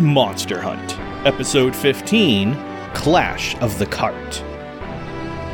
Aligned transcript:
Monster 0.00 0.60
Hunt, 0.60 0.98
Episode 1.26 1.74
15 1.76 2.54
Clash 2.94 3.56
of 3.56 3.78
the 3.78 3.86
Cart. 3.86 4.44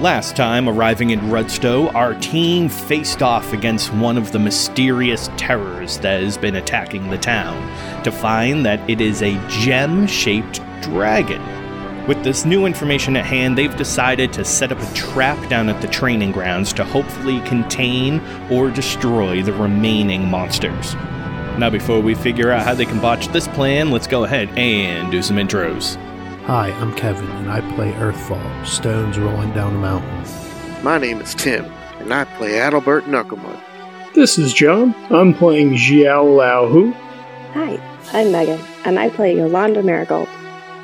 Last 0.00 0.36
time 0.36 0.68
arriving 0.68 1.10
in 1.10 1.20
Rudstow, 1.20 1.94
our 1.94 2.14
team 2.20 2.68
faced 2.68 3.22
off 3.22 3.52
against 3.52 3.92
one 3.94 4.16
of 4.16 4.32
the 4.32 4.38
mysterious 4.38 5.30
terrors 5.36 5.98
that 5.98 6.22
has 6.22 6.36
been 6.36 6.56
attacking 6.56 7.08
the 7.10 7.18
town 7.18 7.56
to 8.04 8.12
find 8.12 8.64
that 8.64 8.88
it 8.88 9.00
is 9.00 9.22
a 9.22 9.40
gem 9.48 10.06
shaped 10.06 10.60
dragon. 10.82 11.42
With 12.06 12.22
this 12.22 12.44
new 12.44 12.66
information 12.66 13.16
at 13.16 13.24
hand, 13.24 13.58
they've 13.58 13.76
decided 13.76 14.32
to 14.34 14.44
set 14.44 14.70
up 14.70 14.80
a 14.80 14.94
trap 14.94 15.48
down 15.48 15.68
at 15.68 15.80
the 15.82 15.88
training 15.88 16.32
grounds 16.32 16.72
to 16.74 16.84
hopefully 16.84 17.40
contain 17.40 18.20
or 18.50 18.70
destroy 18.70 19.42
the 19.42 19.54
remaining 19.54 20.28
monsters. 20.28 20.94
Now, 21.58 21.70
before 21.70 22.00
we 22.00 22.14
figure 22.14 22.50
out 22.50 22.64
how 22.64 22.74
they 22.74 22.84
can 22.84 23.00
botch 23.00 23.28
this 23.28 23.48
plan, 23.48 23.90
let's 23.90 24.06
go 24.06 24.24
ahead 24.24 24.50
and 24.58 25.10
do 25.10 25.22
some 25.22 25.36
intros. 25.36 25.96
Hi, 26.42 26.70
I'm 26.72 26.94
Kevin, 26.94 27.30
and 27.30 27.50
I 27.50 27.62
play 27.74 27.92
Earthfall, 27.92 28.66
stones 28.66 29.18
rolling 29.18 29.54
down 29.54 29.74
a 29.74 29.78
mountain. 29.78 30.84
My 30.84 30.98
name 30.98 31.18
is 31.18 31.34
Tim, 31.34 31.64
and 31.98 32.12
I 32.12 32.24
play 32.24 32.50
Adalbert 32.50 33.04
Knucklemud. 33.04 33.58
This 34.14 34.36
is 34.36 34.52
John. 34.52 34.94
I'm 35.08 35.32
playing 35.32 35.70
Xiao 35.70 36.36
Lao 36.36 36.68
Hu. 36.68 36.92
Hi, 37.54 37.80
I'm 38.12 38.30
Megan, 38.32 38.60
and 38.84 38.98
I 38.98 39.08
play 39.08 39.34
Yolanda 39.34 39.82
Marigold. 39.82 40.28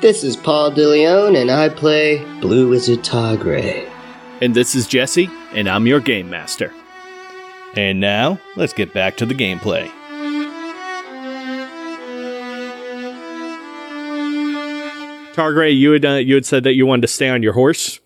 This 0.01 0.23
is 0.23 0.35
Paul 0.35 0.71
DeLeon, 0.71 1.39
and 1.39 1.51
I 1.51 1.69
play 1.69 2.25
Blue 2.41 2.69
Wizard 2.69 3.03
Targray. 3.03 3.87
And 4.41 4.55
this 4.55 4.73
is 4.73 4.87
Jesse, 4.87 5.29
and 5.53 5.69
I'm 5.69 5.85
your 5.85 5.99
game 5.99 6.31
master. 6.31 6.73
And 7.75 7.99
now, 7.99 8.39
let's 8.55 8.73
get 8.73 8.91
back 8.91 9.17
to 9.17 9.27
the 9.27 9.35
gameplay. 9.35 9.91
Targray, 15.33 15.75
you 15.75 15.91
had 15.91 16.05
uh, 16.05 16.13
you 16.13 16.35
had 16.35 16.45
said 16.45 16.63
that 16.63 16.73
you 16.73 16.85
wanted 16.85 17.01
to 17.03 17.07
stay 17.07 17.29
on 17.29 17.41
your 17.43 17.53
horse. 17.53 17.99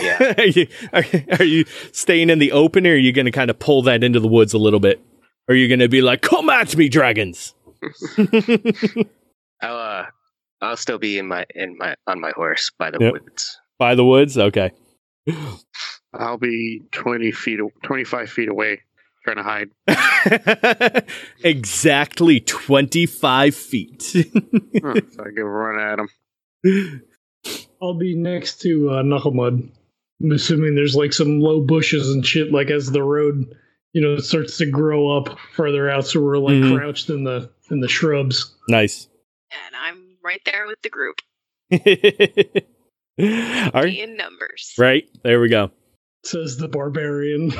Yeah. 0.00 0.34
are, 0.38 0.44
you, 0.46 0.66
are, 0.92 1.04
are 1.40 1.44
you 1.44 1.64
staying 1.92 2.30
in 2.30 2.38
the 2.38 2.52
open, 2.52 2.86
or 2.86 2.90
are 2.92 2.96
you 2.96 3.12
going 3.12 3.26
to 3.26 3.32
kind 3.32 3.50
of 3.50 3.58
pull 3.58 3.82
that 3.82 4.04
into 4.04 4.20
the 4.20 4.28
woods 4.28 4.52
a 4.52 4.58
little 4.58 4.78
bit? 4.80 5.00
Or 5.48 5.54
are 5.54 5.56
you 5.56 5.66
going 5.68 5.80
to 5.80 5.88
be 5.88 6.00
like, 6.00 6.22
"Come 6.22 6.48
at 6.48 6.76
me, 6.76 6.88
dragons"? 6.88 7.54
I'll 9.62 9.76
uh, 9.76 10.06
I'll 10.60 10.76
still 10.76 10.98
be 10.98 11.18
in 11.18 11.26
my 11.26 11.44
in 11.54 11.76
my 11.76 11.96
on 12.06 12.20
my 12.20 12.30
horse 12.36 12.70
by 12.78 12.90
the 12.90 12.98
Yep. 13.00 13.12
woods. 13.14 13.58
By 13.78 13.94
the 13.94 14.04
woods, 14.04 14.38
okay. 14.38 14.70
I'll 16.12 16.38
be 16.38 16.82
20 16.92 17.32
feet, 17.32 17.60
25 17.82 18.30
feet 18.30 18.48
away, 18.48 18.80
trying 19.24 19.36
to 19.36 19.42
hide. 19.42 21.04
exactly 21.44 22.40
twenty-five 22.40 23.54
feet. 23.54 24.02
Huh, 24.14 24.94
so 25.12 25.24
I 25.24 25.30
give 25.30 25.44
a 25.46 25.48
run 25.48 25.78
at 25.80 25.98
him. 25.98 26.08
I'll 27.82 27.94
be 27.98 28.14
next 28.16 28.60
to 28.62 28.90
uh, 28.90 29.02
Knucklemud. 29.02 29.70
I'm 30.22 30.32
assuming 30.32 30.74
there's 30.74 30.94
like 30.96 31.12
some 31.14 31.40
low 31.40 31.60
bushes 31.62 32.10
and 32.10 32.24
shit, 32.26 32.52
like 32.52 32.70
as 32.70 32.90
the 32.90 33.02
road, 33.02 33.54
you 33.94 34.02
know, 34.02 34.18
starts 34.18 34.58
to 34.58 34.66
grow 34.66 35.16
up 35.16 35.38
further 35.54 35.88
out, 35.90 36.06
so 36.06 36.20
we're 36.20 36.36
like 36.38 36.54
Mhm. 36.56 36.76
crouched 36.76 37.08
in 37.10 37.24
the 37.24 37.50
in 37.70 37.80
the 37.80 37.88
shrubs. 37.88 38.54
nice. 38.68 39.08
and 39.52 39.74
I'm 39.74 40.16
right 40.22 40.42
there 40.44 40.66
with 40.66 40.80
the 40.82 40.90
group. 40.90 41.16
Are 43.74 43.86
you? 43.86 44.02
In 44.04 44.16
numbers. 44.16 44.74
Right 44.78 45.08
there 45.22 45.40
we 45.40 45.48
go. 45.48 45.70
Says 46.24 46.58
the 46.58 46.68
barbarian. 46.68 47.50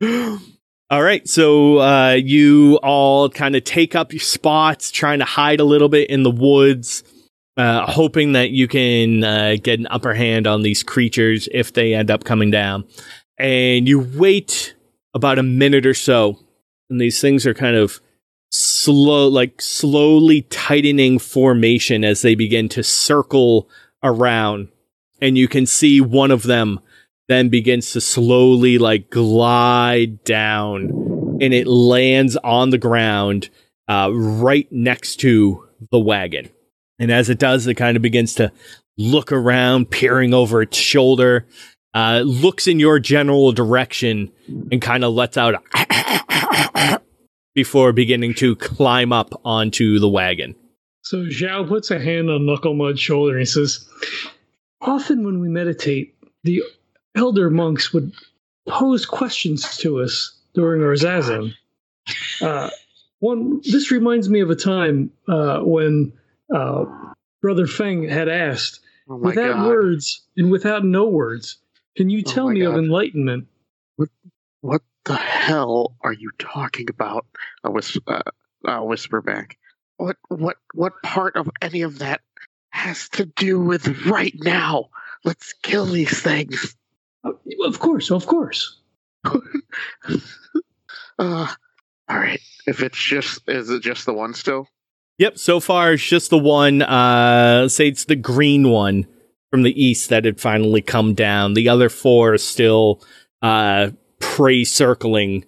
all 0.88 1.02
right, 1.02 1.26
so 1.26 1.78
uh, 1.78 2.12
you 2.12 2.78
all 2.80 3.28
kind 3.28 3.56
of 3.56 3.64
take 3.64 3.96
up 3.96 4.12
your 4.12 4.20
spots, 4.20 4.92
trying 4.92 5.18
to 5.18 5.24
hide 5.24 5.58
a 5.58 5.64
little 5.64 5.88
bit 5.88 6.10
in 6.10 6.22
the 6.22 6.30
woods, 6.30 7.02
uh, 7.56 7.90
hoping 7.90 8.32
that 8.32 8.50
you 8.50 8.68
can 8.68 9.24
uh, 9.24 9.56
get 9.60 9.80
an 9.80 9.88
upper 9.90 10.14
hand 10.14 10.46
on 10.46 10.62
these 10.62 10.84
creatures 10.84 11.48
if 11.50 11.72
they 11.72 11.92
end 11.92 12.08
up 12.08 12.22
coming 12.22 12.52
down. 12.52 12.84
And 13.36 13.88
you 13.88 13.98
wait 13.98 14.76
about 15.12 15.40
a 15.40 15.42
minute 15.42 15.86
or 15.86 15.94
so, 15.94 16.38
and 16.88 17.00
these 17.00 17.20
things 17.20 17.46
are 17.46 17.54
kind 17.54 17.74
of 17.74 18.00
slow, 18.52 19.26
like 19.26 19.60
slowly 19.60 20.42
tightening 20.42 21.18
formation 21.18 22.04
as 22.04 22.22
they 22.22 22.36
begin 22.36 22.68
to 22.68 22.84
circle 22.84 23.68
around. 24.04 24.68
And 25.20 25.36
you 25.36 25.48
can 25.48 25.66
see 25.66 26.00
one 26.00 26.30
of 26.30 26.44
them 26.44 26.78
then 27.28 27.48
begins 27.48 27.92
to 27.92 28.00
slowly 28.00 28.78
like 28.78 29.10
glide 29.10 30.22
down 30.24 31.38
and 31.40 31.52
it 31.52 31.66
lands 31.66 32.36
on 32.36 32.70
the 32.70 32.78
ground 32.78 33.50
uh, 33.88 34.10
right 34.12 34.70
next 34.70 35.16
to 35.16 35.68
the 35.90 35.98
wagon. 35.98 36.48
And 36.98 37.10
as 37.10 37.28
it 37.28 37.38
does, 37.38 37.66
it 37.66 37.74
kind 37.74 37.96
of 37.96 38.02
begins 38.02 38.34
to 38.34 38.52
look 38.96 39.32
around, 39.32 39.90
peering 39.90 40.32
over 40.32 40.62
its 40.62 40.78
shoulder, 40.78 41.46
uh, 41.94 42.22
looks 42.24 42.66
in 42.66 42.80
your 42.80 42.98
general 42.98 43.52
direction, 43.52 44.32
and 44.70 44.80
kind 44.80 45.04
of 45.04 45.12
lets 45.12 45.36
out 45.36 45.62
before 47.54 47.92
beginning 47.92 48.34
to 48.34 48.56
climb 48.56 49.12
up 49.12 49.38
onto 49.44 49.98
the 49.98 50.08
wagon. 50.08 50.54
so 51.02 51.24
Zhao 51.26 51.68
puts 51.68 51.90
a 51.90 51.98
hand 51.98 52.30
on 52.30 52.46
Knuckle 52.46 52.74
Mud's 52.74 53.00
shoulder 53.00 53.32
and 53.32 53.40
he 53.40 53.46
says, 53.46 53.88
Often 54.80 55.24
when 55.24 55.40
we 55.40 55.48
meditate, 55.48 56.14
the 56.44 56.62
elder 57.16 57.50
monks 57.50 57.92
would 57.92 58.12
pose 58.68 59.06
questions 59.06 59.76
to 59.78 60.00
us 60.00 60.36
during 60.54 60.82
our 60.82 60.94
zazen. 60.94 61.52
Uh, 62.40 62.70
one, 63.20 63.60
this 63.64 63.90
reminds 63.90 64.28
me 64.28 64.40
of 64.40 64.50
a 64.50 64.56
time 64.56 65.10
uh, 65.28 65.60
when 65.60 66.12
uh, 66.54 66.84
Brother 67.42 67.66
Feng 67.66 68.08
had 68.08 68.28
asked, 68.28 68.80
Oh 69.08 69.16
without 69.16 69.54
god. 69.56 69.66
words 69.68 70.22
and 70.36 70.50
without 70.50 70.84
no 70.84 71.06
words, 71.08 71.58
can 71.96 72.10
you 72.10 72.22
Oh 72.26 72.30
tell 72.30 72.46
my 72.46 72.54
me 72.54 72.60
of 72.62 72.74
enlightenment? 72.74 73.46
What 73.96 74.08
what 74.60 74.82
the 75.04 75.16
hell 75.16 75.96
are 76.02 76.12
you 76.12 76.30
talking 76.38 76.90
about? 76.90 77.24
I 77.64 77.68
whis- 77.68 77.98
uh, 78.06 78.22
I'll 78.64 78.88
whisper 78.88 79.22
back. 79.22 79.56
What, 79.98 80.16
what, 80.28 80.56
what 80.74 80.92
part 81.02 81.36
of 81.36 81.48
any 81.62 81.82
of 81.82 82.00
that 82.00 82.20
has 82.70 83.08
to 83.10 83.24
do 83.24 83.60
with 83.60 84.06
right 84.06 84.34
now? 84.36 84.90
Let's 85.24 85.54
kill 85.62 85.86
these 85.86 86.20
things. 86.20 86.74
"Oh, 87.26 87.64
Of 87.66 87.78
course, 87.78 88.10
of 88.10 88.26
course. 88.26 88.78
Uh, 91.18 91.46
all 92.08 92.18
right. 92.18 92.40
If 92.66 92.82
it's 92.82 92.98
just, 93.02 93.40
is 93.48 93.70
it 93.70 93.82
just 93.82 94.04
the 94.06 94.12
one 94.12 94.34
still? 94.34 94.68
Yep, 95.18 95.38
so 95.38 95.60
far 95.60 95.94
it's 95.94 96.02
just 96.04 96.28
the 96.30 96.38
one, 96.38 96.82
uh, 96.82 97.68
say 97.68 97.88
it's 97.88 98.04
the 98.04 98.16
green 98.16 98.68
one 98.70 99.06
from 99.50 99.62
the 99.62 99.82
east 99.82 100.10
that 100.10 100.26
had 100.26 100.38
finally 100.40 100.82
come 100.82 101.14
down. 101.14 101.54
The 101.54 101.70
other 101.70 101.88
four 101.88 102.34
are 102.34 102.38
still, 102.38 103.02
uh, 103.40 103.90
prey 104.20 104.64
circling 104.64 105.46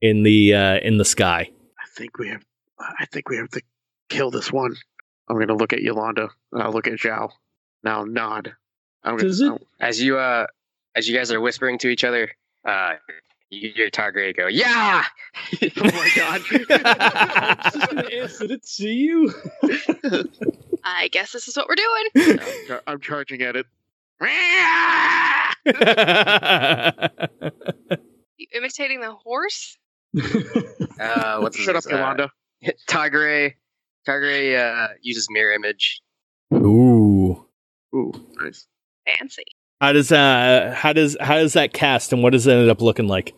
in 0.00 0.22
the, 0.22 0.54
uh, 0.54 0.78
in 0.78 0.96
the 0.96 1.04
sky. 1.04 1.50
I 1.78 1.84
think 1.94 2.18
we 2.18 2.28
have. 2.28 2.42
I 2.78 3.04
think 3.12 3.28
we 3.28 3.36
have 3.36 3.50
to 3.50 3.60
kill 4.08 4.30
this 4.30 4.50
one. 4.50 4.74
I'm 5.28 5.38
gonna 5.38 5.54
look 5.54 5.74
at 5.74 5.82
Yolanda. 5.82 6.30
I'll 6.54 6.72
look 6.72 6.86
at 6.86 6.94
Zhao. 6.94 7.28
Now 7.84 8.04
nod. 8.04 8.54
I'm 9.04 9.16
gonna, 9.16 9.28
Does 9.28 9.42
it- 9.42 9.52
oh, 9.52 9.58
As 9.78 10.00
you 10.02 10.16
uh, 10.16 10.46
as 10.94 11.08
you 11.08 11.16
guys 11.16 11.32
are 11.32 11.40
whispering 11.40 11.78
to 11.78 11.88
each 11.88 12.04
other, 12.04 12.30
uh, 12.66 12.94
you 13.50 13.72
hear 13.74 13.90
Targray 13.90 14.36
go, 14.36 14.46
"Yeah!" 14.46 15.04
oh 15.62 15.68
my 15.76 16.10
god. 16.14 16.42
I 16.50 17.70
just 17.72 17.90
gonna 17.90 18.54
it 18.54 18.66
see 18.66 18.92
you? 18.94 19.32
I 20.84 21.08
guess 21.08 21.32
this 21.32 21.48
is 21.48 21.56
what 21.56 21.68
we're 21.68 21.74
doing. 21.74 22.38
I'm, 22.38 22.38
char- 22.66 22.82
I'm 22.86 23.00
charging 23.00 23.42
at 23.42 23.56
it. 23.56 23.66
You 28.36 28.46
imitating 28.54 29.00
the 29.00 29.12
horse? 29.12 29.76
Uh, 31.00 31.38
what's 31.40 31.56
Shut 31.56 31.76
up, 31.76 31.84
his, 31.84 31.90
uh, 31.90 31.96
Yolanda. 31.96 32.30
Targray, 32.86 33.54
Targray 34.06 34.54
uh, 34.54 34.88
uses 35.00 35.28
mirror 35.30 35.52
image. 35.52 36.02
Ooh. 36.52 37.46
Ooh, 37.94 38.12
nice. 38.38 38.66
Fancy. 39.06 39.44
How 39.80 39.92
does 39.92 40.12
uh 40.12 40.74
how 40.76 40.92
does 40.92 41.16
how 41.20 41.36
does 41.38 41.54
that 41.54 41.72
cast 41.72 42.12
and 42.12 42.22
what 42.22 42.32
does 42.32 42.46
it 42.46 42.52
end 42.52 42.68
up 42.70 42.82
looking 42.82 43.08
like? 43.08 43.34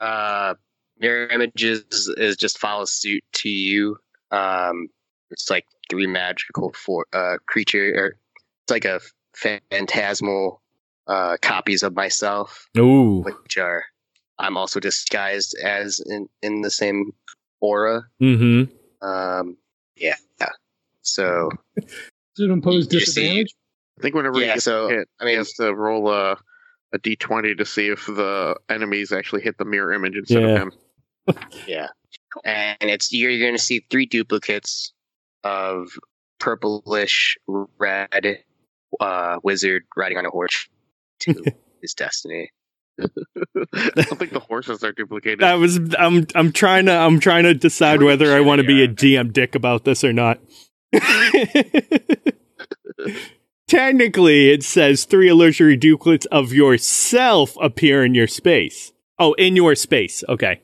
Uh, 0.00 0.54
mirror 0.98 1.28
images 1.28 1.84
is 2.16 2.36
just 2.36 2.58
follows 2.58 2.90
suit 2.92 3.22
to 3.34 3.48
you. 3.48 3.96
Um, 4.30 4.88
it's 5.30 5.48
like 5.50 5.64
three 5.88 6.06
magical 6.08 6.72
for 6.72 7.06
uh 7.12 7.36
creature 7.46 7.92
or 7.96 8.06
it's 8.64 8.70
like 8.70 8.84
a 8.84 9.00
phantasmal 9.70 10.60
uh 11.06 11.36
copies 11.42 11.82
of 11.82 11.94
myself, 11.94 12.66
Ooh. 12.76 13.22
which 13.22 13.56
are 13.58 13.84
I'm 14.38 14.56
also 14.56 14.80
disguised 14.80 15.56
as 15.62 16.00
in 16.00 16.28
in 16.42 16.62
the 16.62 16.70
same 16.70 17.12
aura. 17.60 18.02
Mm-hmm. 18.20 19.06
Um, 19.06 19.56
yeah. 19.96 20.16
So 21.02 21.50
Does 21.76 21.86
it 22.38 22.50
impose 22.50 22.92
You 22.92 22.98
see- 23.00 23.04
disadvantage? 23.04 23.54
I 23.98 24.02
think 24.02 24.14
whenever 24.14 24.40
Yeah, 24.40 24.54
you 24.54 24.60
so, 24.60 24.88
hit, 24.88 25.08
I 25.20 25.24
mean- 25.24 25.32
he 25.32 25.36
has 25.38 25.52
to 25.54 25.74
roll 25.74 26.10
a 26.10 26.36
a 26.92 26.98
d20 26.98 27.58
to 27.58 27.64
see 27.64 27.88
if 27.88 28.06
the 28.06 28.56
enemies 28.68 29.10
actually 29.10 29.42
hit 29.42 29.58
the 29.58 29.64
mirror 29.64 29.92
image 29.92 30.14
instead 30.16 30.42
Yeah. 30.42 30.48
of 30.48 30.58
him. 30.62 30.72
Yeah. 31.66 31.88
And 32.44 32.76
it's 32.82 33.12
you're, 33.12 33.30
you're 33.30 33.46
going 33.46 33.56
to 33.56 33.62
see 33.62 33.84
three 33.90 34.06
duplicates 34.06 34.92
of 35.42 35.88
purplish 36.38 37.36
red 37.46 38.38
uh, 39.00 39.38
wizard 39.42 39.84
riding 39.96 40.18
on 40.18 40.26
a 40.26 40.30
horse 40.30 40.68
to 41.20 41.34
his 41.82 41.94
destiny. 41.94 42.50
I 43.00 43.06
don't 43.96 44.18
think 44.18 44.30
the 44.32 44.38
horses 44.40 44.84
are 44.84 44.92
duplicated. 44.92 45.40
That 45.40 45.54
was 45.54 45.78
I'm 45.98 46.26
I'm 46.36 46.52
trying 46.52 46.86
to 46.86 46.92
I'm 46.92 47.18
trying 47.18 47.42
to 47.44 47.54
decide 47.54 47.96
Pretty 47.98 48.06
whether 48.06 48.36
I 48.36 48.40
want 48.40 48.60
to 48.60 48.62
they 48.66 48.68
be 48.68 48.84
a. 48.84 48.88
DM 48.88 49.32
dick 49.32 49.54
about 49.56 49.84
this 49.84 50.04
or 50.04 50.12
not. 50.12 50.38
Technically, 53.68 54.50
it 54.50 54.62
says 54.62 55.04
three 55.04 55.28
illusory 55.28 55.76
duplicates 55.76 56.26
of 56.26 56.52
yourself 56.52 57.56
appear 57.60 58.04
in 58.04 58.14
your 58.14 58.26
space. 58.26 58.92
Oh, 59.18 59.32
in 59.34 59.56
your 59.56 59.74
space. 59.74 60.22
Okay, 60.28 60.60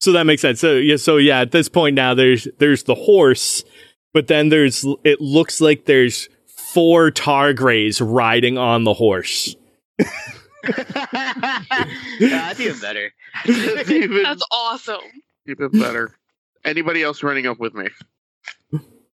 so 0.00 0.12
that 0.12 0.24
makes 0.24 0.42
sense. 0.42 0.60
So 0.60 0.74
yeah, 0.74 0.96
so 0.96 1.16
yeah, 1.16 1.40
at 1.40 1.52
this 1.52 1.68
point 1.68 1.94
now, 1.96 2.14
there's 2.14 2.46
there's 2.58 2.82
the 2.82 2.94
horse, 2.94 3.64
but 4.12 4.26
then 4.26 4.50
there's 4.50 4.84
it 5.04 5.20
looks 5.20 5.60
like 5.60 5.86
there's 5.86 6.28
four 6.72 7.10
Targrays 7.10 8.00
riding 8.04 8.58
on 8.58 8.84
the 8.84 8.94
horse. 8.94 9.56
That's 10.62 12.60
even 12.60 12.78
better. 12.80 13.12
It's 13.44 13.90
even, 13.90 14.22
That's 14.22 14.42
awesome. 14.50 15.00
even 15.46 15.68
better. 15.70 16.16
Anybody 16.64 17.02
else 17.02 17.22
running 17.22 17.46
up 17.46 17.58
with 17.58 17.74
me? 17.74 17.88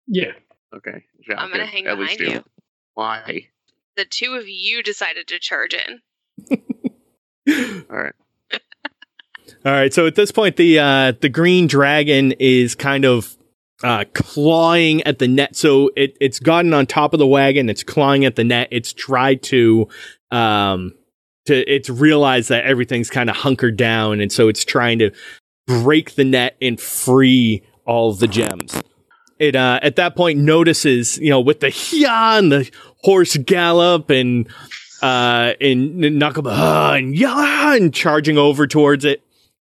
Yeah. 0.07 0.33
Okay. 0.75 1.05
Yeah, 1.29 1.41
I'm 1.41 1.51
gonna 1.51 1.67
hang 1.67 1.87
At 1.87 1.99
least 1.99 2.19
behind 2.19 2.37
you. 2.37 2.45
You. 2.99 3.05
Why? 3.05 3.49
The 3.97 4.05
two 4.05 4.35
of 4.35 4.49
you 4.49 4.83
decided 4.83 5.29
to 5.29 5.39
charge 5.39 5.75
in. 5.75 6.01
All 7.91 7.97
right. 7.97 8.15
All 9.65 9.73
right. 9.73 9.93
So 9.93 10.07
at 10.07 10.15
this 10.15 10.31
point, 10.31 10.57
the 10.57 10.79
uh, 10.79 11.13
the 11.21 11.29
green 11.29 11.67
dragon 11.67 12.33
is 12.39 12.75
kind 12.75 13.05
of 13.05 13.37
uh, 13.83 14.05
clawing 14.15 15.03
at 15.05 15.19
the 15.19 15.29
net. 15.29 15.57
So 15.57 15.91
it 15.97 16.17
it's 16.21 16.39
gotten 16.39 16.75
on 16.75 16.87
top 16.87 17.13
of 17.13 17.19
the 17.19 17.27
wagon. 17.27 17.69
It's 17.69 17.83
clawing 17.83 18.25
at 18.25 18.37
the 18.37 18.45
net. 18.45 18.69
It's 18.71 18.93
tried 18.93 19.43
to 19.45 19.89
um 20.31 20.95
to 21.47 21.73
it's 21.73 21.89
realized 21.89 22.51
that 22.51 22.65
everything's 22.65 23.11
kind 23.11 23.31
of 23.31 23.37
hunkered 23.37 23.77
down, 23.77 24.21
and 24.21 24.31
so 24.31 24.49
it's 24.49 24.65
trying 24.65 24.99
to 25.01 25.11
break 25.67 26.15
the 26.15 26.25
net 26.25 26.57
and 26.61 26.81
free 26.81 27.63
all 27.85 28.11
of 28.11 28.19
the 28.19 28.29
gems. 28.29 28.83
It 29.39 29.55
uh, 29.57 29.79
at 29.83 29.97
that 29.97 30.17
point 30.17 30.39
notices 30.39 31.19
you 31.19 31.31
know 31.31 31.41
with 31.41 31.61
the 31.61 31.73
yeah 31.93 32.39
and 32.39 32.51
the 32.53 32.71
horse 33.03 33.37
gallop 33.37 34.11
and 34.11 34.49
uh 35.03 35.53
and 35.61 36.01
Nakaba 36.03 36.99
and 36.99 37.17
yeah 37.17 37.75
and 37.77 37.93
charging 37.95 38.37
over 38.39 38.67
towards 38.67 39.05
it. 39.05 39.23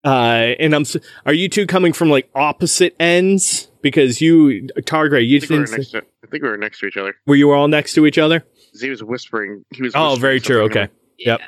Uh, 0.05 0.55
and 0.61 0.75
I'm, 0.75 0.83
s- 0.83 0.97
are 1.27 1.33
you 1.33 1.49
two 1.49 1.67
coming 1.67 1.93
from 1.93 2.09
like 2.09 2.31
opposite 2.35 2.95
ends? 3.01 3.69
Because 3.83 4.21
you, 4.21 4.69
Targray, 4.81 5.27
you 5.27 5.37
I 5.37 5.41
think, 5.41 5.51
we 5.51 5.59
were 5.59 5.65
didn't, 5.67 5.79
next 5.79 5.91
to, 5.91 5.99
I 5.99 6.27
think 6.31 6.43
we 6.43 6.49
were 6.49 6.57
next 6.57 6.79
to 6.81 6.87
each 6.87 6.97
other. 6.97 7.15
were 7.27 7.35
you 7.37 7.51
all 7.53 7.69
next 7.69 7.95
to 7.95 8.07
each 8.07 8.17
other? 8.17 8.45
He 8.81 8.89
was 8.91 9.03
whispering. 9.03 9.65
He 9.75 9.83
was. 9.83 9.93
Oh, 9.95 10.11
whispering 10.11 10.21
very 10.21 10.41
true. 10.41 10.63
Okay. 10.63 10.83
me. 10.85 10.89
Yep. 11.19 11.41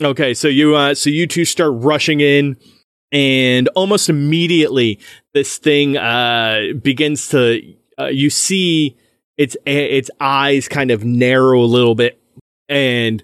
Yeah. 0.00 0.06
Okay, 0.08 0.34
so 0.34 0.48
you 0.48 0.74
uh 0.74 0.94
so 0.94 1.10
you 1.10 1.26
two 1.28 1.44
start 1.44 1.72
rushing 1.76 2.20
in 2.20 2.56
and 3.12 3.68
almost 3.68 4.08
immediately 4.08 4.98
this 5.34 5.58
thing 5.58 5.96
uh 5.96 6.72
begins 6.82 7.28
to 7.28 7.60
uh, 7.98 8.06
you 8.06 8.30
see 8.30 8.96
its 9.36 9.56
its 9.66 10.10
eyes 10.20 10.66
kind 10.68 10.90
of 10.90 11.04
narrow 11.04 11.60
a 11.60 11.66
little 11.66 11.94
bit 11.94 12.20
and 12.68 13.22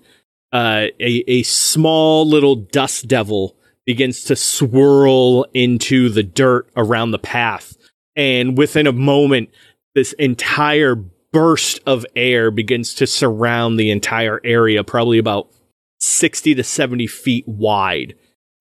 uh 0.52 0.86
a 1.00 1.24
a 1.26 1.42
small 1.42 2.28
little 2.28 2.54
dust 2.54 3.08
devil 3.08 3.56
begins 3.88 4.22
to 4.24 4.36
swirl 4.36 5.46
into 5.54 6.10
the 6.10 6.22
dirt 6.22 6.68
around 6.76 7.10
the 7.10 7.18
path. 7.18 7.74
And 8.14 8.58
within 8.58 8.86
a 8.86 8.92
moment 8.92 9.48
this 9.94 10.12
entire 10.18 10.94
burst 10.94 11.80
of 11.86 12.04
air 12.14 12.50
begins 12.50 12.92
to 12.96 13.06
surround 13.06 13.80
the 13.80 13.90
entire 13.90 14.42
area 14.44 14.84
probably 14.84 15.16
about 15.16 15.50
60 16.00 16.54
to 16.56 16.62
70 16.62 17.06
feet 17.06 17.48
wide, 17.48 18.14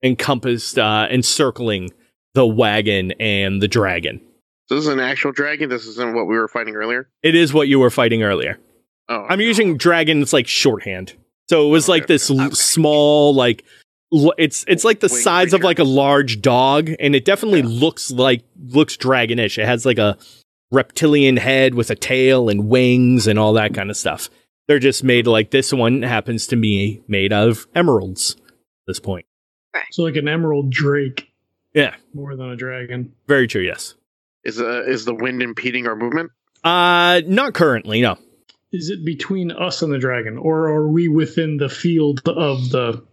encompassed, 0.04 0.78
uh, 0.78 1.08
encircling 1.10 1.90
the 2.34 2.46
wagon 2.46 3.14
and 3.20 3.62
the 3.62 3.68
dragon. 3.68 4.22
This 4.70 4.80
is 4.80 4.88
an 4.88 5.00
actual 5.00 5.32
dragon. 5.32 5.70
This 5.70 5.86
isn't 5.88 6.14
what 6.14 6.28
we 6.28 6.36
were 6.38 6.48
fighting 6.48 6.76
earlier. 6.76 7.10
It 7.24 7.36
is 7.36 7.54
what 7.54 7.68
you 7.68 7.80
were 7.80 7.90
fighting 7.90 8.22
earlier. 8.24 8.60
Oh, 9.10 9.26
I'm 9.30 9.40
using 9.42 9.78
dragon, 9.78 10.22
it's 10.22 10.34
like 10.34 10.48
shorthand. 10.48 11.14
So 11.50 11.66
it 11.68 11.72
was 11.72 11.88
like 11.88 12.04
Okay. 12.04 12.14
this 12.16 12.30
l- 12.30 12.42
Okay. 12.42 12.56
small, 12.56 13.34
like, 13.34 13.64
l- 14.14 14.34
it's 14.38 14.66
it's 14.68 14.84
like 14.84 15.00
the 15.00 15.08
Winged 15.08 15.24
size 15.24 15.54
of 15.54 15.62
like 15.64 15.80
a 15.80 15.86
large 15.86 16.42
dog, 16.42 16.92
and 17.00 17.16
it 17.16 17.24
definitely 17.24 17.62
Yeah. 17.62 17.68
looks 17.70 18.12
like 18.12 18.44
looks 18.68 18.98
dragonish. 18.98 19.58
It 19.58 19.66
has 19.66 19.86
like 19.86 19.98
a 19.98 20.18
reptilian 20.72 21.38
head 21.38 21.74
with 21.74 21.90
a 21.90 21.96
tail 21.96 22.50
and 22.50 22.68
wings 22.68 23.28
and 23.28 23.40
all 23.40 23.54
that 23.54 23.74
kind 23.74 23.90
of 23.90 23.96
stuff. 23.96 24.30
They're 24.68 24.80
just 24.80 25.02
made 25.06 25.26
like 25.26 25.52
this 25.52 25.72
one 25.72 26.02
happens 26.02 26.46
to 26.48 26.58
be 26.58 27.02
made 27.08 27.32
of 27.32 27.66
emeralds. 27.74 28.36
At 28.38 28.88
this 28.88 29.00
point, 29.00 29.26
So 29.92 30.04
like 30.04 30.16
an 30.16 30.28
emerald 30.28 30.70
drake 30.70 31.32
yeah, 31.74 31.96
more 32.14 32.36
than 32.36 32.50
a 32.50 32.56
dragon. 32.56 33.14
very 33.28 33.48
true. 33.48 33.62
Yes. 33.62 33.94
Is 34.44 34.60
uh, 34.60 34.84
is 34.88 35.06
the 35.06 35.14
wind 35.14 35.42
impeding 35.42 35.88
our 35.88 35.96
movement? 35.96 36.32
Uh, 36.64 37.22
not 37.28 37.54
currently. 37.54 38.02
No. 38.02 38.18
Is 38.72 38.90
it 38.90 39.06
between 39.06 39.52
us 39.52 39.82
and 39.82 39.94
the 39.94 40.00
dragon, 40.00 40.38
or 40.38 40.68
are 40.70 40.88
we 40.88 41.08
within 41.08 41.58
the 41.58 41.70
field 41.70 42.22
of 42.28 42.70
the? 42.70 43.04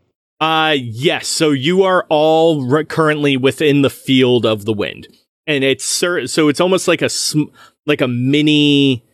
Uh, 0.40 0.76
yes. 0.78 1.28
So 1.28 1.50
you 1.50 1.82
are 1.82 2.06
all 2.08 2.66
re- 2.66 2.84
currently 2.84 3.36
within 3.36 3.82
the 3.82 3.90
field 3.90 4.46
of 4.46 4.64
the 4.64 4.72
wind, 4.72 5.08
and 5.46 5.62
it's 5.62 5.84
cer- 5.84 6.26
so 6.26 6.48
it's 6.48 6.60
almost 6.60 6.88
like 6.88 7.02
a 7.02 7.08
sm- 7.08 7.52
like 7.86 8.00
a 8.00 8.08
mini 8.08 9.04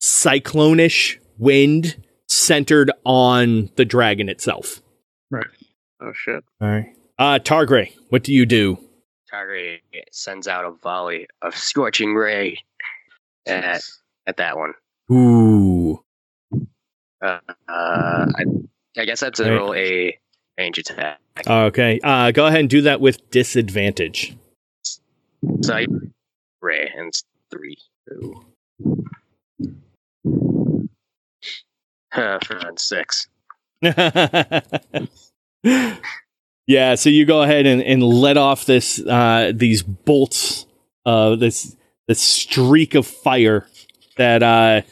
cyclone-ish 0.00 1.18
wind 1.36 2.02
centered 2.28 2.90
on 3.04 3.70
the 3.76 3.84
dragon 3.84 4.28
itself. 4.28 4.80
Right. 5.30 5.46
Oh 6.00 6.12
shit! 6.14 6.44
All 6.60 6.68
right. 6.68 6.94
Uh, 7.20 7.38
Targray, 7.38 7.92
what 8.08 8.24
do 8.24 8.32
you 8.32 8.46
do? 8.46 8.78
Targray 9.30 9.80
sends 10.10 10.48
out 10.48 10.64
a 10.64 10.70
volley 10.70 11.26
of 11.42 11.54
scorching 11.54 12.14
ray 12.14 12.58
at, 13.46 13.82
at 14.26 14.38
that 14.38 14.56
one. 14.56 14.72
Ooh. 15.12 16.02
Uh, 17.22 17.38
uh, 17.68 17.68
I, 17.68 18.44
I 18.96 19.04
guess 19.04 19.22
I 19.22 19.26
have 19.26 19.34
to 19.34 19.44
Right. 19.44 19.50
roll 19.54 19.74
a 19.74 20.18
range 20.58 20.78
attack. 20.78 21.18
Okay. 21.46 22.00
Uh, 22.02 22.30
go 22.30 22.46
ahead 22.46 22.60
and 22.60 22.70
do 22.70 22.80
that 22.82 23.02
with 23.02 23.28
disadvantage. 23.30 24.34
So 25.62 25.74
I 25.74 25.86
ray 26.62 26.90
and 26.96 27.12
three. 27.50 27.76
Two. 28.08 28.46
Uh, 32.12 32.38
for 32.42 32.58
six. 32.76 33.28
yeah, 36.70 36.94
so 36.94 37.10
you 37.10 37.24
go 37.24 37.42
ahead 37.42 37.66
and, 37.66 37.82
and 37.82 38.00
let 38.00 38.36
off 38.36 38.64
this 38.64 39.04
uh, 39.04 39.50
these 39.52 39.82
bolts, 39.82 40.66
uh, 41.04 41.34
this 41.34 41.74
this 42.06 42.20
streak 42.20 42.94
of 42.94 43.08
fire 43.08 43.66
that 44.16 44.44
uh, 44.44 44.82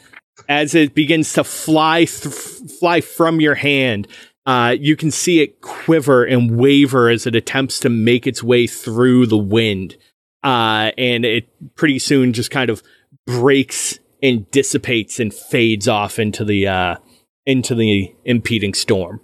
as 0.49 0.75
it 0.75 0.93
begins 0.93 1.31
to 1.33 1.45
fly 1.45 1.99
th- 2.03 2.35
fly 2.81 2.99
from 2.99 3.39
your 3.39 3.55
hand, 3.55 4.09
uh, 4.45 4.75
you 4.77 4.97
can 4.97 5.09
see 5.09 5.39
it 5.39 5.61
quiver 5.61 6.25
and 6.25 6.57
waver 6.57 7.07
as 7.07 7.25
it 7.25 7.33
attempts 7.33 7.79
to 7.79 7.89
make 7.89 8.27
its 8.27 8.43
way 8.43 8.67
through 8.67 9.25
the 9.25 9.37
wind, 9.37 9.95
uh, 10.43 10.91
and 10.97 11.23
it 11.23 11.47
pretty 11.75 11.97
soon 11.97 12.33
just 12.33 12.51
kind 12.51 12.69
of 12.69 12.83
breaks 13.25 13.99
and 14.21 14.51
dissipates 14.51 15.17
and 15.17 15.33
fades 15.33 15.87
off 15.87 16.19
into 16.19 16.43
the 16.43 16.67
uh, 16.67 16.97
into 17.45 17.73
the 17.73 18.13
impeding 18.25 18.73
storm. 18.73 19.21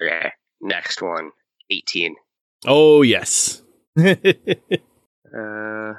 Okay. 0.00 0.30
Next 0.60 1.02
one. 1.02 1.32
18. 1.70 2.14
Oh 2.66 3.02
yes. 3.02 3.62
Uh, 5.36 5.94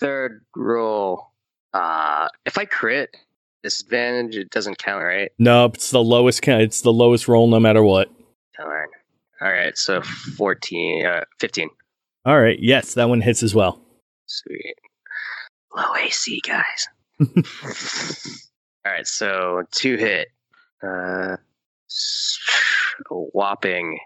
third 0.00 0.42
roll. 0.56 1.26
Uh, 1.74 2.28
if 2.46 2.56
I 2.56 2.64
crit, 2.64 3.14
disadvantage, 3.62 4.36
it 4.36 4.50
doesn't 4.50 4.78
count, 4.78 5.02
right? 5.04 5.30
No, 5.38 5.66
it's 5.66 5.90
the 5.90 6.02
lowest. 6.02 6.42
ca- 6.42 6.58
It's 6.60 6.80
the 6.82 6.92
lowest 6.92 7.28
roll, 7.28 7.48
no 7.48 7.60
matter 7.60 7.82
what. 7.82 8.08
Darn. 8.56 8.88
All 9.42 9.50
right, 9.52 9.76
so 9.76 10.00
14, 10.02 11.04
uh, 11.06 11.24
15. 11.40 11.68
All 12.24 12.40
right. 12.40 12.58
Yes, 12.60 12.94
that 12.94 13.08
one 13.08 13.20
hits 13.20 13.42
as 13.42 13.54
well. 13.54 13.80
Sweet. 14.26 14.74
Low 15.76 15.94
AC, 15.96 16.40
guys. 16.46 16.88
All 17.20 18.92
right, 18.92 19.06
so 19.06 19.64
two 19.72 19.96
hit. 19.96 20.28
Uh, 20.82 21.36
s- 21.90 22.38
a 23.10 23.14
whopping 23.14 23.98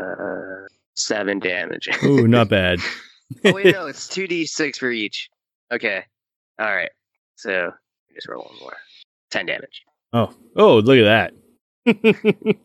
uh, 0.00 0.66
seven 0.94 1.38
damage. 1.38 1.88
Ooh, 2.04 2.26
not 2.28 2.48
bad. 2.50 2.80
oh, 3.44 3.52
wait, 3.52 3.74
no, 3.74 3.86
it's 3.86 4.06
2d6 4.14 4.76
for 4.76 4.90
each. 4.90 5.28
Okay. 5.72 6.04
All 6.58 6.66
right. 6.66 6.90
So 7.36 7.72
just 8.14 8.28
roll 8.28 8.44
one 8.44 8.58
more. 8.60 8.76
10 9.30 9.46
damage. 9.46 9.82
Oh, 10.12 10.32
oh, 10.56 10.78
look 10.78 10.98
at 10.98 11.32
that. 11.84 12.56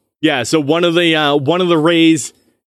yeah, 0.20 0.42
so 0.42 0.60
one 0.60 0.84
of 0.84 0.94
the 0.94 1.14
uh, 1.14 1.36
one 1.36 1.60
of 1.60 1.68
the 1.68 1.78
rays 1.78 2.32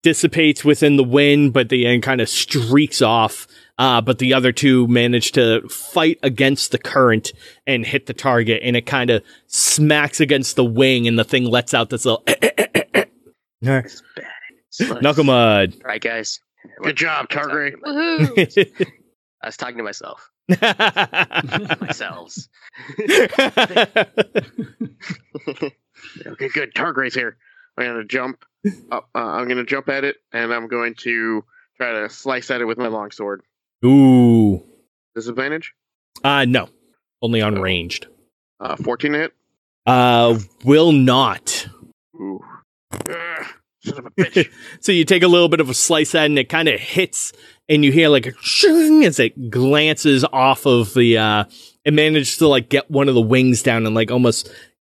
dissipates 0.03 0.65
within 0.65 0.97
the 0.97 1.05
wind, 1.05 1.53
but 1.53 1.69
the 1.69 1.87
end 1.87 2.03
kind 2.03 2.21
of 2.21 2.29
streaks 2.29 3.01
off. 3.01 3.47
Uh, 3.79 4.01
but 4.01 4.19
the 4.19 4.35
other 4.35 4.53
two 4.53 4.87
manage 4.89 5.33
to 5.33 5.67
fight 5.69 6.19
against 6.23 6.73
the 6.73 6.79
current 6.79 7.33
and 7.67 7.87
hit 7.87 8.07
the 8.07 8.13
target, 8.13 8.61
and 8.63 8.77
it 8.77 8.83
kind 8.87 9.09
of 9.11 9.23
smacks 9.47 10.21
against 10.21 10.57
the 10.57 10.65
wing, 10.65 11.09
and 11.09 11.19
the 11.19 11.25
thing 11.25 11.45
lets 11.45 11.73
out 11.73 11.89
this 11.91 12.05
little 12.05 12.23
It's 13.63 14.03
bad. 14.17 14.27
Slush. 14.71 15.03
knuckle 15.03 15.25
mud. 15.25 15.75
All 15.75 15.81
right, 15.89 16.01
guys. 16.01 16.41
Good 16.83 16.97
job, 16.97 17.27
I 17.31 17.35
Targray. 17.35 17.73
Woohoo! 17.85 18.93
I 19.43 19.47
was 19.49 19.57
talking 19.57 19.79
to 19.79 19.83
myself. 19.83 20.31
Myself. 21.81 22.35
Okay, 26.27 26.49
good. 26.49 26.75
Targray's 26.75 27.15
here. 27.15 27.37
I'm 27.79 27.87
gonna 27.87 28.05
jump. 28.05 28.45
Up, 28.91 29.09
uh, 29.15 29.19
I'm 29.19 29.49
gonna 29.49 29.65
jump 29.65 29.89
at 29.89 30.05
it, 30.05 30.17
and 30.33 30.53
I'm 30.53 30.67
going 30.69 30.95
to 31.03 31.45
try 31.77 31.93
to 31.93 32.09
slice 32.11 32.51
at 32.51 32.61
it 32.61 32.65
with 32.65 32.79
my 32.79 32.89
longsword. 32.89 33.43
Ooh. 33.85 34.65
Disadvantage. 35.15 35.73
Uh, 36.25 36.45
no, 36.45 36.69
only 37.23 37.41
on 37.41 37.61
ranged. 37.61 38.07
Uh, 38.61 38.77
14 38.77 39.13
to 39.13 39.19
hit. 39.19 39.33
Uh, 39.87 40.39
will 40.65 40.93
not. 40.93 41.67
Son 43.85 43.99
of 43.99 44.07
a 44.07 44.11
bitch. 44.11 44.49
So 44.81 44.93
you 44.93 45.05
take 45.05 45.23
a 45.23 45.29
little 45.29 45.49
bit 45.49 45.61
of 45.61 45.69
a 45.71 45.75
slice 45.75 46.15
at 46.15 46.23
it 46.23 46.27
and 46.27 46.39
it 46.39 46.49
kind 46.49 46.69
of 46.69 46.79
hits 46.81 47.33
and 47.69 47.85
you 47.85 47.91
hear 47.93 48.09
like 48.09 48.27
a 48.27 48.33
shing 48.41 49.05
as 49.05 49.19
it 49.19 49.51
glances 49.51 50.25
off 50.33 50.67
of 50.67 50.95
the 50.95 51.19
uh 51.19 51.45
it 51.85 51.93
managed 51.93 52.39
to 52.41 52.49
like 52.49 52.69
get 52.69 52.91
one 52.91 53.09
of 53.09 53.15
the 53.15 53.21
wings 53.21 53.63
down 53.63 53.85
and 53.87 53.95
like 53.95 54.11
almost 54.11 54.49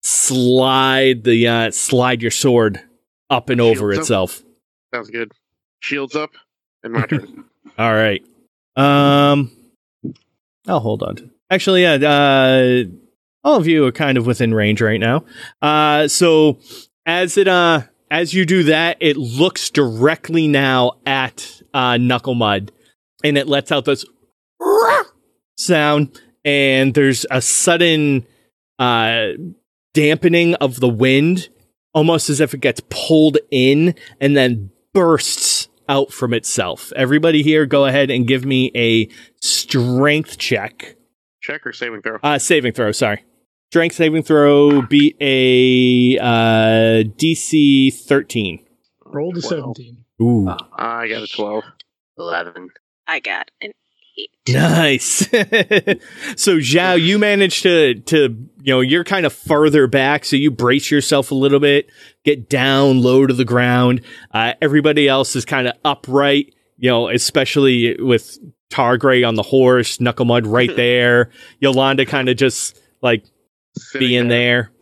slide 0.04 1.24
the 1.24 1.48
uh 1.48 1.72
slide 1.72 2.22
your 2.22 2.32
sword 2.32 2.82
up 3.30 3.50
and 3.50 3.60
over 3.62 3.92
Shields 3.94 3.98
up. 3.98 4.02
itself. 4.30 4.44
Sounds 4.94 5.10
good. 5.10 5.32
Shields 5.82 6.16
up, 6.16 6.32
and 6.84 6.94
my 6.94 7.06
turn. 7.06 7.44
All 7.78 7.94
right. 7.94 8.24
Um 8.78 9.52
I'll 10.68 10.80
hold 10.80 11.04
on. 11.04 11.16
to- 11.18 11.30
Actually, 11.50 11.82
yeah, 11.84 11.94
uh 11.96 12.84
all 13.44 13.56
of 13.58 13.68
you 13.68 13.86
are 13.86 13.92
kind 13.92 14.18
of 14.18 14.26
within 14.26 14.54
range 14.54 14.82
right 14.82 15.00
now. 15.00 15.26
Uh 15.62 16.08
so 16.08 16.60
as 17.08 17.38
it 17.38 17.48
uh 17.48 17.82
as 18.12 18.34
you 18.34 18.46
do 18.46 18.64
that, 18.64 18.98
it 19.00 19.18
looks 19.18 19.70
directly 19.70 20.48
now 20.48 20.92
at 21.06 21.62
uh 21.74 21.98
Knuckle 21.98 22.36
Mud 22.36 22.72
and 23.24 23.38
it 23.38 23.48
lets 23.48 23.72
out 23.72 23.86
this 23.86 24.06
sound 25.58 26.22
and 26.46 26.94
there's 26.94 27.26
a 27.32 27.42
sudden 27.42 28.28
uh 28.78 29.30
dampening 29.94 30.54
of 30.56 30.80
the 30.80 30.90
wind 30.90 31.50
almost 31.94 32.30
as 32.30 32.40
if 32.40 32.54
it 32.54 32.62
gets 32.62 32.82
pulled 32.90 33.40
in 33.50 33.96
and 34.22 34.38
then 34.38 34.70
bursts 34.94 35.70
out 35.90 36.12
from 36.12 36.34
itself. 36.34 36.92
Everybody 36.96 37.42
here 37.42 37.66
go 37.66 37.86
ahead 37.86 38.12
and 38.12 38.28
give 38.28 38.46
me 38.46 38.72
a 38.76 39.10
strength 39.42 40.38
check. 40.38 40.96
Check 41.42 41.66
or 41.66 41.72
saving 41.72 42.02
throw. 42.02 42.20
Uh 42.22 42.38
saving 42.38 42.74
throw, 42.74 42.92
sorry. 42.92 43.24
Strength 43.70 43.96
saving 43.96 44.24
throw 44.24 44.82
beat 44.82 45.18
a 45.20 46.18
uh 46.20 47.04
DC 47.18 47.94
13. 47.94 48.66
Roll 49.06 49.34
to 49.34 49.42
17. 49.42 50.06
Ooh. 50.22 50.50
I 50.50 51.08
got 51.08 51.24
a 51.24 51.28
12. 51.28 51.64
11. 52.18 52.70
I 53.08 53.20
got 53.20 53.52
an 53.62 53.72
eight. 54.18 54.32
Nice. 54.48 55.30
so 56.36 56.58
Zhao, 56.58 57.00
you 57.02 57.20
managed 57.20 57.64
to 57.64 57.96
to 57.96 58.48
you 58.62 58.74
know 58.74 58.82
you're 58.82 59.04
kind 59.04 59.26
of 59.26 59.34
farther 59.34 59.88
back, 59.88 60.26
so 60.26 60.36
you 60.36 60.52
brace 60.52 60.90
yourself 60.90 61.32
a 61.32 61.36
little 61.36 61.60
bit, 61.60 61.90
get 62.24 62.50
down 62.50 63.02
low 63.02 63.28
to 63.28 63.34
the 63.34 63.46
ground. 63.46 64.02
Uh, 64.32 64.54
everybody 64.62 65.08
else 65.08 65.36
is 65.36 65.46
kind 65.46 65.68
of 65.68 65.74
upright, 65.86 66.54
you 66.78 66.90
know, 66.90 67.10
especially 67.10 67.96
with 68.00 68.38
Targray 68.70 69.28
on 69.28 69.36
the 69.36 69.44
horse, 69.44 69.98
Knucklemud 69.98 70.44
right 70.46 70.76
there, 70.76 71.32
Yolanda 71.60 72.06
kind 72.06 72.30
of 72.30 72.38
just 72.38 72.80
like 73.02 73.24
Sitting 73.78 74.08
being 74.08 74.28
there, 74.28 74.72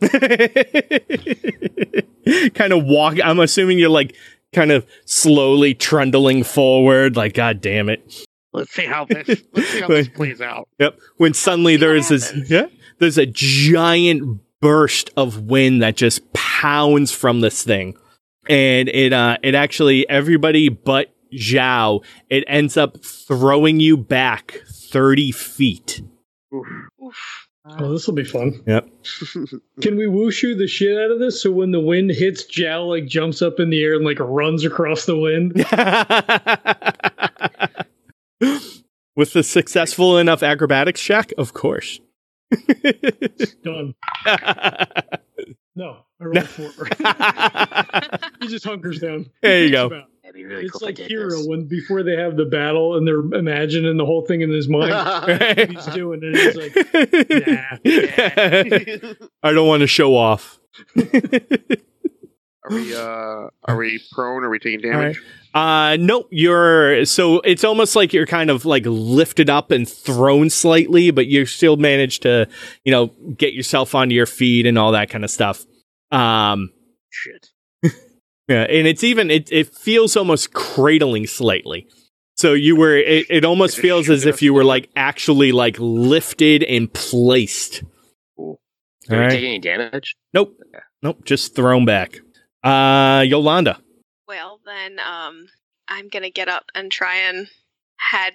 kind 2.54 2.72
of 2.72 2.84
walk. 2.84 3.18
I'm 3.22 3.38
assuming 3.40 3.78
you're 3.78 3.88
like 3.88 4.16
kind 4.52 4.72
of 4.72 4.86
slowly 5.04 5.74
trundling 5.74 6.42
forward, 6.42 7.16
like 7.16 7.34
God 7.34 7.60
damn 7.60 7.88
it. 7.88 8.24
Let's 8.52 8.72
see 8.72 8.86
how 8.86 9.04
this. 9.04 9.42
Let's 9.52 9.68
see 9.68 9.80
how 9.80 9.88
this 9.88 10.08
plays 10.14 10.40
out. 10.40 10.68
Yep. 10.78 10.98
When 11.18 11.34
suddenly 11.34 11.76
there 11.76 11.94
is 11.94 12.08
this, 12.08 12.32
yeah, 12.48 12.66
there's 12.98 13.18
a 13.18 13.26
giant 13.26 14.40
burst 14.60 15.10
of 15.16 15.42
wind 15.42 15.82
that 15.82 15.96
just 15.96 16.32
pounds 16.32 17.12
from 17.12 17.40
this 17.40 17.62
thing, 17.62 17.96
and 18.48 18.88
it, 18.88 19.12
uh, 19.12 19.36
it 19.42 19.54
actually 19.54 20.08
everybody 20.08 20.70
but 20.70 21.14
Zhao, 21.34 22.02
it 22.30 22.44
ends 22.46 22.76
up 22.76 23.04
throwing 23.04 23.78
you 23.78 23.96
back 23.96 24.62
thirty 24.90 25.32
feet. 25.32 26.00
Oof. 26.54 26.66
Oof. 27.04 27.45
Oh, 27.68 27.92
this 27.92 28.06
will 28.06 28.14
be 28.14 28.24
fun. 28.24 28.62
Yep. 28.66 28.88
Can 29.80 29.96
we 29.96 30.06
wushu 30.06 30.56
the 30.56 30.68
shit 30.68 30.96
out 30.96 31.10
of 31.10 31.18
this 31.18 31.42
so 31.42 31.50
when 31.50 31.72
the 31.72 31.80
wind 31.80 32.10
hits, 32.10 32.44
Jal 32.44 32.88
like 32.88 33.06
jumps 33.06 33.42
up 33.42 33.58
in 33.58 33.70
the 33.70 33.82
air 33.82 33.94
and 33.94 34.04
like 34.04 34.20
runs 34.20 34.64
across 34.64 35.04
the 35.04 35.16
wind? 35.18 35.52
With 39.16 39.32
the 39.32 39.42
successful 39.42 40.18
enough 40.18 40.42
acrobatics 40.42 41.00
check, 41.00 41.32
of 41.38 41.54
course. 41.54 42.00
Done. 43.64 43.94
No, 45.74 45.98
I 46.20 46.24
rolled 46.24 46.48
four. 46.48 46.70
he 48.40 48.48
just 48.48 48.64
hunkers 48.64 49.00
down. 49.00 49.30
There 49.42 49.64
you 49.64 49.70
go. 49.70 50.04
About. 50.44 50.48
That'd 50.48 50.48
be 50.48 50.54
really 50.54 50.64
It's 50.64 50.72
cool. 50.72 50.80
if 50.80 50.82
I 50.82 50.86
like 50.86 50.94
did 50.96 51.08
Hero 51.08 51.30
this. 51.30 51.46
when 51.46 51.64
before 51.66 52.02
they 52.02 52.16
have 52.16 52.36
the 52.36 52.44
battle 52.44 52.96
and 52.96 53.06
they're 53.06 53.20
imagining 53.38 53.96
the 53.96 54.04
whole 54.06 54.22
thing 54.26 54.40
in 54.42 54.50
his 54.50 54.68
mind. 54.68 54.92
he's 55.70 55.86
doing, 55.86 56.20
and 56.22 56.36
he's 56.36 56.56
like, 56.56 56.74
nah, 57.46 59.14
I 59.42 59.52
don't 59.52 59.68
want 59.68 59.80
to 59.80 59.86
show 59.86 60.16
off. 60.16 60.58
Are 62.68 62.70
we? 62.70 62.94
Uh, 62.96 63.48
are 63.64 63.76
we 63.76 64.00
prone? 64.12 64.42
Are 64.44 64.50
we 64.50 64.58
taking 64.58 64.80
damage? 64.80 65.22
Uh 65.54 65.96
nope, 65.98 66.28
you're 66.30 67.06
so 67.06 67.40
it's 67.40 67.64
almost 67.64 67.96
like 67.96 68.12
you're 68.12 68.26
kind 68.26 68.50
of 68.50 68.66
like 68.66 68.82
lifted 68.84 69.48
up 69.48 69.70
and 69.70 69.88
thrown 69.88 70.50
slightly, 70.50 71.10
but 71.10 71.28
you 71.28 71.46
still 71.46 71.76
manage 71.78 72.20
to, 72.20 72.46
you 72.84 72.92
know, 72.92 73.06
get 73.38 73.54
yourself 73.54 73.94
onto 73.94 74.14
your 74.14 74.26
feet 74.26 74.66
and 74.66 74.76
all 74.78 74.92
that 74.92 75.08
kind 75.08 75.24
of 75.24 75.30
stuff. 75.30 75.64
Um 76.10 76.72
Shit. 77.08 77.48
Yeah, 78.48 78.62
and 78.62 78.86
it's 78.86 79.04
even 79.04 79.30
it 79.30 79.50
it 79.52 79.74
feels 79.74 80.16
almost 80.16 80.52
cradling 80.52 81.26
slightly. 81.26 81.88
So 82.36 82.52
you 82.52 82.76
were 82.76 82.96
it, 82.96 83.26
it 83.30 83.44
almost 83.44 83.78
feels 83.78 84.10
as 84.10 84.26
if 84.26 84.42
you 84.42 84.52
were 84.52 84.64
like 84.64 84.90
actually 84.96 85.52
like 85.52 85.76
lifted 85.78 86.62
and 86.64 86.92
placed. 86.92 87.82
Cool. 88.36 88.60
Did 89.02 89.12
All 89.12 89.18
we 89.18 89.24
right. 89.24 89.30
take 89.30 89.44
any 89.44 89.58
damage? 89.58 90.16
Nope. 90.34 90.58
Nope, 91.02 91.24
just 91.24 91.54
thrown 91.56 91.84
back. 91.84 92.18
Uh 92.62 93.24
Yolanda. 93.26 93.80
Well, 94.28 94.60
then 94.66 94.98
um, 94.98 95.46
I'm 95.88 96.08
gonna 96.08 96.30
get 96.30 96.48
up 96.48 96.64
and 96.74 96.90
try 96.90 97.16
and 97.16 97.46
head. 97.98 98.34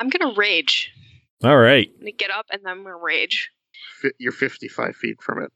I'm 0.00 0.08
gonna 0.08 0.34
rage. 0.34 0.90
All 1.44 1.56
right. 1.56 1.88
I'm 1.94 2.00
gonna 2.00 2.12
get 2.12 2.30
up 2.30 2.46
and 2.50 2.62
then 2.64 2.70
I'm 2.72 2.82
gonna 2.82 2.96
rage. 2.96 3.50
Fi- 4.00 4.12
You're 4.18 4.32
55 4.32 4.96
feet 4.96 5.22
from 5.22 5.42
it. 5.42 5.52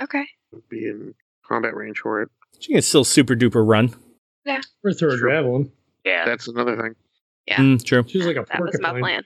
Okay. 0.00 0.24
Be 0.68 0.86
in 0.86 1.14
combat 1.46 1.74
range 1.74 1.98
for 1.98 2.22
it. 2.22 2.30
She 2.60 2.72
can 2.72 2.82
still 2.82 3.04
super 3.04 3.34
duper 3.34 3.66
run. 3.66 3.94
or 4.84 4.92
throw 4.92 5.10
a 5.10 5.18
Sure. 5.18 5.30
javelin. 5.30 5.70
Yeah. 6.04 6.24
That's 6.24 6.48
another 6.48 6.76
thing. 6.80 6.94
Yeah. 7.46 7.56
Mm, 7.58 7.84
true. 7.84 8.04
She's 8.08 8.24
like 8.26 8.36
a 8.36 8.44
That 8.50 8.60
was 8.60 8.78
my 8.80 8.90
porcupine. 8.90 9.00
plan. 9.02 9.22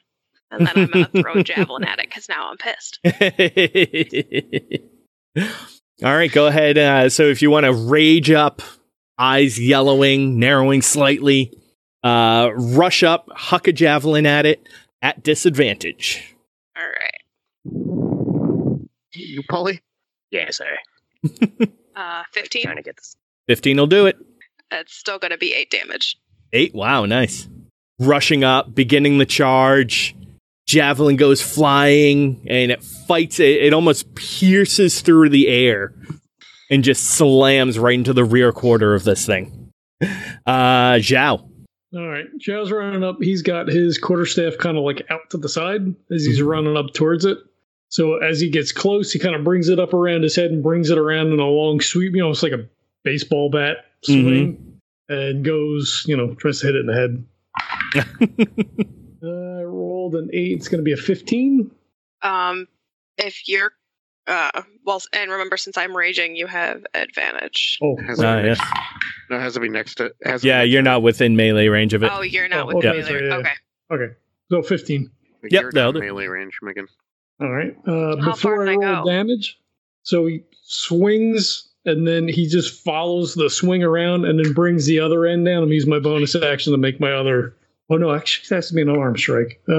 And 0.51 0.67
then 0.67 0.73
I'm 0.77 0.87
gonna 0.87 1.23
throw 1.23 1.35
a 1.35 1.43
javelin 1.45 1.85
at 1.85 1.99
it 1.99 2.09
because 2.09 2.29
now 2.29 2.51
I'm 2.51 2.57
pissed. 2.57 2.99
All 6.05 6.15
right, 6.15 6.31
go 6.31 6.47
ahead. 6.47 6.77
Uh, 6.79 7.09
so 7.09 7.25
if 7.25 7.41
you 7.43 7.51
want 7.51 7.65
to 7.65 7.73
rage 7.73 8.31
up, 8.31 8.63
eyes 9.19 9.59
yellowing, 9.59 10.39
narrowing 10.39 10.83
slightly, 10.83 11.53
uh, 12.05 12.51
rush 12.55 13.03
up, 13.03 13.29
huck 13.35 13.67
a 13.67 13.73
javelin 13.73 14.27
at 14.27 14.45
it 14.47 14.69
at 15.03 15.23
disadvantage. 15.23 16.35
All 16.77 16.85
right. 16.85 17.15
You, 19.15 19.43
Polly? 19.49 19.81
Yeah, 20.31 20.51
sorry. 20.51 20.79
Uh, 21.97 22.23
15. 22.33 22.63
Trying 22.63 22.77
to 22.77 22.83
get 22.83 22.97
this. 22.97 23.17
15 23.49 23.77
will 23.77 23.87
do 23.87 24.07
it. 24.07 24.17
It's 24.71 24.95
still 24.95 25.19
going 25.19 25.31
to 25.31 25.39
be 25.39 25.55
8 25.55 25.71
damage. 25.71 26.17
Eight. 26.53 26.75
Wow, 26.75 27.07
nice. 27.07 27.49
Rushing 27.99 28.45
up, 28.45 28.75
beginning 28.75 29.19
the 29.19 29.27
charge. 29.27 30.15
Javelin 30.67 31.17
goes 31.17 31.41
flying 31.41 32.45
and 32.49 32.71
it 32.73 32.83
fights 32.83 33.41
it. 33.41 33.63
It 33.63 33.73
almost 33.73 34.15
pierces 34.15 35.01
through 35.01 35.31
the 35.31 35.49
air 35.49 35.95
and 36.71 36.83
just 36.83 37.05
slams 37.05 37.79
right 37.79 37.95
into 37.95 38.13
the 38.13 38.25
rear 38.25 38.53
quarter 38.53 38.95
of 38.95 39.05
this 39.05 39.25
thing. 39.25 39.71
Uh, 40.03 40.99
Zhao. 40.99 41.49
All 41.95 42.09
right, 42.09 42.27
Zhao's 42.39 42.71
running 42.71 43.05
up. 43.05 43.17
He's 43.23 43.43
got 43.43 43.69
his 43.69 43.97
quarterstaff 43.97 44.59
kind 44.59 44.77
of 44.77 44.83
like 44.83 45.07
out 45.09 45.31
to 45.31 45.39
the 45.39 45.49
side 45.49 45.95
as 46.13 46.25
he's 46.27 46.43
running 46.43 46.77
up 46.77 46.93
towards 46.93 47.25
it. 47.25 47.39
So 47.89 48.17
as 48.17 48.41
he 48.41 48.51
gets 48.51 48.73
close, 48.73 49.13
he 49.13 49.19
kind 49.19 49.35
of 49.35 49.45
brings 49.45 49.69
it 49.69 49.79
up 49.79 49.95
around 49.95 50.23
his 50.23 50.35
head 50.37 50.51
and 50.51 50.63
brings 50.63 50.91
it 50.91 50.99
around 50.99 51.33
in 51.33 51.39
a 51.41 51.47
long 51.47 51.81
sweep, 51.81 52.15
you 52.15 52.21
know, 52.23 52.31
it's 52.31 52.43
like 52.43 52.53
a 52.53 52.67
baseball 53.05 53.49
bat 53.51 53.79
swing, 54.05 54.81
and 55.09 55.45
goes, 55.45 56.05
you 56.07 56.17
know, 56.17 56.35
tries 56.35 56.61
to 56.61 56.67
hit 56.67 56.75
it 56.77 56.81
in 56.81 56.87
the 56.87 56.95
head. 56.95 57.25
uh, 59.23 59.61
I 59.61 59.63
rolled 59.63 60.15
an 60.15 60.29
eight. 60.33 60.53
It's 60.59 60.69
going 60.69 60.79
to 60.81 60.85
be 60.85 60.93
a 60.93 60.97
fifteen. 60.97 61.71
Um, 62.23 62.67
if 63.19 63.49
you're. 63.49 63.73
Uh, 64.29 64.63
well, 64.85 65.01
and 65.13 65.31
remember, 65.31 65.57
since 65.57 65.79
I'm 65.79 65.97
raging, 65.97 66.35
you 66.35 66.49
have 66.49 66.85
advantage. 66.95 67.79
Oh, 67.81 67.97
Has 68.05 68.19
to 68.19 68.23
be 68.43 68.49
yes. 68.49 68.59
next- 68.59 68.73
No, 69.31 69.37
it 69.37 69.41
has 69.41 69.55
to 69.55 69.61
be 69.61 69.69
next 69.69 69.95
to. 69.97 70.07
it 70.07 70.15
has 70.25 70.43
Yeah, 70.45 70.59
next 70.63 70.71
you're 70.73 70.83
not 70.83 71.03
within 71.03 71.37
melee 71.37 71.69
range 71.69 71.95
of 71.95 72.03
it. 72.03 72.11
Oh, 72.13 72.23
you're 72.23 72.49
not 72.49 72.65
Oh, 72.65 72.75
with 72.75 72.85
okay, 72.85 72.97
me 72.97 73.03
sorry, 73.05 73.23
yeah, 73.29 73.29
yeah. 73.29 73.35
Okay. 73.37 73.53
okay. 74.05 74.15
So 74.51 74.63
fifteen. 74.63 75.11
it. 75.45 75.53
Yep, 75.53 75.63
You're 75.63 75.73
that'll 75.73 75.93
not 75.93 76.01
do. 76.01 76.07
melee 76.07 76.27
range, 76.27 76.59
Megan. 76.61 76.89
All 77.41 77.51
right. 77.53 77.75
Uh, 77.87 78.17
How 78.23 78.33
before 78.33 78.67
I 78.67 78.75
roll 78.75 78.81
go? 78.81 79.05
damage, 79.05 79.59
so 80.03 80.27
he 80.27 80.43
swings 80.63 81.69
and 81.85 82.07
then 82.07 82.27
he 82.29 82.47
just 82.49 82.83
follows 82.83 83.35
the 83.35 83.49
swing 83.49 83.83
around 83.83 84.25
and 84.25 84.39
then 84.45 84.53
brings 84.53 84.87
the 84.87 84.99
other 85.01 85.25
end 85.27 85.47
down. 85.47 85.63
I'm 85.63 85.73
using 85.73 85.91
my 85.91 86.01
bonus 86.01 86.35
action 86.35 86.73
to 86.73 86.79
make 86.79 86.99
my 87.01 87.13
other. 87.13 87.55
Oh 87.89 87.97
no, 87.97 88.13
actually, 88.13 88.47
it 88.47 88.57
has 88.57 88.69
to 88.69 88.75
be 88.75 88.83
an 88.83 88.89
arm 88.89 89.17
strike. 89.17 89.61
Uh, 89.69 89.73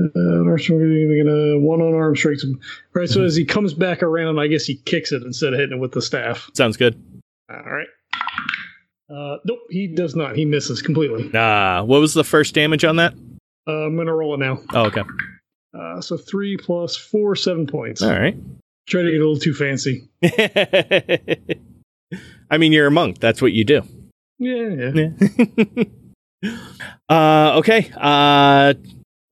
uh, 0.00 0.08
unarmed 0.16 0.60
strike, 0.60 0.80
uh, 0.80 1.58
one 1.60 1.80
unarmed 1.80 2.18
strikes. 2.18 2.44
Right. 2.94 3.08
So 3.08 3.22
as 3.22 3.36
he 3.36 3.44
comes 3.44 3.72
back 3.74 4.02
around, 4.02 4.40
I 4.40 4.48
guess 4.48 4.64
he 4.64 4.76
kicks 4.76 5.12
it 5.12 5.22
instead 5.22 5.52
of 5.54 5.60
hitting 5.60 5.76
it 5.78 5.80
with 5.80 5.92
the 5.92 6.02
staff. 6.02 6.50
Sounds 6.54 6.76
good. 6.76 7.00
All 7.48 7.62
right. 7.62 7.86
Uh, 9.08 9.36
nope, 9.44 9.60
he 9.70 9.86
does 9.86 10.16
not. 10.16 10.34
He 10.34 10.44
misses 10.44 10.82
completely. 10.82 11.32
Uh, 11.32 11.84
what 11.84 12.00
was 12.00 12.14
the 12.14 12.24
first 12.24 12.54
damage 12.54 12.84
on 12.84 12.96
that? 12.96 13.14
Uh, 13.68 13.86
I'm 13.86 13.96
gonna 13.96 14.14
roll 14.14 14.34
it 14.34 14.38
now. 14.38 14.60
Oh, 14.72 14.86
okay. 14.86 15.02
Uh, 15.76 16.00
so 16.00 16.16
three 16.16 16.56
plus 16.56 16.96
four, 16.96 17.34
seven 17.34 17.66
points. 17.66 18.02
All 18.02 18.10
right. 18.10 18.36
Try 18.86 19.02
to 19.02 19.10
get 19.10 19.20
a 19.20 19.26
little 19.26 19.38
too 19.38 19.54
fancy. 19.54 20.08
I 22.50 22.58
mean, 22.58 22.72
you're 22.72 22.86
a 22.86 22.90
monk. 22.90 23.18
That's 23.18 23.42
what 23.42 23.52
you 23.52 23.64
do. 23.64 23.82
Yeah, 24.38 24.90
yeah. 24.92 25.08
Yeah. 26.42 26.54
uh, 27.08 27.58
okay. 27.58 27.90
Uh, 27.96 28.74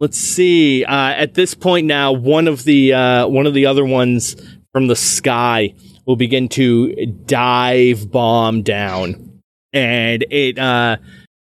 let's 0.00 0.18
see. 0.18 0.84
Uh, 0.84 1.10
at 1.10 1.34
this 1.34 1.54
point 1.54 1.86
now, 1.86 2.12
one 2.12 2.48
of 2.48 2.64
the 2.64 2.94
uh, 2.94 3.26
one 3.28 3.46
of 3.46 3.54
the 3.54 3.66
other 3.66 3.84
ones 3.84 4.36
from 4.72 4.86
the 4.86 4.96
sky 4.96 5.74
will 6.06 6.16
begin 6.16 6.48
to 6.48 7.06
dive 7.26 8.10
bomb 8.10 8.62
down, 8.62 9.40
and 9.72 10.24
it 10.30 10.58
uh, 10.58 10.96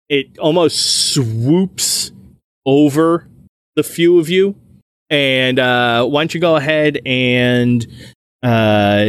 it 0.09 0.37
almost 0.39 1.13
swoops 1.13 2.11
over 2.65 3.27
the 3.75 3.83
few 3.83 4.19
of 4.19 4.29
you. 4.29 4.55
And 5.09 5.59
uh, 5.59 6.05
why 6.05 6.21
don't 6.21 6.33
you 6.33 6.41
go 6.41 6.55
ahead 6.55 6.99
and 7.05 7.85
uh, 8.43 9.05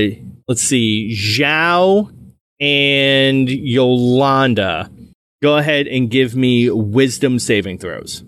let's 0.47 0.63
see, 0.63 1.15
Zhao 1.17 2.13
and 2.61 3.49
Yolanda, 3.49 4.91
go 5.43 5.57
ahead 5.57 5.87
and 5.87 6.11
give 6.11 6.37
me 6.37 6.71
wisdom 6.71 7.39
saving 7.39 7.79
throws. 7.79 8.25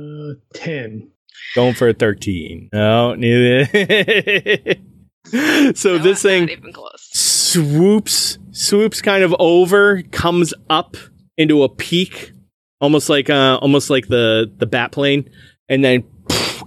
Uh, 0.00 0.34
ten. 0.54 1.10
Going 1.54 1.74
for 1.74 1.88
a 1.88 1.94
13. 1.94 2.68
No, 2.72 3.14
neither. 3.14 3.64
so 5.74 5.96
No, 5.96 5.98
this 5.98 6.20
thing 6.22 6.48
even 6.50 6.72
close. 6.72 7.08
swoops, 7.12 8.38
swoops 8.50 9.00
kind 9.00 9.24
of 9.24 9.34
over, 9.38 10.02
comes 10.02 10.52
up 10.68 10.96
into 11.38 11.62
a 11.62 11.68
peak, 11.70 12.32
almost 12.80 13.08
like 13.08 13.30
uh, 13.30 13.58
almost 13.62 13.88
like 13.88 14.08
the 14.08 14.52
the 14.58 14.66
bat 14.66 14.92
plane, 14.92 15.30
and 15.70 15.82
then 15.82 16.04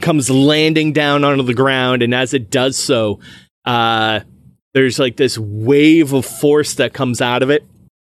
comes 0.02 0.30
landing 0.30 0.94
down 0.94 1.24
onto 1.24 1.44
the 1.44 1.54
ground. 1.54 2.02
And 2.02 2.14
as 2.14 2.34
it 2.34 2.50
does 2.50 2.78
so, 2.78 3.20
uh, 3.66 4.22
there's 4.74 5.00
like 5.00 5.18
this 5.18 5.38
wave 5.38 6.14
of 6.14 6.26
force 6.26 6.76
that 6.76 6.94
comes 6.94 7.22
out 7.22 7.44
of 7.44 7.50
it, 7.50 7.64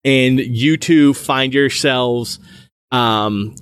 and 0.04 0.38
you 0.38 0.76
two 0.76 1.14
find 1.14 1.52
yourselves 1.52 2.38
um, 2.92 3.54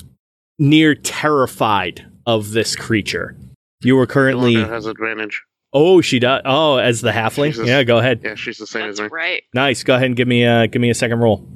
near 0.58 0.94
terrified 0.94 2.06
of 2.26 2.52
this 2.52 2.76
creature. 2.76 3.36
You 3.82 3.98
are 3.98 4.06
currently. 4.06 4.54
Has 4.54 4.86
advantage. 4.86 5.42
Oh, 5.72 6.00
she 6.00 6.20
does. 6.20 6.42
Oh, 6.44 6.76
as 6.76 7.00
the 7.00 7.10
halfling. 7.10 7.48
Jesus. 7.48 7.66
Yeah, 7.66 7.82
go 7.82 7.98
ahead. 7.98 8.20
Yeah, 8.22 8.36
she's 8.36 8.58
the 8.58 8.66
same 8.66 8.86
That's 8.86 9.00
as 9.00 9.04
me. 9.04 9.08
right. 9.12 9.42
Nice. 9.52 9.82
Go 9.82 9.94
ahead 9.96 10.06
and 10.06 10.16
give 10.16 10.28
me 10.28 10.44
a 10.44 10.68
give 10.68 10.80
me 10.80 10.88
a 10.88 10.94
second 10.94 11.18
roll. 11.18 11.46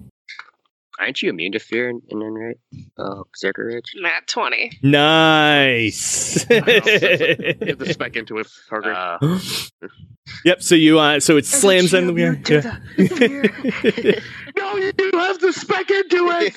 Aren't 0.98 1.22
you 1.22 1.30
immune 1.30 1.52
to 1.52 1.60
fear 1.60 1.88
in, 1.88 2.02
in 2.08 2.18
right? 2.18 2.58
Oh, 2.98 3.22
Berserker 3.30 3.66
Rage? 3.66 3.94
Nat 3.96 4.26
20. 4.26 4.80
Nice. 4.82 6.44
You 6.50 6.56
have 6.56 7.78
to 7.78 7.92
spec 7.92 8.16
into 8.16 8.38
it, 8.38 8.48
Parker. 8.68 8.92
Uh, 8.92 9.38
yep. 10.44 10.60
So 10.60 10.74
you 10.74 10.98
uh 10.98 11.20
so 11.20 11.36
it 11.36 11.46
slams 11.46 11.94
in 11.94 12.08
the 12.08 12.12
mirror. 12.12 12.40
Yeah. 12.48 12.78
no, 14.56 14.76
you 14.76 14.92
have 15.14 15.38
to 15.38 15.52
spec 15.52 15.88
into 15.90 16.26
it. 16.30 16.48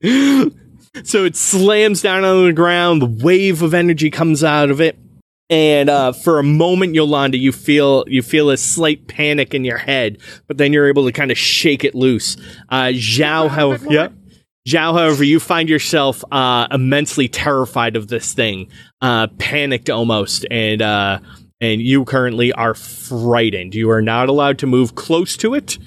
so 1.04 1.24
it 1.24 1.36
slams 1.36 2.02
down 2.02 2.24
on 2.24 2.44
the 2.44 2.52
ground. 2.52 3.02
The 3.02 3.24
wave 3.24 3.62
of 3.62 3.74
energy 3.74 4.10
comes 4.10 4.44
out 4.44 4.70
of 4.70 4.80
it, 4.80 4.98
and 5.50 5.88
uh, 5.88 6.12
for 6.12 6.38
a 6.38 6.42
moment, 6.42 6.94
Yolanda, 6.94 7.38
you 7.38 7.52
feel 7.52 8.04
you 8.06 8.22
feel 8.22 8.50
a 8.50 8.56
slight 8.56 9.06
panic 9.06 9.54
in 9.54 9.64
your 9.64 9.78
head, 9.78 10.18
but 10.46 10.58
then 10.58 10.72
you're 10.72 10.88
able 10.88 11.06
to 11.06 11.12
kind 11.12 11.30
of 11.30 11.38
shake 11.38 11.84
it 11.84 11.94
loose. 11.94 12.36
Uh, 12.68 12.86
Zhao, 12.92 13.48
however. 13.48 14.12
Zhao, 14.66 14.92
however, 14.92 15.24
you 15.24 15.40
find 15.40 15.66
yourself 15.70 16.22
uh, 16.30 16.68
immensely 16.70 17.26
terrified 17.26 17.96
of 17.96 18.08
this 18.08 18.34
thing, 18.34 18.68
uh, 19.00 19.28
panicked 19.38 19.88
almost, 19.88 20.44
and 20.50 20.82
uh, 20.82 21.20
and 21.60 21.80
you 21.80 22.04
currently 22.04 22.52
are 22.52 22.74
frightened. 22.74 23.74
You 23.74 23.90
are 23.90 24.02
not 24.02 24.28
allowed 24.28 24.58
to 24.58 24.66
move 24.66 24.94
close 24.94 25.38
to 25.38 25.54
it. 25.54 25.78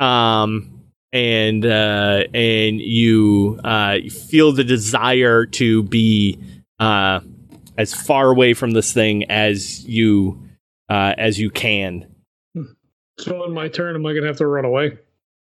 Um, 0.00 0.74
and 1.12 1.64
uh, 1.64 2.24
and 2.34 2.80
you 2.80 3.60
uh, 3.62 3.98
feel 4.28 4.50
the 4.50 4.64
desire 4.64 5.46
to 5.46 5.84
be 5.84 6.38
uh, 6.80 7.20
as 7.76 7.92
far 7.94 8.30
away 8.30 8.54
from 8.54 8.72
this 8.72 8.92
thing 8.92 9.24
as 9.30 9.84
you 9.86 10.42
uh, 10.88 11.14
as 11.18 11.38
you 11.38 11.50
can. 11.50 12.06
So 13.18 13.42
on 13.42 13.52
my 13.52 13.68
turn, 13.68 13.94
am 13.94 14.04
I 14.06 14.12
gonna 14.14 14.26
have 14.26 14.38
to 14.38 14.46
run 14.46 14.64
away 14.64 14.98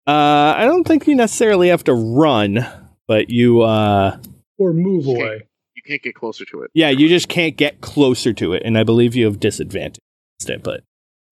Uh, 0.08 0.54
I 0.58 0.66
don't 0.66 0.86
think 0.88 1.08
you 1.08 1.16
necessarily 1.16 1.70
have 1.70 1.84
to 1.86 1.94
run, 1.94 2.66
but 3.08 3.30
you 3.30 3.62
uh, 3.62 4.18
or 4.58 4.74
move 4.74 5.08
Okay. 5.08 5.22
away? 5.22 5.48
You 5.76 5.82
can't 5.86 6.02
get 6.02 6.16
closer 6.16 6.46
to 6.46 6.62
it. 6.64 6.72
yeah, 6.74 6.90
you 6.90 7.10
just 7.10 7.28
can't 7.30 7.58
get 7.58 7.82
closer 7.82 8.32
to 8.34 8.54
it, 8.54 8.62
and 8.66 8.78
I 8.78 8.84
believe 8.84 9.16
you 9.16 9.26
have 9.26 9.40
disadvantage. 9.40 10.00
it, 10.48 10.64
But 10.64 10.84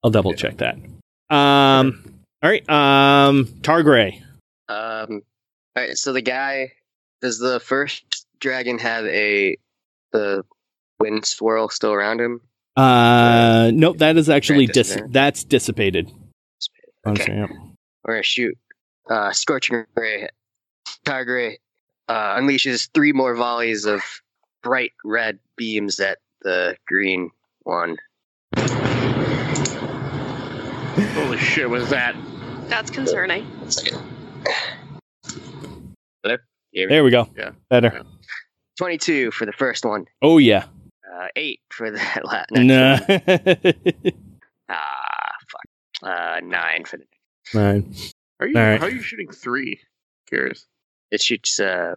I'll 0.04 0.10
double 0.12 0.34
check 0.34 0.58
that. 0.58 0.76
Um, 1.30 2.04
all 2.44 2.50
right, 2.50 2.68
um, 2.70 3.46
Targray. 3.62 4.22
Um, 4.68 5.22
all 5.76 5.84
right. 5.84 5.98
So 5.98 6.12
the 6.12 6.22
guy 6.22 6.72
does 7.22 7.40
the 7.40 7.60
first 7.60 8.26
dragon 8.40 8.78
have 8.80 9.06
a 9.06 9.56
the 10.12 10.44
wind 11.02 11.26
swirl 11.26 11.70
still 11.70 11.92
around 11.92 12.22
him? 12.22 12.40
Uh, 12.78 13.72
nope, 13.74 13.98
that 13.98 14.16
is 14.16 14.30
actually 14.30 14.68
dis- 14.68 15.02
that's 15.10 15.44
dissipated. 15.44 16.12
Okay. 17.06 17.24
Okay, 17.24 17.36
yep. 17.36 17.50
We're 18.06 18.14
gonna 18.14 18.24
shoot. 18.24 18.58
Uh, 19.10 19.32
scorching 19.32 19.86
ray. 19.96 20.30
Targray 21.06 21.56
uh, 22.08 22.38
unleashes 22.38 22.90
three 22.94 23.12
more 23.12 23.36
volleys 23.36 23.86
of 23.86 24.02
bright 24.64 24.94
red 25.04 25.40
beams 25.58 26.00
at 26.00 26.20
the 26.44 26.78
green 26.88 27.30
one. 27.64 27.98
Holy 31.14 31.38
shit, 31.38 31.70
was 31.70 31.90
that? 31.90 32.16
That's 32.68 32.92
concerning. 32.92 33.44
One 33.60 33.72
second. 33.72 34.02
Hello. 36.24 36.38
You 36.72 36.82
hear? 36.82 36.90
There 36.90 37.04
we 37.04 37.12
go. 37.12 37.28
Yeah. 37.36 37.52
Better. 37.70 38.04
Twenty-two 38.78 39.32
for 39.32 39.46
the 39.46 39.52
first 39.54 39.84
one. 39.84 40.06
Oh 40.22 40.38
yeah. 40.38 40.66
Uh, 41.14 41.28
eight 41.36 41.60
for 41.70 41.92
that 41.92 42.22
la- 42.26 42.46
next 42.52 43.08
Nah. 43.10 44.12
Ah, 44.70 45.32
fuck. 45.50 45.62
Uh, 46.10 46.40
nine 46.44 46.86
for 46.86 46.98
the. 46.98 47.04
next. 47.04 47.54
Nine. 47.56 47.96
Are 48.40 48.48
you? 48.48 48.58
All 48.58 48.64
right. 48.64 48.80
How 48.80 48.86
are 48.88 48.90
you 48.90 49.02
shooting 49.02 49.30
three? 49.30 49.80
Curious. 50.28 50.66
It 51.12 51.22
shoots. 51.22 51.60
Uh, 51.60 51.96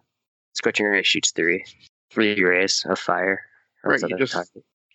scorching 0.54 0.86
ray 0.86 1.02
shoots 1.04 1.30
three. 1.32 1.64
Three 2.10 2.42
rays 2.42 2.84
of 2.88 2.98
fire. 2.98 3.40
Right, 3.84 4.00
you 4.00 4.16
just- 4.18 4.34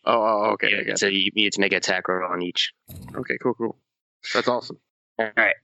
Oh, 0.06 0.14
oh 0.14 0.44
okay. 0.54 0.84
Yeah, 0.88 0.96
so 0.96 1.08
you 1.08 1.30
need 1.36 1.54
to 1.54 1.62
make 1.62 1.74
an 1.74 1.78
attack 1.78 2.08
roll 2.08 2.32
on 2.32 2.42
each. 2.42 2.74
Okay, 3.16 3.38
cool, 3.42 3.54
cool. 3.54 3.78
That's 4.34 4.48
awesome. 4.48 4.80
All 5.20 5.30
right. 5.38 5.56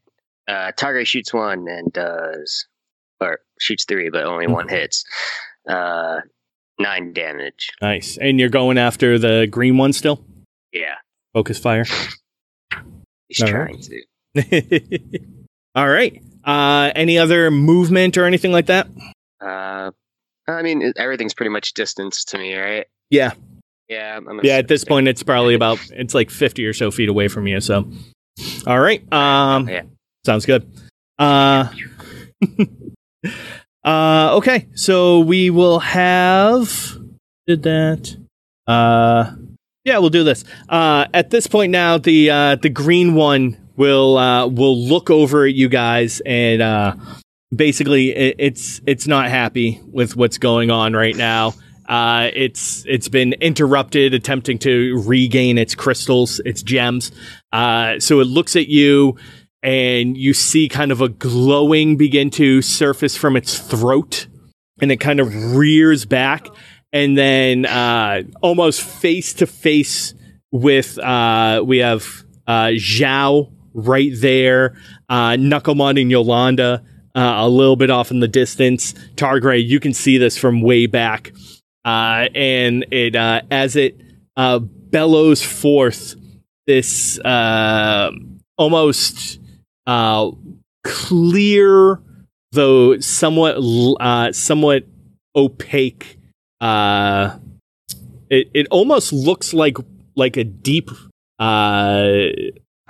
Uh, 0.47 0.71
Targray 0.73 1.07
shoots 1.07 1.33
one 1.33 1.67
and 1.67 1.91
does, 1.91 2.67
or 3.19 3.39
shoots 3.59 3.85
three, 3.85 4.09
but 4.09 4.25
only 4.25 4.47
one 4.47 4.67
hits. 4.67 5.03
Uh, 5.67 6.19
nine 6.79 7.13
damage. 7.13 7.69
Nice. 7.81 8.17
And 8.17 8.39
you're 8.39 8.49
going 8.49 8.77
after 8.77 9.17
the 9.19 9.47
green 9.49 9.77
one 9.77 9.93
still? 9.93 10.23
Yeah, 10.71 10.95
Focus 11.33 11.57
fire. 11.59 11.85
he's 13.29 13.41
All 13.41 13.47
trying 13.47 13.75
right. 13.75 13.89
to. 14.35 15.19
All 15.75 15.87
right. 15.89 16.21
Uh, 16.43 16.91
any 16.95 17.17
other 17.17 17.49
movement 17.51 18.17
or 18.17 18.25
anything 18.25 18.51
like 18.51 18.67
that? 18.67 18.87
Uh, 19.41 19.91
I 20.47 20.61
mean, 20.61 20.93
everything's 20.95 21.33
pretty 21.33 21.49
much 21.49 21.73
distance 21.73 22.23
to 22.25 22.37
me, 22.37 22.55
right? 22.55 22.85
Yeah. 23.09 23.31
Yeah. 23.87 24.19
Yeah, 24.43 24.57
at 24.57 24.67
this 24.67 24.83
point, 24.83 25.07
it's 25.07 25.23
probably 25.23 25.53
about 25.55 25.79
it's 25.91 26.13
like 26.13 26.29
fifty 26.29 26.65
or 26.65 26.73
so 26.73 26.91
feet 26.91 27.09
away 27.09 27.27
from 27.27 27.47
you. 27.47 27.59
So, 27.61 27.89
all 28.65 28.79
right. 28.79 29.01
Um, 29.13 29.67
Yeah. 29.69 29.83
sounds 30.25 30.45
good. 30.45 30.69
Uh, 31.19 31.69
uh, 33.85 34.35
okay. 34.37 34.67
So 34.73 35.19
we 35.19 35.49
will 35.49 35.79
have 35.79 36.97
did 37.47 37.63
that. 37.63 38.17
Uh, 38.67 39.35
yeah, 39.83 39.99
we'll 39.99 40.09
do 40.09 40.23
this. 40.23 40.43
Uh, 40.67 41.05
at 41.13 41.29
this 41.29 41.47
point 41.47 41.71
now, 41.71 41.97
the 41.97 42.29
uh, 42.29 42.55
the 42.55 42.69
green 42.69 43.13
one 43.13 43.57
will 43.77 44.17
uh, 44.17 44.47
will 44.47 44.77
look 44.77 45.09
over 45.09 45.45
at 45.45 45.53
you 45.53 45.69
guys 45.69 46.21
and 46.25 46.61
uh, 46.61 46.95
basically 47.55 48.09
it, 48.15 48.35
it's 48.39 48.81
it's 48.87 49.07
not 49.07 49.29
happy 49.29 49.81
with 49.91 50.15
what's 50.15 50.37
going 50.37 50.71
on 50.71 50.93
right 50.93 51.15
now. 51.15 51.53
Uh, 51.87 52.31
it's 52.33 52.83
it's 52.87 53.09
been 53.09 53.33
interrupted 53.33 54.13
attempting 54.13 54.57
to 54.57 55.03
regain 55.05 55.57
its 55.57 55.75
crystals, 55.75 56.39
its 56.43 56.63
gems. 56.63 57.11
Uh, 57.51 57.99
so 57.99 58.19
it 58.19 58.25
looks 58.25 58.55
at 58.55 58.67
you, 58.67 59.15
and 59.65 60.15
you 60.15 60.35
see 60.35 60.69
kind 60.69 60.91
of 60.91 61.01
a 61.01 61.09
glowing 61.09 61.97
begin 61.97 62.29
to 62.29 62.61
surface 62.61 63.17
from 63.17 63.35
its 63.35 63.57
throat, 63.57 64.27
and 64.79 64.91
it 64.91 64.97
kind 64.97 65.19
of 65.19 65.55
rears 65.55 66.05
back, 66.05 66.47
and 66.93 67.17
then 67.17 67.65
uh, 67.65 68.21
almost 68.43 68.81
face 68.83 69.33
to 69.33 69.47
face 69.47 70.13
with 70.51 70.99
uh, 70.99 71.63
we 71.65 71.79
have 71.79 72.05
uh, 72.45 72.67
Zhao 72.75 73.51
right 73.73 74.11
there, 74.13 74.77
uh, 75.09 75.31
Knucklemud 75.31 75.99
and 75.99 76.11
Yolanda. 76.11 76.83
Uh, 77.15 77.45
a 77.45 77.49
little 77.49 77.77
bit 77.77 77.89
off 77.89 78.11
in 78.11 78.19
the 78.19 78.27
distance. 78.27 78.93
Targray, 79.15 79.65
you 79.65 79.79
can 79.79 79.93
see 79.93 80.17
this 80.17 80.37
from 80.37 80.61
way 80.61 80.85
back 80.85 81.31
uh, 81.85 82.27
and 82.35 82.85
it 82.91 83.15
uh, 83.15 83.41
as 83.49 83.77
it 83.77 83.97
bellows 84.91 85.41
forth 85.41 86.15
this 86.67 87.17
almost 88.57 89.39
uh, 89.87 90.31
clear, 90.83 91.99
though 92.51 92.99
somewhat 92.99 93.57
uh, 93.99 94.31
somewhat 94.31 94.85
opaque. 95.35 96.17
Uh, 96.61 97.37
it 98.29 98.49
it 98.53 98.67
almost 98.71 99.13
looks 99.13 99.53
like 99.53 99.77
like 100.15 100.37
a 100.37 100.43
deep 100.43 100.89
uh, 101.39 102.27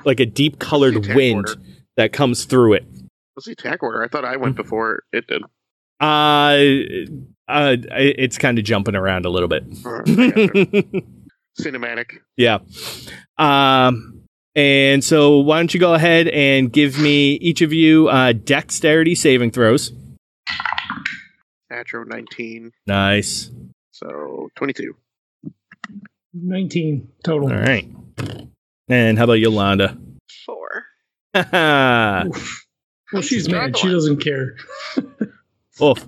like 0.06 0.20
a 0.20 0.26
deep 0.26 0.60
colored 0.60 1.08
wind 1.16 1.48
order. 1.48 1.62
that 1.98 2.14
comes 2.14 2.46
through 2.46 2.74
it. 2.74 2.86
What's 3.34 3.48
the 3.48 3.54
attack 3.54 3.84
order? 3.84 4.04
I 4.04 4.08
thought 4.08 4.24
I 4.24 4.38
went 4.38 4.56
before 4.56 5.04
it 5.12 5.26
did. 5.28 5.42
Uh, 6.00 6.58
uh, 7.48 7.76
it's 7.92 8.38
kind 8.38 8.58
of 8.60 8.66
jumping 8.66 8.96
around 8.96 9.26
a 9.26 9.30
little 9.30 9.48
bit. 9.50 9.64
Alright, 9.86 10.08
I 10.10 10.28
gotcha. 10.28 11.02
Cinematic. 11.60 12.18
yeah. 12.38 12.60
Um, 13.38 14.15
and 14.56 15.04
so 15.04 15.40
why 15.40 15.58
don't 15.58 15.74
you 15.74 15.80
go 15.80 15.94
ahead 15.94 16.28
and 16.30 16.72
give 16.72 16.98
me 17.00 17.34
each 17.36 17.62
of 17.62 17.74
you 17.74 18.08
uh, 18.10 18.32
dexterity 18.34 19.16
saving 19.16 19.52
throws? 19.52 19.92
Atro 21.72 22.06
19. 22.08 22.72
Nice. 22.88 23.52
So 23.92 24.50
22. 24.56 24.96
19 26.34 27.08
total. 27.24 27.50
All 27.52 27.58
right. 27.60 27.88
And 28.88 29.18
how 29.18 29.24
about 29.24 29.34
Yolanda? 29.34 29.98
Four. 30.46 30.86
oh, 31.36 32.32
Well, 33.12 33.22
she's 33.22 33.50
mad. 33.50 33.78
She 33.78 33.90
doesn't 33.90 34.18
care. 34.18 34.56
What's 35.76 36.02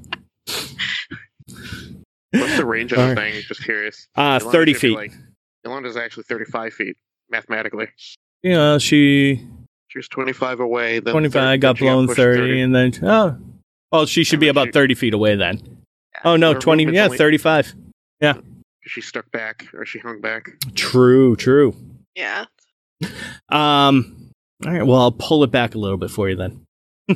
the 2.57 2.65
range 2.65 2.91
of 2.91 2.97
the 2.97 3.03
Alright. 3.03 3.33
thing? 3.33 3.41
Just 3.47 3.63
curious. 3.63 4.07
uh, 4.15 4.39
Yolanda's 4.41 4.51
30 4.51 4.73
feet. 4.73 4.95
Like, 4.95 5.13
Yolanda's 5.65 5.97
actually 5.97 6.23
35 6.23 6.73
feet, 6.73 6.97
mathematically. 7.29 7.87
Yeah, 8.43 8.77
she 8.77 9.47
She 9.87 9.99
was 9.99 10.07
25 10.07 10.59
away. 10.59 10.99
Then 10.99 11.11
25 11.11 11.59
got 11.59 11.77
then 11.77 11.85
blown 11.85 12.07
pushed 12.07 12.17
30, 12.17 12.61
and 12.61 12.75
then 12.75 12.93
oh, 13.03 13.37
well, 13.91 14.05
she 14.05 14.23
should 14.23 14.39
be 14.39 14.47
about 14.47 14.67
she- 14.67 14.71
30 14.73 14.95
feet 14.95 15.13
away 15.13 15.35
then. 15.35 15.83
Oh 16.23 16.35
no, 16.35 16.53
20. 16.53 16.85
Yeah, 16.93 17.05
only- 17.05 17.17
35. 17.17 17.73
She 18.87 19.01
stuck 19.01 19.29
back, 19.31 19.67
or 19.73 19.85
she 19.85 19.99
hung 19.99 20.21
back. 20.21 20.51
True, 20.73 21.35
true. 21.35 21.75
Yeah. 22.15 22.45
Um. 23.49 24.31
All 24.65 24.71
right. 24.71 24.85
Well, 24.87 25.01
I'll 25.01 25.11
pull 25.11 25.43
it 25.43 25.51
back 25.51 25.75
a 25.75 25.77
little 25.77 25.97
bit 25.97 26.09
for 26.09 26.29
you 26.29 26.35
then. 26.37 26.63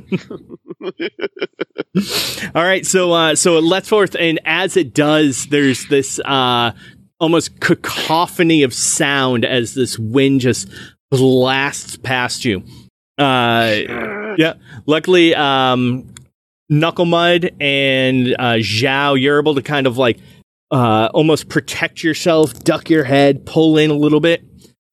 All 2.54 2.64
right. 2.64 2.86
So, 2.86 3.14
uh, 3.14 3.36
so 3.36 3.58
it 3.58 3.64
lets 3.64 3.88
forth, 3.90 4.16
and 4.20 4.40
as 4.46 4.78
it 4.78 4.94
does, 4.94 5.48
there's 5.48 5.88
this 5.88 6.20
uh, 6.26 6.74
almost 7.20 7.60
cacophony 7.62 8.64
of 8.64 8.74
sound 8.74 9.46
as 9.46 9.74
this 9.74 9.98
wind 9.98 10.42
just 10.42 10.70
blasts 11.12 11.98
past 11.98 12.46
you. 12.46 12.64
Uh, 13.18 14.34
yeah. 14.38 14.54
Luckily, 14.88 15.36
um, 15.36 16.12
Knuckle 16.70 17.06
Mud 17.06 17.52
and 17.60 18.34
uh, 18.40 18.56
Zhao, 18.56 19.22
you're 19.22 19.40
able 19.40 19.56
to 19.56 19.62
kind 19.62 19.86
of 19.86 19.98
like 19.98 20.18
uh, 20.72 21.10
almost 21.14 21.50
protect 21.50 22.04
yourself, 22.04 22.64
duck 22.64 22.90
your 22.90 23.04
head, 23.04 23.46
pull 23.46 23.78
in 23.78 23.92
a 23.92 23.96
little 23.96 24.22
bit. 24.22 24.44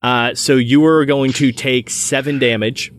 Uh, 0.01 0.35
so 0.35 0.55
you 0.55 0.85
are 0.85 1.05
going 1.05 1.31
to 1.33 1.51
take 1.51 1.89
seven 1.89 2.37
damage, 2.37 2.91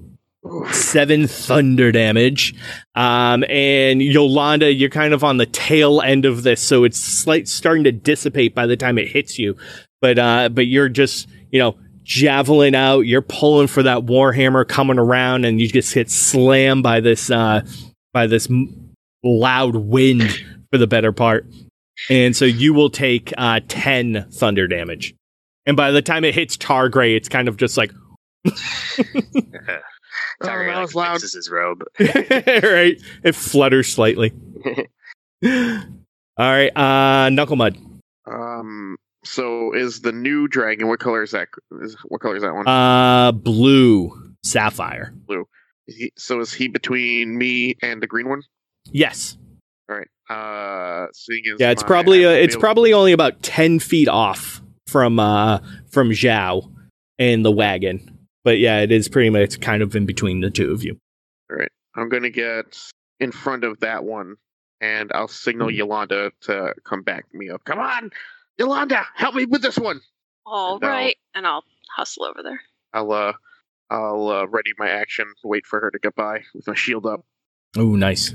seven 0.71 1.27
thunder 1.27 1.93
damage, 1.93 2.55
um, 2.95 3.45
and 3.49 4.03
Yolanda, 4.03 4.73
you're 4.73 4.91
kind 4.91 5.15
of 5.15 5.25
on 5.25 5.39
the 5.39 5.47
tail 5.47 6.03
end 6.03 6.27
of 6.27 6.43
this, 6.43 6.61
so 6.61 6.85
it's 6.85 6.99
slight 6.99 7.49
starting 7.49 7.85
to 7.85 7.93
dissipate 7.93 8.55
by 8.55 8.67
the 8.67 8.77
time 8.77 8.99
it 8.99 9.09
hits 9.09 9.39
you. 9.39 9.57
But 10.03 10.19
uh, 10.19 10.49
but 10.51 10.67
you're 10.67 10.91
just 10.91 11.29
you 11.51 11.59
know 11.59 11.77
javelin 12.11 12.75
out, 12.75 13.07
you're 13.07 13.23
pulling 13.23 13.69
for 13.69 13.85
that 13.85 14.05
warhammer 14.07 14.67
coming 14.67 14.99
around, 14.99 15.45
and 15.45 15.61
you 15.61 15.69
just 15.69 15.95
get 15.95 16.11
slammed 16.11 16.83
by 16.83 16.99
this 16.99 17.31
uh, 17.31 17.63
by 18.13 18.27
this 18.27 18.51
m- 18.51 18.91
loud 19.23 19.77
wind 19.77 20.29
for 20.73 20.79
the 20.79 20.89
better 20.89 21.13
part. 21.13 21.47
And 22.09 22.35
so 22.35 22.45
you 22.45 22.75
will 22.75 22.91
take 22.91 23.33
uh, 23.39 23.61
10 23.69 24.27
thunder 24.33 24.67
damage. 24.67 25.15
And 25.67 25.77
by 25.77 25.91
the 25.93 26.03
time 26.03 26.25
it 26.25 26.35
hits 26.35 26.57
Targray, 26.57 27.15
it's 27.15 27.29
kind 27.29 27.47
of 27.47 27.57
just 27.59 27.77
like, 27.77 27.93
Targray 28.47 28.57
that 30.43 30.67
like, 30.67 30.81
was 30.81 30.95
loud. 30.95 31.13
fixes 31.21 31.35
his 31.35 31.51
robe. 31.51 31.85
right? 32.01 32.97
It 33.23 33.35
flutters 33.35 33.93
slightly. 33.93 34.33
All 35.45 35.81
right, 36.39 36.75
uh, 36.77 37.29
Knuckle 37.31 37.57
Mud. 37.57 37.77
Um. 38.27 38.97
So 39.25 39.73
is 39.75 40.01
the 40.01 40.13
new 40.13 40.49
dragon? 40.49 40.89
What 40.89 41.01
color 41.01 41.23
is 41.23 41.33
that? 41.33 41.49
Is 41.83 41.97
what 42.05 42.21
color 42.21 42.37
is 42.37 42.43
that 42.43 42.55
one? 42.55 42.67
Uh, 42.67 43.33
blue 43.33 44.35
sapphire. 44.43 45.13
Blue. 45.27 45.47
he, 45.87 46.13
so 46.17 46.41
is 46.41 46.53
he 46.53 46.69
between 46.69 47.37
me 47.37 47.77
and 47.83 48.03
the 48.03 48.07
green 48.07 48.29
one? 48.29 48.43
Yes. 48.91 49.37
All 49.91 49.97
right. 49.97 50.09
Uh, 50.29 51.09
seeing 51.13 51.43
as 51.53 51.61
Yeah, 51.61 51.71
it's 51.71 51.83
probably 51.83 52.25
uh, 52.25 52.31
it's 52.31 52.57
probably 52.57 52.93
only 52.93 53.13
about 53.13 53.43
ten 53.43 53.79
feet 53.79 54.09
off 54.09 54.63
from 54.87 55.19
uh 55.19 55.59
from 55.91 56.11
Zhao 56.11 56.73
and 57.19 57.45
the 57.45 57.51
wagon. 57.53 58.19
But 58.43 58.59
yeah, 58.59 58.81
it 58.81 58.91
is 58.91 59.09
pretty 59.09 59.29
much 59.29 59.61
kind 59.61 59.83
of 59.83 59.95
in 59.95 60.07
between 60.07 60.41
the 60.41 60.51
two 60.51 60.73
of 60.73 60.83
you. 60.83 60.97
All 61.51 61.59
right. 61.59 61.71
I'm 61.95 62.09
gonna 62.09 62.31
get 62.31 62.79
in 63.19 63.33
front 63.33 63.65
of 63.65 63.81
that 63.81 64.05
one, 64.05 64.37
and 64.81 65.11
I'll 65.13 65.29
signal 65.29 65.69
Mm-hmm. 65.69 65.77
Yolanda 65.77 66.33
to 66.43 66.75
come 66.85 67.03
back 67.03 67.27
me 67.35 67.51
up. 67.51 67.65
Come 67.65 67.81
on, 67.81 68.11
Yolanda, 68.65 69.07
help 69.15 69.35
me 69.35 69.47
with 69.47 69.63
this 69.63 69.79
one. 69.79 70.01
All 70.45 70.77
And 70.77 70.85
I'll- 70.85 71.13
And 71.35 71.47
I'll 71.47 71.65
hustle 71.97 72.25
over 72.27 72.43
there. 72.43 72.61
I'll 72.93 73.11
uh, 73.11 73.33
I'll 73.89 74.29
uh, 74.29 74.47
ready 74.49 74.73
my 74.79 74.89
action. 74.89 75.25
Wait 75.43 75.65
for 75.65 75.81
her 75.81 75.91
to 75.91 75.99
get 75.99 76.15
by 76.15 76.43
with 76.55 76.67
my 76.67 76.75
shield 76.75 77.07
up. 77.07 77.25
Oh, 77.79 77.95
nice. 77.97 78.35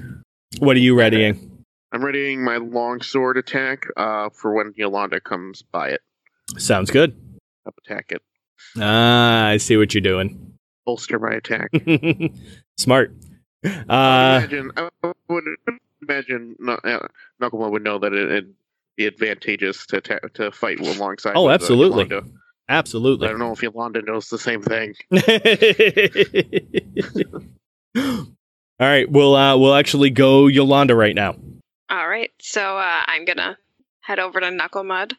What 0.60 0.76
are 0.78 0.80
you 0.80 0.98
readying? 0.98 1.64
I'm 1.92 2.04
readying 2.04 2.44
my 2.44 2.58
long 2.58 3.02
sword 3.02 3.38
attack 3.38 3.86
uh, 3.98 4.30
for 4.34 4.54
when 4.54 4.74
Yolanda 4.76 5.20
comes 5.20 5.62
by 5.62 5.90
it. 5.90 6.02
Sounds 6.58 6.90
good. 6.90 7.16
Up 7.68 7.76
attack 7.86 8.08
it. 8.12 8.22
Ah, 8.80 9.48
I 9.48 9.58
see 9.58 9.78
what 9.78 9.94
you're 9.94 10.02
doing. 10.02 10.54
Bolster 10.86 11.20
my 11.20 11.34
attack. 11.34 11.70
Smart. 12.78 13.14
I 13.64 13.70
Uh, 13.70 14.38
imagine 14.40 14.72
I 14.78 14.90
would 15.30 15.44
imagine 16.02 16.56
Knu- 16.60 16.72
uh, 16.84 17.08
Knucklemud 17.42 17.72
would 17.72 17.84
know 17.84 18.00
that 18.00 18.14
it, 18.14 18.32
it 18.32 18.46
be 18.48 18.54
advantageous 19.00 19.86
to 19.88 20.02
ta- 20.02 20.20
to 20.36 20.52
fight 20.52 20.80
alongside. 20.80 21.34
Oh, 21.36 21.44
with, 21.44 21.52
uh, 21.52 21.54
absolutely. 21.54 22.10
Absolutely. 22.68 23.28
I 23.28 23.32
don't 23.32 23.40
know 23.40 23.52
if 23.52 23.62
Yolanda 23.62 24.02
knows 24.02 24.30
the 24.30 24.40
same 24.40 24.62
thing. 24.62 24.96
All 28.78 28.88
right, 28.88 29.10
we'll 29.10 29.36
uh, 29.36 29.58
we'll 29.58 29.76
actually 29.76 30.10
go 30.10 30.48
Yolanda 30.48 30.96
right 30.96 31.16
now. 31.16 31.36
All 31.90 32.08
right, 32.08 32.32
so 32.42 32.78
uh, 32.78 33.02
I'm 33.06 33.26
gonna 33.26 33.58
head 34.02 34.20
over 34.20 34.40
to 34.40 34.50
Knuckle 34.50 34.84
Mud 34.84 35.14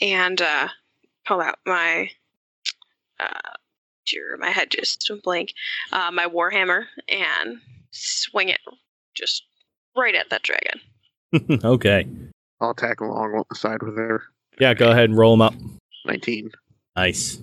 and 0.00 0.40
uh, 0.40 0.68
pull 1.26 1.40
out 1.40 1.58
my. 1.66 2.10
Uh, 3.18 3.50
my 4.38 4.50
head 4.50 4.70
just 4.70 5.04
went 5.10 5.24
blank. 5.24 5.52
Uh, 5.90 6.10
my 6.12 6.26
warhammer 6.26 6.84
and 7.08 7.58
swing 7.90 8.50
it 8.50 8.60
just 9.14 9.42
right 9.96 10.14
at 10.14 10.30
that 10.30 10.42
dragon. 10.42 10.80
okay. 11.64 12.06
I'll 12.60 12.70
attack 12.70 12.98
side 13.54 13.82
with 13.82 13.96
her. 13.96 14.22
Yeah, 14.58 14.74
go 14.74 14.90
ahead 14.90 15.10
and 15.10 15.18
roll 15.18 15.32
them 15.36 15.42
up. 15.42 15.54
19. 16.06 16.50
Nice. 16.96 17.38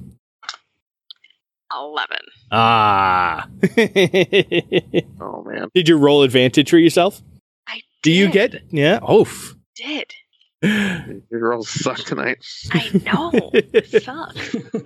Eleven. 1.75 2.17
Ah. 2.51 3.47
Oh, 5.21 5.43
man. 5.43 5.69
Did 5.73 5.87
you 5.87 5.97
roll 5.97 6.23
advantage 6.23 6.69
for 6.69 6.77
yourself? 6.77 7.21
I 7.67 7.75
did. 7.75 7.83
Do 8.03 8.11
you 8.11 8.29
get? 8.29 8.61
Yeah. 8.69 8.99
Oof. 9.09 9.55
did. 9.75 10.13
Your 10.61 11.39
girls 11.39 11.69
suck 11.69 11.97
tonight. 11.99 12.45
I 12.71 12.89
know. 13.05 13.31
Fuck. 14.01 14.35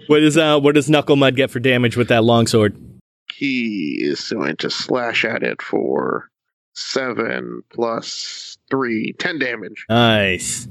What 0.08 0.24
is 0.24 0.38
uh? 0.38 0.60
What 0.60 0.76
does 0.76 0.90
Knuckle 0.90 1.16
Mud 1.16 1.36
get 1.36 1.52
for 1.52 1.60
damage 1.60 1.98
with 1.98 2.08
that 2.10 2.24
longsword? 2.24 2.76
He 3.34 4.00
is 4.02 4.30
going 4.30 4.58
to 4.58 4.70
slash 4.70 5.24
at 5.26 5.44
it 5.44 5.62
for 5.62 6.30
7 6.78 7.64
plus 7.70 7.88
plus 7.98 8.58
three, 8.70 9.14
ten 9.18 9.40
damage. 9.40 9.86
Nice. 9.90 10.68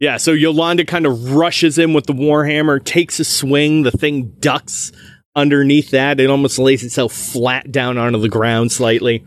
Yeah, 0.00 0.16
so 0.16 0.32
Yolanda 0.32 0.84
kind 0.84 1.06
of 1.06 1.32
rushes 1.32 1.78
in 1.78 1.92
with 1.92 2.06
the 2.06 2.12
warhammer, 2.12 2.82
takes 2.82 3.18
a 3.18 3.24
swing. 3.24 3.82
The 3.82 3.90
thing 3.90 4.36
ducks 4.38 4.92
underneath 5.34 5.90
that. 5.90 6.20
It 6.20 6.30
almost 6.30 6.58
lays 6.58 6.84
itself 6.84 7.12
flat 7.12 7.72
down 7.72 7.98
onto 7.98 8.20
the 8.20 8.28
ground 8.28 8.70
slightly. 8.70 9.24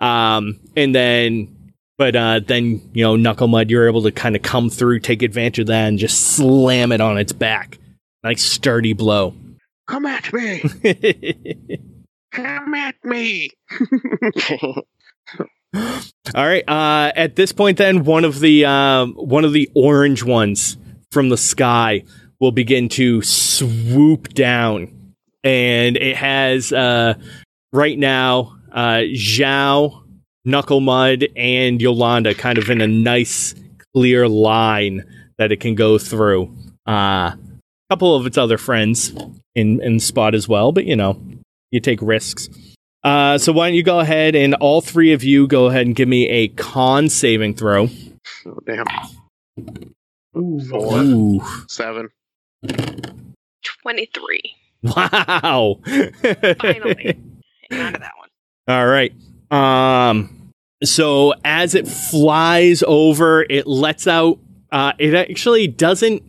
Um, 0.00 0.60
and 0.76 0.94
then, 0.94 1.72
but 1.98 2.14
uh, 2.14 2.40
then 2.46 2.88
you 2.92 3.02
know, 3.02 3.16
Knuckle 3.16 3.48
Mud, 3.48 3.70
you're 3.70 3.88
able 3.88 4.02
to 4.02 4.12
kind 4.12 4.36
of 4.36 4.42
come 4.42 4.70
through, 4.70 5.00
take 5.00 5.22
advantage 5.22 5.58
of 5.58 5.66
that, 5.66 5.88
and 5.88 5.98
just 5.98 6.36
slam 6.36 6.92
it 6.92 7.00
on 7.00 7.18
its 7.18 7.32
back. 7.32 7.78
Nice 8.22 8.42
sturdy 8.42 8.92
blow. 8.92 9.34
Come 9.88 10.06
at 10.06 10.32
me! 10.32 10.60
Come 12.32 12.74
at 12.74 12.94
me! 13.04 13.50
All 16.34 16.46
right. 16.46 16.66
Uh, 16.68 17.12
at 17.14 17.36
this 17.36 17.52
point, 17.52 17.78
then 17.78 18.04
one 18.04 18.24
of 18.24 18.40
the 18.40 18.64
um, 18.64 19.14
one 19.14 19.44
of 19.44 19.52
the 19.52 19.70
orange 19.74 20.22
ones 20.22 20.76
from 21.10 21.28
the 21.28 21.36
sky 21.36 22.04
will 22.40 22.52
begin 22.52 22.88
to 22.90 23.22
swoop 23.22 24.34
down, 24.34 25.14
and 25.42 25.96
it 25.96 26.16
has 26.16 26.72
uh, 26.72 27.14
right 27.72 27.98
now 27.98 28.56
uh, 28.72 29.02
Zhao, 29.14 30.02
Knuckle 30.44 30.80
Mud, 30.80 31.26
and 31.36 31.80
Yolanda 31.80 32.34
kind 32.34 32.58
of 32.58 32.68
in 32.68 32.80
a 32.80 32.88
nice 32.88 33.54
clear 33.94 34.28
line 34.28 35.04
that 35.38 35.52
it 35.52 35.60
can 35.60 35.74
go 35.74 35.98
through. 35.98 36.54
Uh, 36.86 37.32
a 37.32 37.38
couple 37.90 38.14
of 38.14 38.26
its 38.26 38.36
other 38.36 38.58
friends 38.58 39.14
in 39.54 39.80
in 39.80 40.00
spot 40.00 40.34
as 40.34 40.48
well, 40.48 40.72
but 40.72 40.84
you 40.84 40.96
know, 40.96 41.20
you 41.70 41.80
take 41.80 42.00
risks. 42.02 42.48
Uh, 43.04 43.36
so 43.38 43.52
why 43.52 43.68
don't 43.68 43.74
you 43.74 43.82
go 43.82 43.98
ahead 44.00 44.36
and 44.36 44.54
all 44.54 44.80
three 44.80 45.12
of 45.12 45.24
you 45.24 45.46
go 45.46 45.66
ahead 45.66 45.86
and 45.86 45.96
give 45.96 46.08
me 46.08 46.28
a 46.28 46.48
con 46.48 47.08
saving 47.08 47.54
throw. 47.54 47.88
Oh, 48.46 48.58
damn. 48.64 48.86
Ooh, 50.36 50.60
Four. 50.68 50.98
Ooh. 50.98 51.40
7. 51.68 52.08
Twenty-three. 53.82 54.42
Wow. 54.84 55.78
Finally. 55.84 57.20
Hang 57.70 57.80
on 57.86 57.92
to 57.92 57.98
that 58.00 58.12
one. 58.18 58.28
All 58.66 58.86
right. 58.86 59.12
Um 59.50 60.50
so 60.82 61.34
as 61.44 61.76
it 61.76 61.86
flies 61.86 62.82
over, 62.84 63.42
it 63.48 63.68
lets 63.68 64.08
out 64.08 64.40
uh 64.72 64.92
it 64.98 65.14
actually 65.14 65.68
doesn't 65.68 66.24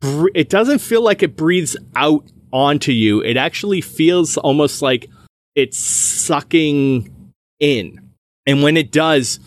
br- 0.00 0.28
it 0.34 0.48
doesn't 0.48 0.78
feel 0.78 1.02
like 1.02 1.22
it 1.22 1.36
breathes 1.36 1.76
out 1.94 2.24
onto 2.50 2.92
you. 2.92 3.20
It 3.20 3.36
actually 3.36 3.82
feels 3.82 4.38
almost 4.38 4.80
like 4.80 5.10
it's 5.54 5.78
sucking 5.78 7.32
in. 7.60 8.10
And 8.46 8.62
when 8.62 8.76
it 8.76 8.92
does, 8.92 9.40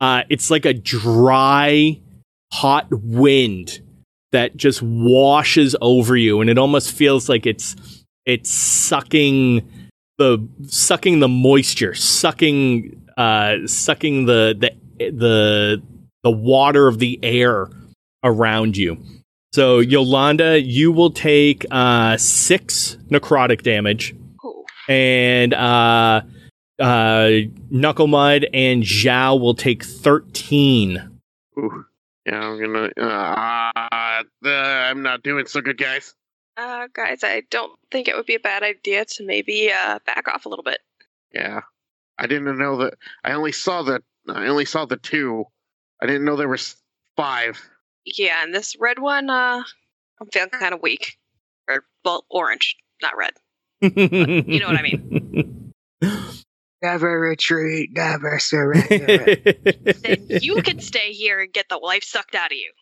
uh 0.00 0.22
it's 0.28 0.50
like 0.50 0.64
a 0.64 0.74
dry 0.74 2.00
hot 2.52 2.86
wind 2.90 3.80
that 4.32 4.56
just 4.56 4.82
washes 4.82 5.74
over 5.80 6.16
you 6.16 6.40
and 6.40 6.50
it 6.50 6.58
almost 6.58 6.92
feels 6.92 7.28
like 7.28 7.46
it's 7.46 7.76
it's 8.26 8.50
sucking 8.50 9.66
the 10.18 10.46
sucking 10.66 11.20
the 11.20 11.28
moisture, 11.28 11.94
sucking 11.94 13.00
uh 13.16 13.66
sucking 13.66 14.26
the 14.26 14.54
the 14.98 15.10
the 15.10 15.82
the 16.24 16.30
water 16.30 16.88
of 16.88 16.98
the 16.98 17.18
air 17.22 17.70
around 18.24 18.76
you. 18.76 18.98
So 19.52 19.78
Yolanda, 19.78 20.60
you 20.60 20.92
will 20.92 21.10
take 21.10 21.64
uh 21.70 22.16
6 22.16 22.98
necrotic 23.10 23.62
damage. 23.62 24.14
And 24.88 25.54
uh 25.54 26.22
uh 26.78 27.30
Knuckle 27.70 28.06
Mud 28.06 28.46
and 28.52 28.82
Zhao 28.82 29.40
will 29.40 29.54
take 29.54 29.84
13. 29.84 31.20
Ooh. 31.58 31.84
Yeah, 32.28 32.40
I'm 32.40 32.60
gonna. 32.60 32.90
Uh, 32.94 34.22
uh, 34.44 34.48
I'm 34.48 35.02
not 35.02 35.22
doing 35.22 35.46
so 35.46 35.62
good, 35.62 35.78
guys. 35.78 36.14
Uh, 36.58 36.86
guys, 36.92 37.24
I 37.24 37.42
don't 37.50 37.72
think 37.90 38.06
it 38.06 38.16
would 38.16 38.26
be 38.26 38.34
a 38.34 38.40
bad 38.40 38.62
idea 38.62 39.06
to 39.06 39.24
maybe 39.24 39.72
uh, 39.72 39.98
back 40.04 40.28
off 40.28 40.44
a 40.44 40.50
little 40.50 40.62
bit. 40.62 40.80
Yeah, 41.32 41.62
I 42.18 42.26
didn't 42.26 42.58
know 42.58 42.76
that. 42.78 42.94
I 43.24 43.32
only 43.32 43.52
saw 43.52 43.82
the. 43.82 44.02
I 44.28 44.46
only 44.46 44.66
saw 44.66 44.84
the 44.84 44.98
two. 44.98 45.44
I 46.02 46.06
didn't 46.06 46.26
know 46.26 46.36
there 46.36 46.48
was 46.48 46.76
five. 47.16 47.58
Yeah, 48.04 48.42
and 48.42 48.54
this 48.54 48.76
red 48.78 48.98
one, 48.98 49.30
uh, 49.30 49.62
I'm 50.20 50.26
feeling 50.30 50.50
kind 50.50 50.74
of 50.74 50.82
weak. 50.82 51.16
Or, 51.66 51.84
well, 52.04 52.26
orange, 52.28 52.76
not 53.00 53.16
red. 53.16 53.32
You 53.80 54.60
know 54.60 54.68
what 54.68 54.78
I 54.78 54.82
mean. 54.82 55.72
Never 56.80 57.18
retreat, 57.18 57.90
never 57.92 58.38
surrender. 58.38 59.34
Then 60.00 60.26
you 60.28 60.62
can 60.62 60.78
stay 60.78 61.10
here 61.10 61.40
and 61.40 61.52
get 61.52 61.66
the 61.68 61.76
life 61.76 62.04
sucked 62.04 62.36
out 62.36 62.52
of 62.52 62.56
you. 62.56 62.72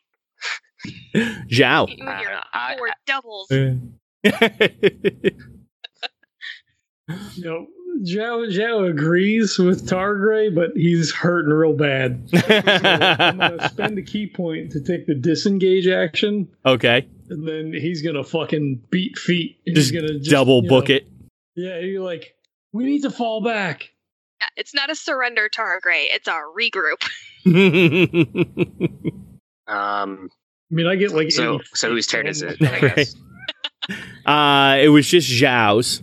Zhao. 1.49 1.89
You 1.89 2.07
and 2.07 2.21
your 2.21 2.41
I- 2.53 2.77
four 2.77 2.91
doubles. 3.07 3.51
You 3.51 3.81
know, 7.39 7.67
Zhao, 8.03 8.53
Zhao 8.55 8.91
agrees 8.91 9.59
with 9.59 9.89
Targray, 9.89 10.55
but 10.55 10.73
he's 10.75 11.11
hurting 11.15 11.51
real 11.53 11.73
bad. 11.73 12.29
So 12.29 12.39
I'm 12.49 13.39
gonna 13.39 13.69
spend 13.71 13.97
a 13.99 14.03
ki 14.03 14.27
point 14.27 14.73
to 14.73 14.81
take 14.83 15.07
the 15.07 15.15
disengage 15.15 15.87
action, 15.87 16.49
okay. 16.67 17.09
And 17.31 17.47
then 17.47 17.73
he's 17.73 18.03
gonna 18.03 18.25
fucking 18.25 18.83
beat 18.91 19.19
feet. 19.19 19.59
And 19.67 19.75
Just 19.77 19.91
he's 19.93 20.01
gonna 20.01 20.19
just, 20.19 20.31
double 20.31 20.63
book 20.63 20.89
know, 20.89 20.97
it. 20.97 21.09
Yeah, 21.55 21.79
you're 21.81 22.03
like, 22.05 22.35
we 22.73 22.85
need 22.85 23.03
to 23.03 23.11
fall 23.11 23.43
back. 23.43 23.91
Yeah, 24.41 24.49
It's 24.57 24.75
not 24.75 24.91
a 24.91 24.95
surrender, 24.95 25.49
Targray. 25.49 26.07
It's 26.11 26.29
a 26.29 26.43
regroup. 26.57 27.03
Um. 29.69 30.31
I 30.71 30.75
mean, 30.75 30.87
I 30.87 30.97
get 30.97 31.13
like 31.13 31.31
So 31.33 31.61
so 31.75 31.91
whose 31.91 32.07
turn 32.07 32.27
is 32.27 32.43
it? 32.43 32.59
feet. 32.59 32.69
I 32.69 32.81
guess. 32.81 33.15
uh, 34.27 34.77
it 34.81 34.89
was 34.89 35.07
just 35.09 35.29
Zhao's. 35.31 36.03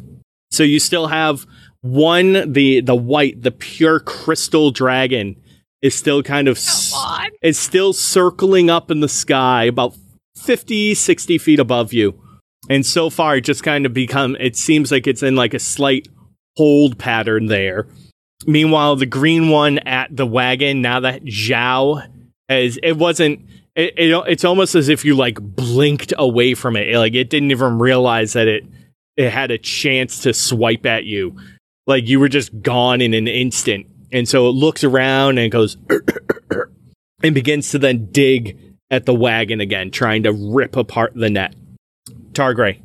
So 0.52 0.64
you 0.64 0.80
still 0.80 1.08
have 1.08 1.46
one, 1.82 2.52
the 2.54 2.82
the 2.82 2.96
white, 2.96 3.42
the 3.42 3.52
pure 3.52 4.00
crystal 4.00 4.72
dragon 4.72 5.36
is 5.82 5.96
still 5.96 6.24
kind 6.24 6.48
of 6.48 6.58
s- 6.58 6.92
Come 6.92 7.00
on. 7.02 7.30
is 7.42 7.58
still 7.60 7.92
circling 7.94 8.70
up 8.70 8.90
in 8.92 9.00
the 9.02 9.10
sky 9.10 9.64
about 9.66 9.96
50, 10.36 10.96
60 10.96 11.38
feet 11.38 11.60
above 11.60 11.94
you. 11.94 12.20
And 12.70 12.86
so 12.86 13.10
far, 13.10 13.38
it 13.38 13.42
just 13.42 13.64
kind 13.64 13.86
of 13.86 13.94
become, 13.94 14.38
it 14.40 14.56
seems 14.56 14.92
like 14.92 15.08
it's 15.08 15.24
in 15.24 15.36
like 15.36 15.54
a 15.54 15.60
slight 15.60 16.08
hold 16.56 16.98
pattern 16.98 17.48
there. 17.48 17.88
Meanwhile, 18.46 18.98
the 18.98 19.06
green 19.06 19.50
one 19.50 19.80
at 19.80 20.16
the 20.16 20.26
wagon, 20.26 20.82
now 20.82 21.02
that 21.02 21.24
Zhao 21.24 22.08
has, 22.50 22.78
it 22.82 22.98
wasn't, 22.98 23.42
it, 23.76 23.94
it, 23.98 24.24
it's 24.28 24.46
almost 24.46 24.76
as 24.76 24.90
if 24.90 25.04
you 25.04 25.16
like 25.16 25.40
blinked 25.42 26.14
away 26.18 26.54
from 26.54 26.76
it. 26.76 26.96
Like 26.98 27.16
it 27.16 27.30
didn't 27.30 27.52
even 27.52 27.80
realize 27.80 28.34
that 28.34 28.48
it, 28.48 28.64
it 29.18 29.30
had 29.30 29.52
a 29.52 29.58
chance 29.58 30.22
to 30.24 30.34
swipe 30.34 30.86
at 30.86 31.06
you. 31.06 31.36
Like 31.86 32.08
you 32.08 32.20
were 32.20 32.30
just 32.30 32.62
gone 32.62 33.02
in 33.02 33.14
an 33.14 33.28
instant. 33.28 33.88
And 34.12 34.28
so 34.28 34.48
it 34.48 34.52
looks 34.52 34.84
around 34.84 35.38
and 35.38 35.52
goes, 35.52 35.78
and 37.24 37.36
begins 37.36 37.72
to 37.72 37.80
then 37.80 38.10
dig 38.12 38.58
at 38.94 39.06
the 39.06 39.14
wagon 39.14 39.60
again, 39.60 39.90
trying 39.92 40.24
to 40.24 40.32
rip 40.32 40.76
apart 40.76 41.14
the 41.16 41.30
net. 41.30 41.56
Targray. 42.34 42.80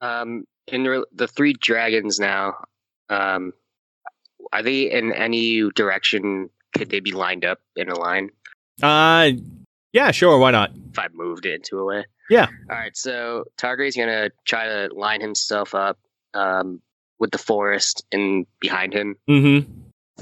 Um. 0.00 0.44
In 0.68 0.84
re- 0.84 1.04
the 1.14 1.28
three 1.28 1.52
dragons 1.52 2.18
now, 2.18 2.54
um, 3.10 3.52
are 4.52 4.62
they 4.62 4.90
in 4.90 5.12
any 5.12 5.68
direction? 5.72 6.48
Could 6.74 6.88
they 6.88 7.00
be 7.00 7.12
lined 7.12 7.44
up 7.44 7.60
in 7.76 7.90
a 7.90 7.98
line? 7.98 8.30
Uh 8.82 9.32
Yeah, 9.92 10.10
sure. 10.10 10.38
Why 10.38 10.50
not? 10.52 10.70
if 10.90 10.98
I 10.98 11.08
moved 11.12 11.44
it 11.44 11.54
into 11.54 11.78
a 11.78 11.84
way. 11.84 12.06
Yeah. 12.30 12.46
All 12.70 12.76
right. 12.76 12.96
So 12.96 13.44
Targray's 13.58 13.94
gonna 13.96 14.30
try 14.46 14.66
to 14.66 14.88
line 14.94 15.20
himself 15.20 15.74
up 15.74 15.98
um, 16.32 16.80
with 17.18 17.30
the 17.30 17.38
forest 17.38 18.04
in 18.10 18.46
behind 18.58 18.94
him, 18.94 19.16
Mm-hmm. 19.28 19.70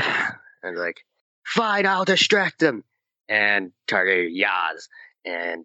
and 0.64 0.76
like, 0.76 1.04
fine, 1.46 1.86
I'll 1.86 2.04
distract 2.04 2.60
him. 2.62 2.82
And 3.28 3.70
Targray 3.88 4.28
yas 4.30 4.88
and 5.24 5.64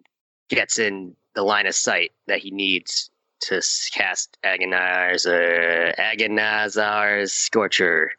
gets 0.50 0.78
in 0.78 1.14
the 1.34 1.42
line 1.42 1.66
of 1.66 1.74
sight 1.74 2.12
that 2.26 2.38
he 2.40 2.50
needs 2.50 3.10
to 3.40 3.60
cast 3.92 4.36
Aganazzar, 4.44 5.94
Aganazzar's 5.98 7.32
Scorcher. 7.32 8.12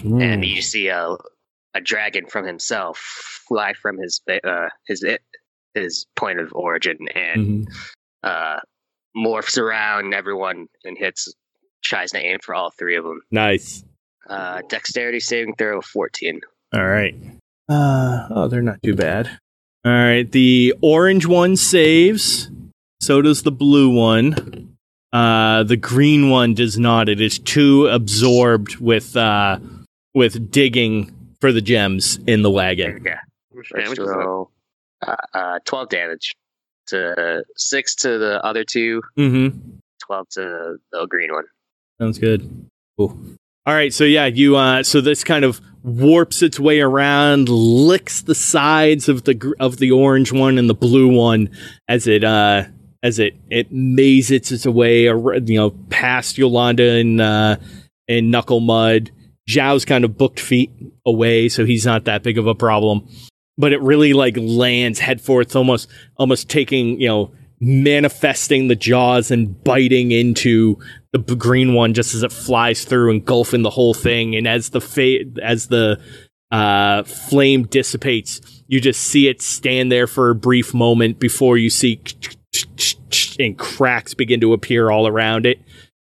Hmm. 0.00 0.20
and 0.20 0.44
you 0.44 0.62
see 0.62 0.86
a 0.88 1.16
a 1.74 1.80
dragon 1.80 2.26
from 2.26 2.46
himself 2.46 2.98
fly 3.48 3.72
from 3.72 3.98
his 3.98 4.20
uh, 4.44 4.68
his 4.86 5.04
his 5.74 6.06
point 6.14 6.38
of 6.38 6.52
origin 6.52 6.96
and 7.16 7.66
Mhm. 7.66 7.72
uh, 8.22 8.60
morphs 9.16 9.58
around 9.58 10.14
everyone 10.14 10.68
and 10.84 10.96
hits 10.96 11.34
tries 11.82 12.12
to 12.12 12.18
aim 12.18 12.38
for 12.44 12.54
all 12.54 12.70
three 12.70 12.94
of 12.96 13.02
them. 13.04 13.20
Nice. 13.32 13.82
Uh, 14.28 14.62
dexterity 14.68 15.18
saving 15.18 15.56
throw 15.56 15.78
of 15.78 15.84
fourteen. 15.84 16.40
All 16.72 16.86
right. 16.86 17.16
Uh, 17.68 18.28
oh, 18.30 18.46
they're 18.48 18.62
not 18.62 18.80
too 18.84 18.94
bad. 18.94 19.36
All 19.88 19.94
right. 19.94 20.30
The 20.30 20.74
orange 20.82 21.24
one 21.24 21.56
saves. 21.56 22.50
So 23.00 23.22
does 23.22 23.42
the 23.42 23.50
blue 23.50 23.88
one. 23.88 24.76
Uh, 25.14 25.62
the 25.62 25.78
green 25.78 26.28
one 26.28 26.52
does 26.52 26.78
not. 26.78 27.08
It 27.08 27.22
is 27.22 27.38
too 27.38 27.86
absorbed 27.86 28.76
with 28.76 29.16
uh, 29.16 29.58
with 30.14 30.50
digging 30.50 31.14
for 31.40 31.52
the 31.52 31.62
gems 31.62 32.18
in 32.26 32.42
the 32.42 32.50
wagon. 32.50 33.02
Yeah, 33.02 33.14
How 33.14 33.56
much 33.56 33.68
first 33.68 33.84
damage 33.84 33.98
is 33.98 34.06
that? 34.08 34.18
roll. 34.18 34.50
Uh, 35.06 35.16
uh, 35.32 35.58
twelve 35.64 35.88
damage 35.88 36.34
to 36.88 37.42
six 37.56 37.94
to 37.94 38.18
the 38.18 38.44
other 38.44 38.64
two. 38.64 39.00
Mm-hmm. 39.16 39.58
Twelve 40.04 40.28
to 40.32 40.76
the 40.92 41.06
green 41.06 41.32
one. 41.32 41.44
Sounds 41.98 42.18
good. 42.18 42.68
Cool. 42.98 43.18
All 43.64 43.74
right, 43.74 43.94
so 43.94 44.04
yeah, 44.04 44.26
you 44.26 44.56
uh 44.56 44.82
so 44.82 45.00
this 45.00 45.24
kind 45.24 45.46
of 45.46 45.62
warps 45.82 46.42
its 46.42 46.58
way 46.58 46.80
around, 46.80 47.48
licks 47.48 48.22
the 48.22 48.34
sides 48.34 49.08
of 49.08 49.24
the 49.24 49.54
of 49.60 49.78
the 49.78 49.90
orange 49.90 50.32
one 50.32 50.58
and 50.58 50.68
the 50.68 50.74
blue 50.74 51.08
one 51.08 51.50
as 51.88 52.06
it 52.06 52.24
uh 52.24 52.64
as 53.02 53.18
it 53.18 53.34
it 53.50 53.72
mazes 53.72 54.52
its 54.52 54.66
way 54.66 55.08
ar- 55.08 55.36
you 55.36 55.56
know 55.56 55.70
past 55.90 56.38
Yolanda 56.38 56.92
and 56.92 57.20
uh 57.20 57.56
and 58.08 58.32
Knucklemud. 58.32 59.10
Zhao's 59.48 59.86
kind 59.86 60.04
of 60.04 60.18
booked 60.18 60.40
feet 60.40 60.70
away, 61.06 61.48
so 61.48 61.64
he's 61.64 61.86
not 61.86 62.04
that 62.04 62.22
big 62.22 62.36
of 62.36 62.46
a 62.46 62.54
problem. 62.54 63.08
But 63.56 63.72
it 63.72 63.80
really 63.80 64.12
like 64.12 64.36
lands 64.38 64.98
headforth, 64.98 65.56
almost 65.56 65.88
almost 66.16 66.48
taking, 66.50 67.00
you 67.00 67.08
know, 67.08 67.32
manifesting 67.60 68.68
the 68.68 68.76
jaws 68.76 69.30
and 69.30 69.62
biting 69.64 70.12
into 70.12 70.78
the 71.12 71.36
green 71.36 71.74
one 71.74 71.94
just 71.94 72.14
as 72.14 72.22
it 72.22 72.32
flies 72.32 72.84
through, 72.84 73.10
engulfing 73.10 73.62
the 73.62 73.70
whole 73.70 73.94
thing. 73.94 74.36
And 74.36 74.46
as 74.46 74.70
the 74.70 74.80
fa- 74.80 75.24
as 75.42 75.68
the 75.68 76.00
uh, 76.50 77.02
flame 77.04 77.64
dissipates, 77.64 78.40
you 78.68 78.80
just 78.80 79.02
see 79.02 79.28
it 79.28 79.42
stand 79.42 79.90
there 79.90 80.06
for 80.06 80.30
a 80.30 80.34
brief 80.34 80.72
moment 80.74 81.18
before 81.18 81.56
you 81.56 81.70
see 81.70 82.00
and 83.38 83.58
cracks 83.58 84.14
begin 84.14 84.40
to 84.40 84.52
appear 84.52 84.90
all 84.90 85.06
around 85.06 85.46
it, 85.46 85.60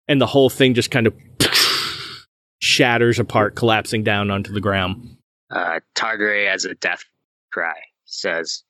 and 0.09 0.21
the 0.21 0.27
whole 0.27 0.51
thing 0.51 0.75
just 0.75 0.91
kind 0.91 1.07
of 1.07 1.15
shatters 2.59 3.19
apart, 3.19 3.55
collapsing 3.57 4.03
down 4.03 4.31
onto 4.31 4.53
the 4.53 4.61
ground. 4.61 5.17
Uh, 5.51 5.81
Targray, 5.95 6.49
as 6.49 6.65
a 6.65 6.75
death 6.75 7.05
cry, 7.53 7.75
says, 8.05 8.63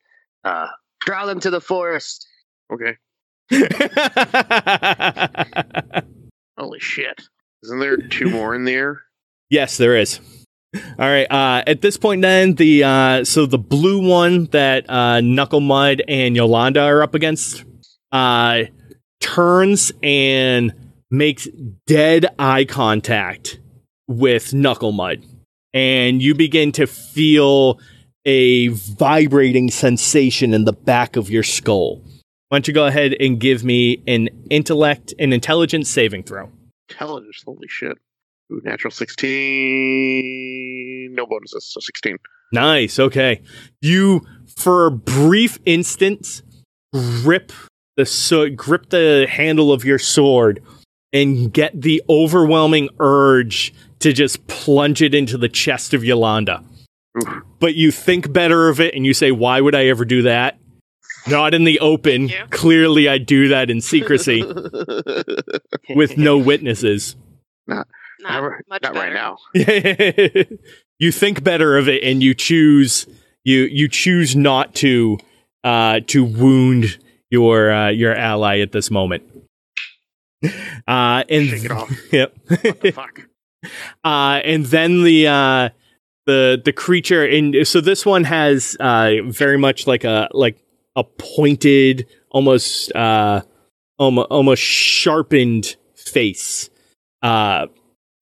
uh, 0.45 0.69
"Draw 1.01 1.27
them 1.27 1.41
to 1.41 1.51
the 1.51 1.61
forest." 1.61 2.27
Okay. 2.73 2.97
Holy 6.59 6.81
shit. 6.81 7.23
Isn't 7.63 7.81
there 7.81 7.97
two 7.97 8.31
more 8.31 8.55
in 8.55 8.65
there? 8.65 9.03
Yes, 9.51 9.77
there 9.77 9.97
is. 9.97 10.21
All 10.75 10.81
right. 10.99 11.31
Uh, 11.31 11.63
at 11.67 11.83
this 11.83 11.97
point, 11.97 12.23
then 12.23 12.55
the 12.55 12.85
uh, 12.85 13.25
so 13.25 13.47
the 13.47 13.59
blue 13.59 14.09
one 14.09 14.47
that 14.47 14.87
uh, 14.89 15.21
Knucklemud 15.21 16.03
and 16.09 16.35
Yolanda 16.35 16.83
are 16.83 17.03
up 17.03 17.15
against 17.15 17.65
uh, 18.13 18.65
turns 19.21 19.93
and 20.03 20.73
makes 21.11 21.47
dead 21.87 22.27
eye 22.39 22.65
contact 22.65 23.61
with 24.09 24.51
Knucklemud, 24.51 25.25
and 25.73 26.21
you 26.21 26.35
begin 26.35 26.73
to 26.73 26.87
feel 26.87 27.79
a 28.25 28.69
vibrating 28.69 29.71
sensation 29.71 30.55
in 30.55 30.65
the 30.65 30.73
back 30.73 31.17
of 31.17 31.31
your 31.31 31.43
skull. 31.43 32.03
Why 32.55 32.59
don't 32.59 32.69
you 32.69 32.75
go 32.75 32.87
ahead 32.87 33.17
and 33.19 33.41
give 33.41 33.65
me 33.65 34.01
an 34.07 34.29
intellect 34.49 35.13
and 35.19 35.35
intelligence 35.35 35.91
saving 35.91 36.23
throw? 36.23 36.53
Intelligence. 36.89 37.43
Holy 37.45 37.67
shit. 37.67 37.99
Ooh, 38.53 38.61
natural 38.63 38.93
16. 38.93 41.13
No 41.17 41.27
bonuses, 41.27 41.65
so 41.65 41.81
16. 41.81 42.17
Nice. 42.53 43.01
Okay. 43.01 43.43
You, 43.83 44.25
for 44.57 44.87
a 44.87 44.93
brief 44.93 45.59
instant, 45.67 46.43
grip 46.93 47.51
the 47.97 48.07
so- 48.07 48.51
grip 48.51 48.91
the 48.91 49.27
handle 49.29 49.73
of 49.73 49.85
your 49.85 49.99
sword 49.99 50.63
and 51.13 51.53
get 51.53 51.83
the 51.83 52.05
overwhelming 52.09 52.89
urge 53.01 53.75
to 53.99 54.13
just 54.13 54.47
plunge 54.47 55.03
it 55.03 55.13
into 55.13 55.37
the 55.37 55.49
chest 55.49 55.93
of 55.93 56.05
Yolanda. 56.05 56.63
Oof. 57.19 57.43
But 57.59 57.75
you 57.75 57.91
think 57.91 58.33
better 58.33 58.69
of 58.69 58.79
it 58.79 58.95
and 58.95 59.05
you 59.05 59.13
say, 59.13 59.33
"Why 59.33 59.61
would 59.61 59.75
I 59.75 59.87
ever 59.87 60.05
do 60.05 60.23
that?" 60.23 60.61
Not 61.29 61.55
in 61.55 61.65
the 61.65 61.81
open. 61.81 62.31
Clearly, 62.51 63.09
I 63.09 63.19
do 63.19 63.49
that 63.49 63.71
in 63.71 63.81
secrecy 63.81 64.43
with 65.95 66.17
no 66.19 66.37
witnesses. 66.39 67.17
Not 67.67 67.87
Not- 68.21 68.43
much 68.69 68.83
Not 68.83 68.95
better. 68.95 68.99
right 68.99 69.13
now. 69.13 69.37
you 70.99 71.11
think 71.13 71.43
better 71.43 71.77
of 71.77 71.89
it 71.89 72.03
and 72.05 72.23
you 72.23 72.35
choose 72.35 73.07
you 73.43 73.63
you 73.63 73.89
choose 73.89 74.35
not 74.37 74.75
to 74.77 75.19
uh 75.65 76.01
to 76.07 76.25
wound 76.25 76.99
your 77.31 77.73
uh, 77.73 77.89
your 77.89 78.15
ally 78.15 78.61
at 78.61 78.73
this 78.73 78.91
moment 78.91 79.23
uh 80.87 81.25
and 81.29 81.49
Shake 81.49 81.65
it 81.65 81.71
off. 81.71 81.91
yep 82.13 82.35
What 82.49 82.81
the 82.81 82.91
fuck? 82.93 83.21
uh 84.05 84.41
and 84.45 84.65
then 84.67 85.03
the 85.03 85.27
uh 85.27 85.69
the 86.27 86.61
the 86.65 86.73
creature 86.73 87.25
and 87.27 87.67
so 87.67 87.81
this 87.81 88.07
one 88.07 88.25
has 88.25 88.77
uh 88.81 89.15
very 89.27 89.59
much 89.59 89.87
like 89.87 90.05
a 90.05 90.29
like 90.33 90.59
a 90.97 91.05
pointed 91.05 92.07
almost 92.31 92.95
uh 92.95 93.43
almost, 93.99 94.29
almost 94.31 94.63
sharpened 94.63 95.77
face 95.95 96.71
uh 97.23 97.67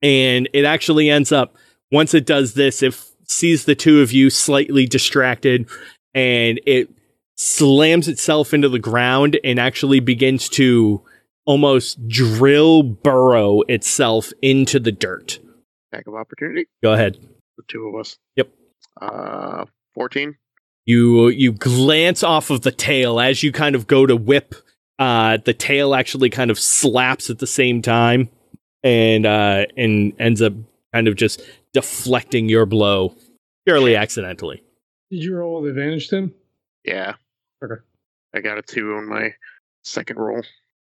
and 0.03 0.49
it 0.53 0.65
actually 0.65 1.09
ends 1.11 1.33
up 1.33 1.57
once 1.91 2.15
it 2.15 2.27
does 2.27 2.55
this 2.55 2.83
it 2.83 2.93
f- 2.93 3.11
sees 3.29 3.65
the 3.65 3.75
two 3.75 4.01
of 4.03 4.13
you 4.13 4.29
slightly 4.31 4.87
distracted 4.87 5.69
and 6.15 6.61
it 6.67 6.89
slams 7.37 8.09
itself 8.09 8.53
into 8.53 8.69
the 8.69 8.79
ground 8.79 9.39
and 9.43 9.59
actually 9.59 10.01
begins 10.01 10.49
to 10.49 11.03
almost 11.47 12.07
drill 12.09 12.83
burrow 12.83 13.63
itself 13.63 14.31
into 14.43 14.79
the 14.79 14.93
dirt 14.93 15.39
Back 15.91 16.07
of 16.07 16.15
opportunity. 16.15 16.67
go 16.83 16.93
ahead 16.93 17.19
The 17.57 17.65
two 17.69 17.87
of 17.89 18.01
us. 18.01 18.17
Yep. 18.37 18.51
Uh, 19.01 19.65
14. 19.95 20.37
You 20.87 21.29
you 21.29 21.53
glance 21.53 22.23
off 22.23 22.51
of 22.51 22.63
the 22.63 22.73
tail 22.73 23.21
as 23.21 23.43
you 23.43 23.53
kind 23.53 23.75
of 23.75 23.87
go 23.87 24.05
to 24.07 24.17
whip 24.17 24.55
uh 24.99 25.39
the 25.45 25.55
tail 25.55 25.95
actually 25.95 26.29
kind 26.31 26.51
of 26.51 26.59
slaps 26.59 27.31
at 27.31 27.39
the 27.39 27.47
same 27.47 27.81
time 27.83 28.29
and 28.83 29.25
uh 29.27 29.65
and 29.77 30.13
ends 30.19 30.43
up 30.43 30.53
kind 30.93 31.09
of 31.09 31.17
just 31.17 31.41
deflecting 31.73 32.49
your 32.49 32.67
blow 32.67 33.15
purely 33.65 33.95
accidentally 33.97 34.63
Did 35.11 35.23
you 35.25 35.37
roll 35.37 35.61
with 35.63 35.71
advantage, 35.71 36.09
Tim? 36.09 36.35
Yeah. 36.85 37.15
Okay. 37.63 37.81
I 38.35 38.41
got 38.41 38.59
a 38.59 38.63
two 38.63 38.95
on 38.95 39.09
my 39.09 39.35
second 39.85 40.17
roll. 40.19 40.43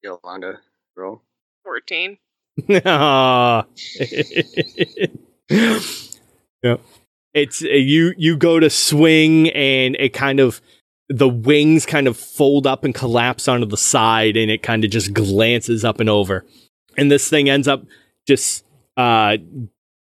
Yolanda, 0.03 0.59
roll. 0.95 1.21
14. 1.63 2.17
Aw. 2.85 3.65
yep. 5.49 6.81
It's 7.37 7.63
uh, 7.63 7.67
you 7.67 8.15
you 8.17 8.35
go 8.35 8.59
to 8.59 8.67
swing 8.67 9.51
and 9.51 9.95
it 9.99 10.09
kind 10.09 10.39
of 10.39 10.59
the 11.07 11.29
wings 11.29 11.85
kind 11.85 12.07
of 12.07 12.17
fold 12.17 12.65
up 12.65 12.83
and 12.83 12.95
collapse 12.95 13.47
onto 13.47 13.67
the 13.67 13.77
side 13.77 14.35
and 14.35 14.49
it 14.49 14.63
kind 14.63 14.83
of 14.83 14.89
just 14.89 15.13
glances 15.13 15.85
up 15.85 15.99
and 15.99 16.09
over. 16.09 16.43
And 16.97 17.11
this 17.11 17.29
thing 17.29 17.47
ends 17.47 17.67
up 17.67 17.85
just 18.27 18.65
uh 18.97 19.37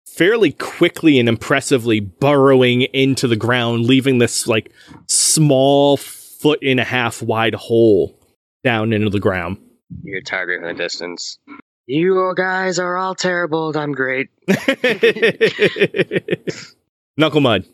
fairly 0.05 0.51
quickly 0.51 1.17
and 1.17 1.27
impressively 1.27 1.99
burrowing 1.99 2.83
into 2.83 3.27
the 3.27 3.35
ground, 3.35 3.87
leaving 3.87 4.19
this 4.19 4.47
like 4.47 4.71
small 5.07 5.97
foot 5.97 6.59
and 6.61 6.79
a 6.79 6.83
half 6.83 7.23
wide 7.23 7.55
hole 7.55 8.15
down 8.63 8.93
into 8.93 9.09
the 9.09 9.19
ground. 9.19 9.57
Your 10.03 10.21
target 10.21 10.61
in 10.61 10.67
the 10.67 10.75
distance. 10.75 11.39
You 11.87 12.31
guys 12.37 12.77
are 12.77 12.95
all 12.95 13.15
terrible. 13.15 13.75
I'm 13.75 13.91
great. 13.91 14.29
Knucklemud. 17.19 17.65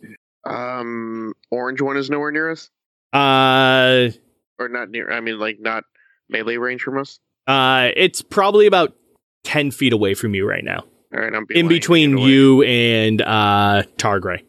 Um, 0.46 1.34
orange 1.52 1.82
one 1.82 1.98
is 1.98 2.10
nowhere 2.10 2.32
near 2.32 2.52
us. 2.52 2.70
Uh, 3.14 4.10
or 4.58 4.70
not 4.70 4.90
near. 4.90 5.12
I 5.12 5.20
mean, 5.22 5.40
like 5.40 5.60
not 5.60 5.84
melee 6.30 6.58
range 6.58 6.82
from 6.82 6.98
us. 6.98 7.20
uh, 7.48 7.90
it's 7.96 8.22
probably 8.22 8.66
about 8.68 8.96
ten 9.44 9.72
feet 9.72 9.94
away 9.94 10.14
from 10.14 10.36
you 10.36 10.48
right 10.48 10.64
now, 10.64 10.84
All 11.14 11.20
right, 11.20 11.34
I'm 11.34 11.46
in 11.50 11.68
between 11.68 12.18
you 12.18 12.62
and 12.64 13.22
uh 13.22 13.84
Targray. 13.98 14.44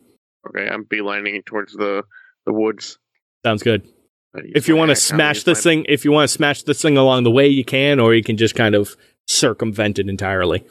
Okay, 0.49 0.69
I'm 0.69 0.85
beelining 0.85 1.45
towards 1.45 1.73
the 1.73 2.03
the 2.47 2.53
woods. 2.53 2.99
Sounds 3.45 3.63
good. 3.63 3.89
If 4.35 4.69
you 4.69 4.77
want 4.77 4.91
to 4.91 4.97
smash 4.97 5.43
this 5.45 5.63
thing, 5.63 5.87
if 5.89 6.05
you 6.05 6.13
want 6.13 6.29
to 6.29 6.33
smash 6.33 6.63
this 6.63 6.81
thing 6.81 6.97
along 6.97 7.25
the 7.25 7.31
way, 7.31 7.49
you 7.49 7.65
can, 7.65 7.99
or 7.99 8.15
you 8.15 8.23
can 8.23 8.37
just 8.37 8.55
kind 8.55 8.75
of 8.75 8.97
circumvent 9.27 9.99
it 9.99 10.09
entirely. 10.09 10.65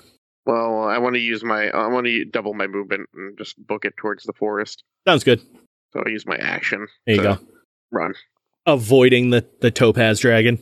Well, 0.50 0.84
I 0.86 0.98
want 0.98 1.14
to 1.14 1.20
use 1.20 1.44
my. 1.44 1.70
I 1.70 1.86
want 1.88 2.08
to 2.08 2.26
double 2.26 2.56
my 2.56 2.66
movement 2.66 3.08
and 3.14 3.38
just 3.38 3.56
book 3.68 3.86
it 3.86 3.96
towards 3.98 4.24
the 4.24 4.34
forest. 4.34 4.84
Sounds 5.08 5.24
good. 5.24 5.42
So 5.94 6.02
I 6.04 6.10
use 6.10 6.26
my 6.26 6.38
action. 6.38 6.88
There 7.06 7.16
you 7.16 7.22
to 7.22 7.28
go. 7.36 7.40
Run. 7.92 8.14
Avoiding 8.66 9.30
the 9.30 9.46
the 9.62 9.70
topaz 9.70 10.20
dragon. 10.22 10.58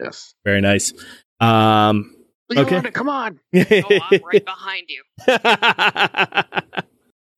Yes. 0.00 0.34
Very 0.44 0.60
nice. 0.60 0.92
Um, 1.40 2.14
Okay. 2.56 2.80
Come 2.92 3.08
on. 3.08 3.40
Oh, 3.54 3.64
I'm 3.90 4.20
right 4.22 4.44
behind 4.44 4.84
you. 4.88 5.02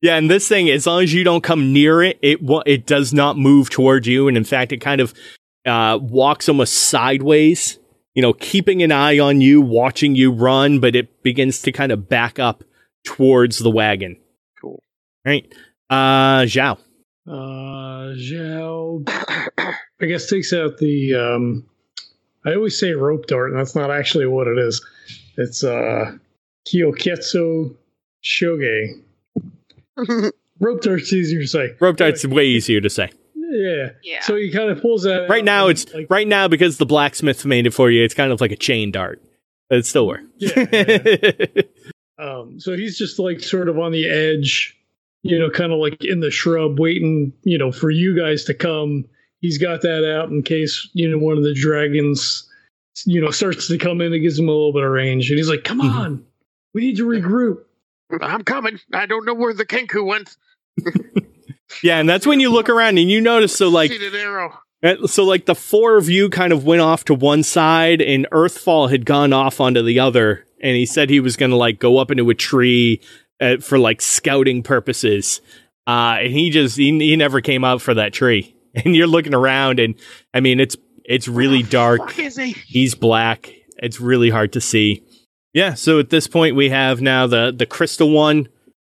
yeah, 0.01 0.15
and 0.17 0.29
this 0.29 0.47
thing, 0.47 0.69
as 0.69 0.85
long 0.85 1.01
as 1.01 1.13
you 1.13 1.23
don't 1.23 1.41
come 1.43 1.73
near 1.73 2.03
it, 2.03 2.19
it 2.21 2.41
wa- 2.43 2.61
it 2.65 2.85
does 2.85 3.13
not 3.13 3.37
move 3.37 3.69
towards 3.69 4.05
you, 4.07 4.27
and 4.27 4.37
in 4.37 4.43
fact, 4.43 4.71
it 4.71 4.77
kind 4.77 5.01
of 5.01 5.13
uh, 5.65 5.97
walks 6.01 6.47
almost 6.49 6.73
sideways. 6.73 7.79
You 8.17 8.23
know, 8.23 8.33
keeping 8.33 8.81
an 8.81 8.91
eye 8.91 9.19
on 9.19 9.41
you, 9.41 9.61
watching 9.61 10.15
you 10.15 10.31
run, 10.31 10.79
but 10.79 10.95
it 10.95 11.21
begins 11.21 11.61
to 11.61 11.71
kind 11.71 11.91
of 11.91 12.09
back 12.09 12.39
up 12.39 12.63
towards 13.03 13.59
the 13.59 13.69
wagon. 13.69 14.17
Cool. 14.59 14.81
Right, 15.23 15.45
uh, 15.91 16.41
Zhao. 16.41 16.79
Uh, 17.27 18.15
Zhao, 18.17 19.07
I 20.01 20.05
guess 20.07 20.27
takes 20.27 20.51
out 20.51 20.79
the. 20.79 21.13
Um, 21.13 21.69
I 22.43 22.55
always 22.55 22.79
say 22.79 22.93
rope 22.93 23.27
dart, 23.27 23.51
and 23.51 23.59
that's 23.59 23.75
not 23.75 23.91
actually 23.91 24.25
what 24.25 24.47
it 24.47 24.57
is. 24.57 24.83
It's 25.37 25.63
uh, 25.63 26.17
Kyoketsu 26.67 27.75
Shoge. 28.23 28.99
Rope 30.59 30.81
dart's 30.81 31.13
easier 31.13 31.41
to 31.41 31.47
say. 31.47 31.75
Rope 31.79 31.97
dart's 31.97 32.25
way 32.25 32.47
easier 32.47 32.81
to 32.81 32.89
say. 32.89 33.11
Yeah. 33.49 33.89
Yeah. 34.03 34.21
So 34.21 34.35
he 34.35 34.51
kind 34.51 34.69
of 34.69 34.81
pulls 34.81 35.03
that. 35.03 35.27
Right 35.29 35.41
out 35.41 35.45
now, 35.45 35.67
it's 35.67 35.93
like, 35.93 36.07
right 36.09 36.27
now 36.27 36.47
because 36.47 36.77
the 36.77 36.85
blacksmith 36.85 37.45
made 37.45 37.65
it 37.67 37.71
for 37.73 37.89
you. 37.89 38.03
It's 38.03 38.13
kind 38.13 38.31
of 38.31 38.41
like 38.41 38.51
a 38.51 38.55
chain 38.57 38.91
dart. 38.91 39.21
It 39.69 39.85
still 39.85 40.07
works. 40.07 40.23
Yeah, 40.37 41.33
Um, 42.19 42.59
so 42.59 42.75
he's 42.75 42.97
just 42.97 43.19
like 43.19 43.41
sort 43.41 43.69
of 43.69 43.77
on 43.77 43.91
the 43.91 44.07
edge, 44.09 44.75
you 45.21 45.37
know, 45.37 45.49
kind 45.51 45.71
of 45.71 45.77
like 45.79 46.03
in 46.03 46.19
the 46.19 46.31
shrub, 46.31 46.79
waiting, 46.79 47.31
you 47.43 47.57
know, 47.59 47.71
for 47.71 47.91
you 47.91 48.17
guys 48.17 48.43
to 48.45 48.53
come. 48.55 49.05
He's 49.41 49.59
got 49.59 49.81
that 49.83 50.03
out 50.03 50.29
in 50.29 50.41
case 50.41 50.89
you 50.93 51.07
know 51.07 51.19
one 51.19 51.37
of 51.37 51.43
the 51.43 51.53
dragons, 51.53 52.49
you 53.05 53.21
know, 53.21 53.29
starts 53.29 53.67
to 53.67 53.77
come 53.77 54.01
in. 54.01 54.13
It 54.13 54.19
gives 54.19 54.39
him 54.39 54.47
a 54.49 54.51
little 54.51 54.73
bit 54.73 54.83
of 54.83 54.89
range, 54.89 55.29
and 55.29 55.37
he's 55.37 55.47
like, 55.49 55.63
"Come 55.63 55.79
Mhm. 55.81 55.91
on, 55.93 56.25
we 56.73 56.81
need 56.81 56.97
to 56.97 57.05
regroup." 57.05 57.59
I'm 58.21 58.43
coming. 58.43 58.79
I 58.93 59.05
don't 59.05 59.25
know 59.25 59.35
where 59.35 59.53
the 59.53 59.65
Kenku 59.65 60.03
went. 60.03 60.35
yeah, 61.83 61.99
and 61.99 62.09
that's 62.09 62.25
when 62.25 62.39
you 62.39 62.51
look 62.51 62.69
around 62.69 62.97
and 62.97 63.09
you 63.09 63.21
notice. 63.21 63.55
So 63.55 63.69
like 63.69 63.91
Shoot 63.91 64.13
an 64.13 64.19
arrow. 64.19 64.59
Uh, 64.83 65.07
So, 65.07 65.23
like, 65.23 65.45
the 65.45 65.55
four 65.55 65.97
of 65.97 66.09
you 66.09 66.29
kind 66.29 66.53
of 66.53 66.63
went 66.63 66.81
off 66.81 67.03
to 67.05 67.13
one 67.15 67.43
side, 67.43 68.01
and 68.01 68.27
Earthfall 68.31 68.91
had 68.91 69.05
gone 69.05 69.33
off 69.33 69.59
onto 69.59 69.81
the 69.81 69.99
other. 69.99 70.45
And 70.61 70.75
he 70.75 70.85
said 70.85 71.09
he 71.09 71.19
was 71.19 71.35
going 71.35 71.51
to, 71.51 71.57
like, 71.57 71.79
go 71.79 71.97
up 71.97 72.11
into 72.11 72.29
a 72.29 72.35
tree 72.35 73.01
uh, 73.41 73.57
for, 73.57 73.79
like, 73.79 74.01
scouting 74.01 74.63
purposes. 74.63 75.41
Uh, 75.87 76.17
and 76.21 76.33
he 76.33 76.49
just, 76.49 76.77
he, 76.77 76.97
he 76.99 77.15
never 77.15 77.41
came 77.41 77.63
out 77.63 77.81
for 77.81 77.93
that 77.93 78.13
tree. 78.13 78.53
And 78.85 78.95
you're 78.95 79.07
looking 79.07 79.33
around, 79.33 79.79
and 79.79 79.95
I 80.35 80.39
mean, 80.39 80.59
it's, 80.59 80.75
it's 81.03 81.27
really 81.27 81.63
dark. 81.63 82.11
He? 82.11 82.51
He's 82.51 82.93
black. 82.93 83.51
It's 83.77 83.99
really 83.99 84.29
hard 84.29 84.53
to 84.53 84.61
see. 84.61 85.03
Yeah, 85.51 85.73
so 85.73 85.97
at 85.97 86.11
this 86.11 86.27
point, 86.27 86.55
we 86.55 86.69
have 86.69 87.01
now 87.01 87.25
the, 87.25 87.51
the 87.57 87.65
crystal 87.65 88.11
one 88.11 88.49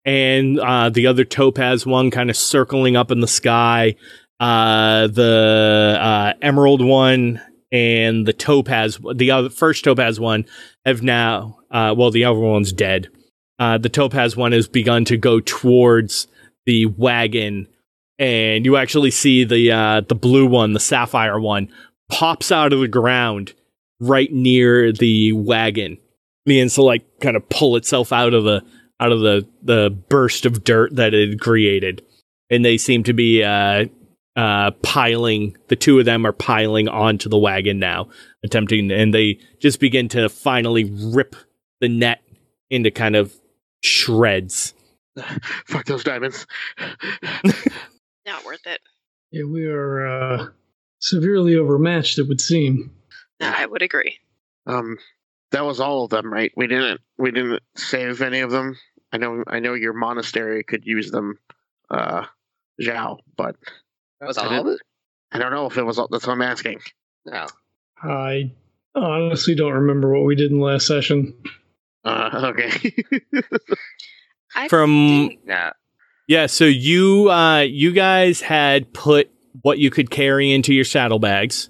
and 0.04 0.58
uh, 0.58 0.88
the 0.88 1.06
other 1.06 1.24
topaz 1.24 1.86
one 1.86 2.10
kind 2.10 2.30
of 2.30 2.36
circling 2.36 2.96
up 2.96 3.10
in 3.10 3.20
the 3.20 3.28
sky 3.28 3.96
uh, 4.40 5.06
the 5.06 5.98
uh, 6.00 6.32
emerald 6.40 6.82
one 6.82 7.40
and 7.70 8.26
the 8.26 8.32
topaz, 8.32 8.98
the 9.14 9.30
other 9.30 9.50
first 9.50 9.84
topaz 9.84 10.18
one, 10.18 10.46
have 10.84 11.02
now. 11.02 11.58
Uh, 11.70 11.94
well, 11.96 12.10
the 12.10 12.24
other 12.24 12.40
one's 12.40 12.72
dead. 12.72 13.08
Uh, 13.58 13.76
the 13.76 13.90
topaz 13.90 14.36
one 14.36 14.52
has 14.52 14.66
begun 14.66 15.04
to 15.04 15.18
go 15.18 15.40
towards 15.40 16.26
the 16.64 16.86
wagon, 16.86 17.68
and 18.18 18.64
you 18.64 18.76
actually 18.76 19.10
see 19.10 19.44
the 19.44 19.70
uh, 19.70 20.00
the 20.00 20.14
blue 20.14 20.46
one, 20.46 20.72
the 20.72 20.80
sapphire 20.80 21.38
one, 21.38 21.68
pops 22.10 22.50
out 22.50 22.72
of 22.72 22.80
the 22.80 22.88
ground 22.88 23.52
right 24.00 24.32
near 24.32 24.90
the 24.90 25.32
wagon. 25.32 25.98
Means 26.46 26.74
to 26.74 26.82
like 26.82 27.04
kind 27.20 27.36
of 27.36 27.46
pull 27.50 27.76
itself 27.76 28.10
out 28.10 28.32
of 28.32 28.44
the 28.44 28.64
out 29.00 29.12
of 29.12 29.20
the 29.20 29.46
the 29.62 29.90
burst 30.08 30.46
of 30.46 30.62
dirt 30.62 30.94
that 30.96 31.14
it 31.14 31.30
had 31.30 31.40
created, 31.40 32.04
and 32.50 32.64
they 32.64 32.76
seem 32.76 33.02
to 33.04 33.12
be 33.12 33.42
uh, 33.42 33.86
uh, 34.36 34.70
piling. 34.82 35.56
The 35.68 35.76
two 35.76 35.98
of 35.98 36.04
them 36.04 36.26
are 36.26 36.32
piling 36.32 36.88
onto 36.88 37.28
the 37.28 37.38
wagon 37.38 37.78
now, 37.78 38.08
attempting, 38.44 38.90
and 38.92 39.12
they 39.12 39.40
just 39.58 39.80
begin 39.80 40.08
to 40.10 40.28
finally 40.28 40.84
rip 40.84 41.34
the 41.80 41.88
net 41.88 42.22
into 42.70 42.90
kind 42.90 43.16
of 43.16 43.34
shreds. 43.82 44.74
Fuck 45.66 45.86
those 45.86 46.04
diamonds. 46.04 46.46
Not 48.26 48.44
worth 48.44 48.66
it. 48.66 48.80
Yeah, 49.32 49.44
we 49.44 49.66
are 49.66 50.06
uh, 50.06 50.46
severely 51.00 51.56
overmatched. 51.56 52.18
It 52.18 52.28
would 52.28 52.40
seem. 52.40 52.92
I 53.40 53.64
would 53.64 53.82
agree. 53.82 54.18
Um, 54.66 54.98
that 55.52 55.64
was 55.64 55.80
all 55.80 56.04
of 56.04 56.10
them, 56.10 56.32
right? 56.32 56.52
We 56.56 56.66
didn't. 56.66 57.00
We 57.18 57.30
didn't 57.30 57.62
save 57.76 58.22
any 58.22 58.40
of 58.40 58.50
them. 58.50 58.76
I 59.12 59.18
know. 59.18 59.42
I 59.46 59.58
know 59.60 59.74
your 59.74 59.92
monastery 59.92 60.62
could 60.62 60.86
use 60.86 61.10
them, 61.10 61.38
uh, 61.90 62.24
Zhao, 62.80 63.18
but 63.36 63.56
That 64.20 64.26
was 64.28 64.38
I 64.38 64.46
all 64.56 64.60
of 64.68 64.74
it? 64.74 64.80
I 65.32 65.38
don't 65.38 65.52
know 65.52 65.66
if 65.66 65.76
it 65.78 65.82
was. 65.84 65.98
all 65.98 66.08
That's 66.10 66.26
what 66.26 66.32
I'm 66.34 66.42
asking. 66.42 66.80
No. 67.26 67.46
I 68.02 68.52
honestly 68.94 69.54
don't 69.54 69.72
remember 69.72 70.12
what 70.12 70.24
we 70.24 70.34
did 70.34 70.50
in 70.50 70.58
the 70.58 70.64
last 70.64 70.86
session. 70.86 71.34
Uh, 72.04 72.52
okay. 72.56 72.94
From 74.68 75.28
think- 75.28 75.44
No. 75.44 75.70
yeah, 76.26 76.46
so 76.46 76.64
you 76.64 77.30
uh, 77.30 77.60
you 77.60 77.92
guys 77.92 78.40
had 78.40 78.92
put 78.92 79.30
what 79.62 79.78
you 79.78 79.90
could 79.90 80.10
carry 80.10 80.50
into 80.52 80.74
your 80.74 80.84
saddlebags. 80.84 81.68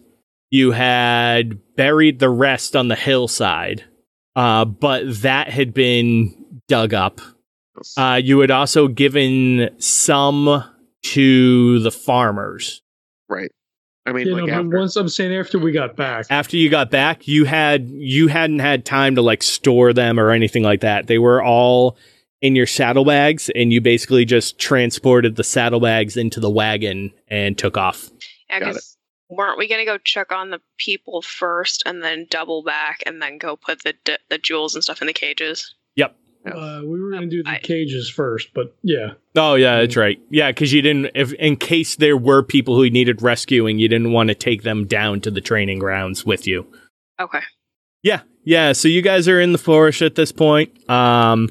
You 0.51 0.73
had 0.73 1.61
buried 1.77 2.19
the 2.19 2.29
rest 2.31 2.75
on 2.77 2.89
the 2.89 2.97
hillside, 2.97 3.85
uh, 4.37 4.65
but 4.65 5.03
that 5.23 5.49
had 5.51 5.75
been 5.75 6.40
dug 6.71 6.95
up. 6.95 7.21
Uh, 7.97 8.21
you 8.23 8.39
had 8.41 8.51
also 8.51 8.87
given 8.89 9.71
some 9.79 10.65
to 11.03 11.79
the 11.81 11.91
farmers. 11.91 12.81
right. 13.29 13.51
I 14.07 14.13
mean, 14.13 14.27
You 14.29 14.35
like 14.35 14.47
know, 14.47 14.55
after. 14.55 14.79
once 14.79 14.97
I'm 14.97 15.09
saying 15.11 15.35
after 15.35 15.59
we 15.59 15.73
got 15.73 15.95
back. 15.95 16.25
After 16.31 16.57
you 16.57 16.71
got 16.71 16.91
back, 16.91 17.29
you 17.29 17.45
had 17.45 17.89
you 17.91 18.29
hadn't 18.29 18.61
had 18.61 18.87
time 18.87 19.15
to 19.17 19.23
like 19.23 19.43
store 19.43 19.93
them 19.93 20.19
or 20.19 20.31
anything 20.31 20.63
like 20.63 20.81
that. 20.81 21.07
They 21.07 21.19
were 21.19 21.43
all 21.43 21.99
in 22.41 22.57
your 22.57 22.67
saddlebags, 22.67 23.51
and 23.55 23.73
you 23.75 23.81
basically 23.83 24.25
just 24.25 24.59
transported 24.59 25.37
the 25.37 25.45
saddlebags 25.45 26.17
into 26.17 26.41
the 26.41 26.51
wagon 26.51 27.13
and 27.29 27.59
took 27.59 27.77
off. 27.77 28.11
Yeah, 28.49 28.61
Got 28.61 28.69
it. 28.71 28.73
'cause 28.73 28.97
weren't 29.29 29.59
we 29.59 29.69
gonna 29.69 29.85
go 29.85 29.99
check 29.99 30.33
on 30.33 30.49
the 30.51 30.61
people 30.79 31.21
first 31.21 31.83
and 31.85 32.03
then 32.03 32.27
double 32.31 32.63
back 32.63 33.03
and 33.05 33.21
then 33.21 33.37
go 33.37 33.55
put 33.57 33.83
the 33.85 33.93
d- 34.05 34.17
the 34.31 34.39
jewels 34.39 34.75
and 34.75 34.83
stuff 34.83 35.03
in 35.03 35.07
the 35.09 35.13
cages? 35.13 35.75
Yep. 35.97 36.17
Uh, 36.47 36.81
we 36.85 37.01
were 37.01 37.11
going 37.11 37.23
to 37.23 37.29
do 37.29 37.43
the 37.43 37.51
I- 37.51 37.59
cages 37.59 38.09
first, 38.09 38.49
but 38.55 38.75
yeah. 38.83 39.13
Oh 39.37 39.55
yeah, 39.55 39.81
that's 39.81 39.97
right. 39.97 40.19
Yeah, 40.31 40.51
because 40.51 40.73
you 40.73 40.83
didn't. 40.83 41.11
If 41.15 41.33
in 41.35 41.57
case 41.57 41.97
there 41.97 42.17
were 42.17 42.43
people 42.43 42.77
who 42.77 42.89
needed 42.89 43.23
rescuing, 43.23 43.79
you 43.79 43.89
didn't 43.89 44.13
want 44.13 44.29
to 44.29 44.35
take 44.35 44.63
them 44.63 44.87
down 44.87 45.21
to 45.23 45.31
the 45.31 45.41
training 45.41 45.79
grounds 45.79 46.25
with 46.25 46.47
you. 46.47 46.67
Okay. 47.21 47.41
Yeah, 48.03 48.23
yeah. 48.45 48.73
So 48.73 48.89
you 48.89 49.03
guys 49.03 49.29
are 49.29 49.41
in 49.41 49.53
the 49.53 49.59
forest 49.59 50.01
at 50.01 50.15
this 50.15 50.33
point. 50.33 50.89
Um, 50.89 51.51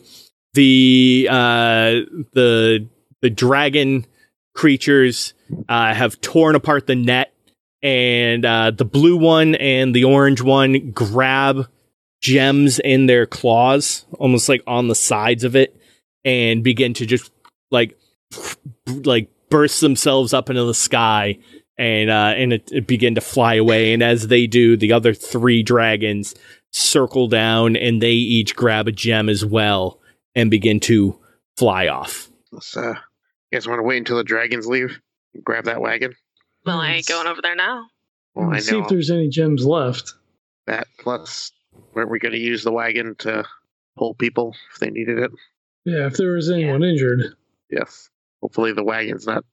the 0.55 1.27
uh, 1.29 1.91
the 2.33 2.87
the 3.21 3.29
dragon 3.29 4.07
creatures 4.55 5.33
uh, 5.69 5.93
have 5.93 6.19
torn 6.21 6.55
apart 6.55 6.87
the 6.87 6.95
net, 6.95 7.33
and 7.83 8.43
uh, 8.43 8.71
the 8.71 8.85
blue 8.85 9.17
one 9.17 9.53
and 9.55 9.95
the 9.95 10.05
orange 10.05 10.41
one 10.41 10.91
grab 10.91 11.67
gems 12.21 12.79
in 12.79 13.05
their 13.05 13.25
claws, 13.25 14.05
almost 14.17 14.49
like 14.49 14.63
on 14.67 14.87
the 14.87 14.95
sides 14.95 15.43
of 15.43 15.55
it, 15.55 15.79
and 16.25 16.63
begin 16.63 16.93
to 16.95 17.05
just 17.05 17.31
like 17.71 17.97
like 19.03 19.29
burst 19.49 19.81
themselves 19.81 20.33
up 20.33 20.49
into 20.49 20.63
the 20.63 20.73
sky 20.73 21.39
and 21.79 22.09
uh, 22.09 22.33
and 22.35 22.53
it, 22.53 22.69
it 22.71 22.87
begin 22.87 23.15
to 23.15 23.21
fly 23.21 23.55
away. 23.55 23.93
And 23.93 24.03
as 24.03 24.27
they 24.27 24.45
do, 24.45 24.75
the 24.75 24.91
other 24.91 25.13
three 25.13 25.63
dragons 25.63 26.35
circle 26.71 27.27
down, 27.27 27.75
and 27.75 28.01
they 28.01 28.11
each 28.11 28.55
grab 28.55 28.87
a 28.87 28.91
gem 28.91 29.29
as 29.29 29.45
well 29.45 29.99
and 30.35 30.51
begin 30.51 30.79
to 30.81 31.17
fly 31.57 31.87
off. 31.87 32.29
Let's, 32.51 32.75
uh, 32.75 32.93
you 33.51 33.55
guys 33.55 33.67
want 33.67 33.79
to 33.79 33.83
wait 33.83 33.97
until 33.97 34.17
the 34.17 34.23
dragons 34.23 34.67
leave? 34.67 34.99
Grab 35.43 35.65
that 35.65 35.81
wagon. 35.81 36.13
Well, 36.65 36.79
I 36.79 36.93
ain't 36.93 37.07
going 37.07 37.27
over 37.27 37.41
there 37.41 37.55
now. 37.55 37.85
Well, 38.35 38.51
I 38.51 38.59
see 38.59 38.73
know 38.73 38.83
if 38.83 38.89
there's 38.89 39.09
any 39.09 39.29
gems 39.29 39.65
left. 39.65 40.13
that. 40.67 40.87
Plus, 40.99 41.51
weren't 41.93 42.09
we 42.09 42.19
going 42.19 42.33
to 42.33 42.39
use 42.39 42.63
the 42.63 42.71
wagon 42.71 43.15
to 43.19 43.45
pull 43.97 44.13
people 44.13 44.55
if 44.73 44.79
they 44.79 44.89
needed 44.89 45.19
it? 45.19 45.31
Yeah, 45.85 46.07
if 46.07 46.17
there 46.17 46.33
was 46.33 46.49
anyone 46.49 46.83
injured. 46.83 47.35
Yes. 47.69 48.09
Hopefully, 48.41 48.73
the 48.73 48.83
wagon's 48.83 49.27
not 49.27 49.43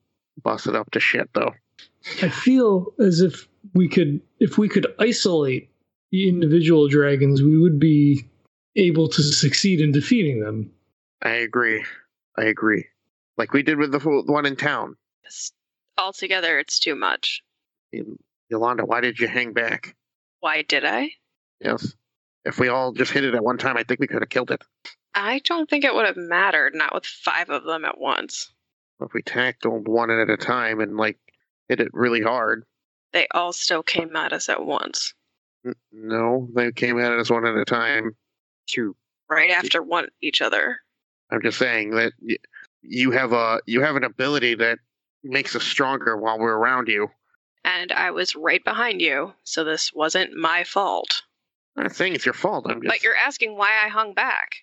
busted 0.43 0.76
up 0.76 0.91
to 0.93 1.01
shit, 1.01 1.30
though. 1.34 1.53
I 2.22 2.28
feel 2.28 2.93
as 3.01 3.20
if 3.20 3.49
we 3.74 3.89
could, 3.89 4.20
if 4.39 4.59
we 4.59 4.68
could 4.68 4.87
isolate 4.99 5.70
the 6.12 6.28
individual 6.28 6.89
dragons, 6.89 7.43
we 7.43 7.59
would 7.59 7.80
be 7.80 8.26
able 8.76 9.09
to 9.09 9.22
succeed 9.22 9.80
in 9.80 9.93
defeating 9.93 10.41
them. 10.41 10.70
I 11.22 11.30
agree. 11.30 11.84
I 12.37 12.45
agree. 12.45 12.87
Like 13.37 13.53
we 13.53 13.62
did 13.62 13.78
with 13.78 13.93
the 13.93 13.99
the 13.99 14.32
one 14.32 14.47
in 14.47 14.57
town. 14.57 14.97
Just 15.24 15.55
altogether, 15.99 16.59
it's 16.59 16.78
too 16.78 16.95
much. 16.95 17.43
And 17.93 18.18
Yolanda, 18.49 18.84
why 18.84 19.01
did 19.01 19.18
you 19.18 19.28
hang 19.28 19.53
back? 19.53 19.97
Why 20.41 20.62
did 20.62 20.84
I? 20.84 21.11
Yes. 21.61 21.95
If 22.47 22.61
we 22.61 22.69
all 22.69 22.93
just 22.93 23.11
hit 23.11 23.25
it 23.25 23.35
at 23.35 23.43
one 23.43 23.59
time, 23.59 23.77
I 23.77 23.83
think 23.83 23.99
we 23.99 24.07
could 24.07 24.23
have 24.23 24.29
killed 24.29 24.53
it. 24.53 24.63
I 25.15 25.41
don't 25.45 25.69
think 25.69 25.85
it 25.85 25.93
would 25.93 26.07
have 26.07 26.17
mattered, 26.17 26.75
not 26.77 26.95
with 26.95 27.05
five 27.05 27.51
of 27.51 27.65
them 27.65 27.85
at 27.85 27.99
once. 27.99 28.53
If 29.01 29.13
we 29.13 29.23
tackled 29.23 29.89
one 29.89 30.11
at 30.11 30.31
a 30.31 30.37
time 30.37 30.81
and 30.81 30.97
like 30.97 31.19
hit 31.69 31.81
it 31.81 31.91
really 31.93 32.23
hard. 32.23 32.65
They 33.13 33.27
all 33.33 33.53
still 33.53 33.83
came 33.83 34.15
at 34.15 34.33
us 34.33 34.49
at 34.49 34.65
once, 34.65 35.13
No, 35.91 36.49
they 36.55 36.71
came 36.71 37.01
at 37.01 37.13
us 37.13 37.31
one 37.31 37.47
at 37.47 37.57
a 37.57 37.65
time. 37.65 38.17
True. 38.69 38.95
right 39.29 39.51
after 39.51 39.83
one 39.83 40.09
each 40.21 40.41
other. 40.41 40.79
I'm 41.31 41.43
just 41.43 41.59
saying 41.59 41.91
that 41.91 42.13
you 42.83 43.11
have 43.11 43.33
a 43.33 43.61
you 43.67 43.81
have 43.81 43.97
an 43.97 44.05
ability 44.05 44.55
that 44.57 44.79
makes 45.25 45.57
us 45.57 45.65
stronger 45.65 46.17
while 46.17 46.39
we're 46.39 46.57
around 46.57 46.87
you. 46.89 47.09
And 47.65 47.91
I 47.91 48.13
was 48.13 48.37
right 48.37 48.63
behind 48.63 49.03
you, 49.03 49.35
so 49.43 49.65
this 49.65 49.93
wasn't 49.93 50.37
my 50.37 50.63
fault. 50.63 51.23
I'm 51.77 51.85
not 51.85 51.95
saying 51.97 52.14
it's 52.14 52.24
your 52.24 52.33
fault. 52.35 52.66
I'm 52.68 52.81
just 52.83 52.89
But 52.89 53.03
you're 53.03 53.16
asking 53.16 53.57
why 53.57 53.70
I 53.85 53.89
hung 53.89 54.14
back, 54.14 54.57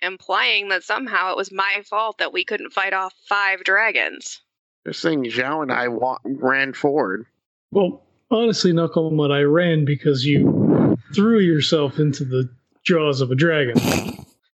implying 0.00 0.68
that 0.70 0.82
somehow 0.82 1.30
it 1.30 1.36
was 1.36 1.52
my 1.52 1.82
fault 1.88 2.18
that 2.18 2.32
we 2.32 2.44
couldn't 2.44 2.72
fight 2.72 2.92
off 2.92 3.14
five 3.28 3.62
dragons. 3.64 4.40
just 4.86 5.00
saying 5.00 5.24
Zhao 5.24 5.62
and 5.62 5.72
I 5.72 5.88
wa- 5.88 6.18
ran 6.24 6.72
forward. 6.72 7.26
Well, 7.70 8.02
honestly, 8.30 8.72
Knucklemud, 8.72 9.30
I 9.32 9.42
ran 9.42 9.84
because 9.84 10.24
you 10.24 10.96
threw 11.14 11.38
yourself 11.38 11.98
into 11.98 12.24
the 12.24 12.48
jaws 12.84 13.20
of 13.20 13.30
a 13.30 13.34
dragon. 13.34 13.76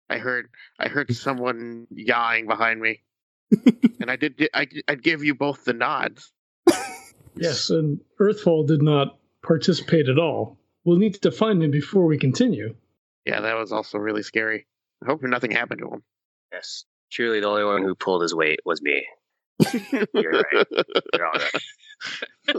I 0.09 0.17
heard 0.17 0.49
I 0.79 0.87
heard 0.87 1.13
someone 1.13 1.87
yawing 1.91 2.47
behind 2.47 2.79
me, 2.79 3.01
and 3.99 4.09
I 4.09 4.15
did 4.15 4.47
I 4.53 4.67
I 4.87 4.95
give 4.95 5.23
you 5.23 5.35
both 5.35 5.65
the 5.65 5.73
nods. 5.73 6.31
Yes, 7.35 7.69
and 7.69 7.99
Earthfall 8.19 8.65
did 8.67 8.81
not 8.81 9.17
participate 9.43 10.09
at 10.09 10.17
all. 10.17 10.56
We'll 10.87 10.97
need 10.97 11.15
to 11.23 11.31
find 11.31 11.61
him 11.61 11.69
before 11.69 12.05
we 12.05 12.17
continue. 12.17 12.73
Yeah, 13.25 13.41
that 13.41 13.55
was 13.57 13.73
also 13.73 13.97
really 13.97 14.23
scary. 14.23 14.67
I 15.03 15.07
hope 15.07 15.21
nothing 15.21 15.51
happened 15.51 15.81
to 15.81 15.89
him. 15.89 16.03
Yes. 16.53 16.85
Truly, 17.11 17.41
the 17.41 17.47
only 17.47 17.65
one 17.65 17.83
who 17.83 17.93
pulled 17.93 18.21
his 18.21 18.33
weight 18.33 18.61
was 18.63 18.81
me. 18.81 19.05
You're 20.13 20.31
right. 20.31 20.67
You're 21.13 21.25
all 21.25 21.33
right. 21.33 21.63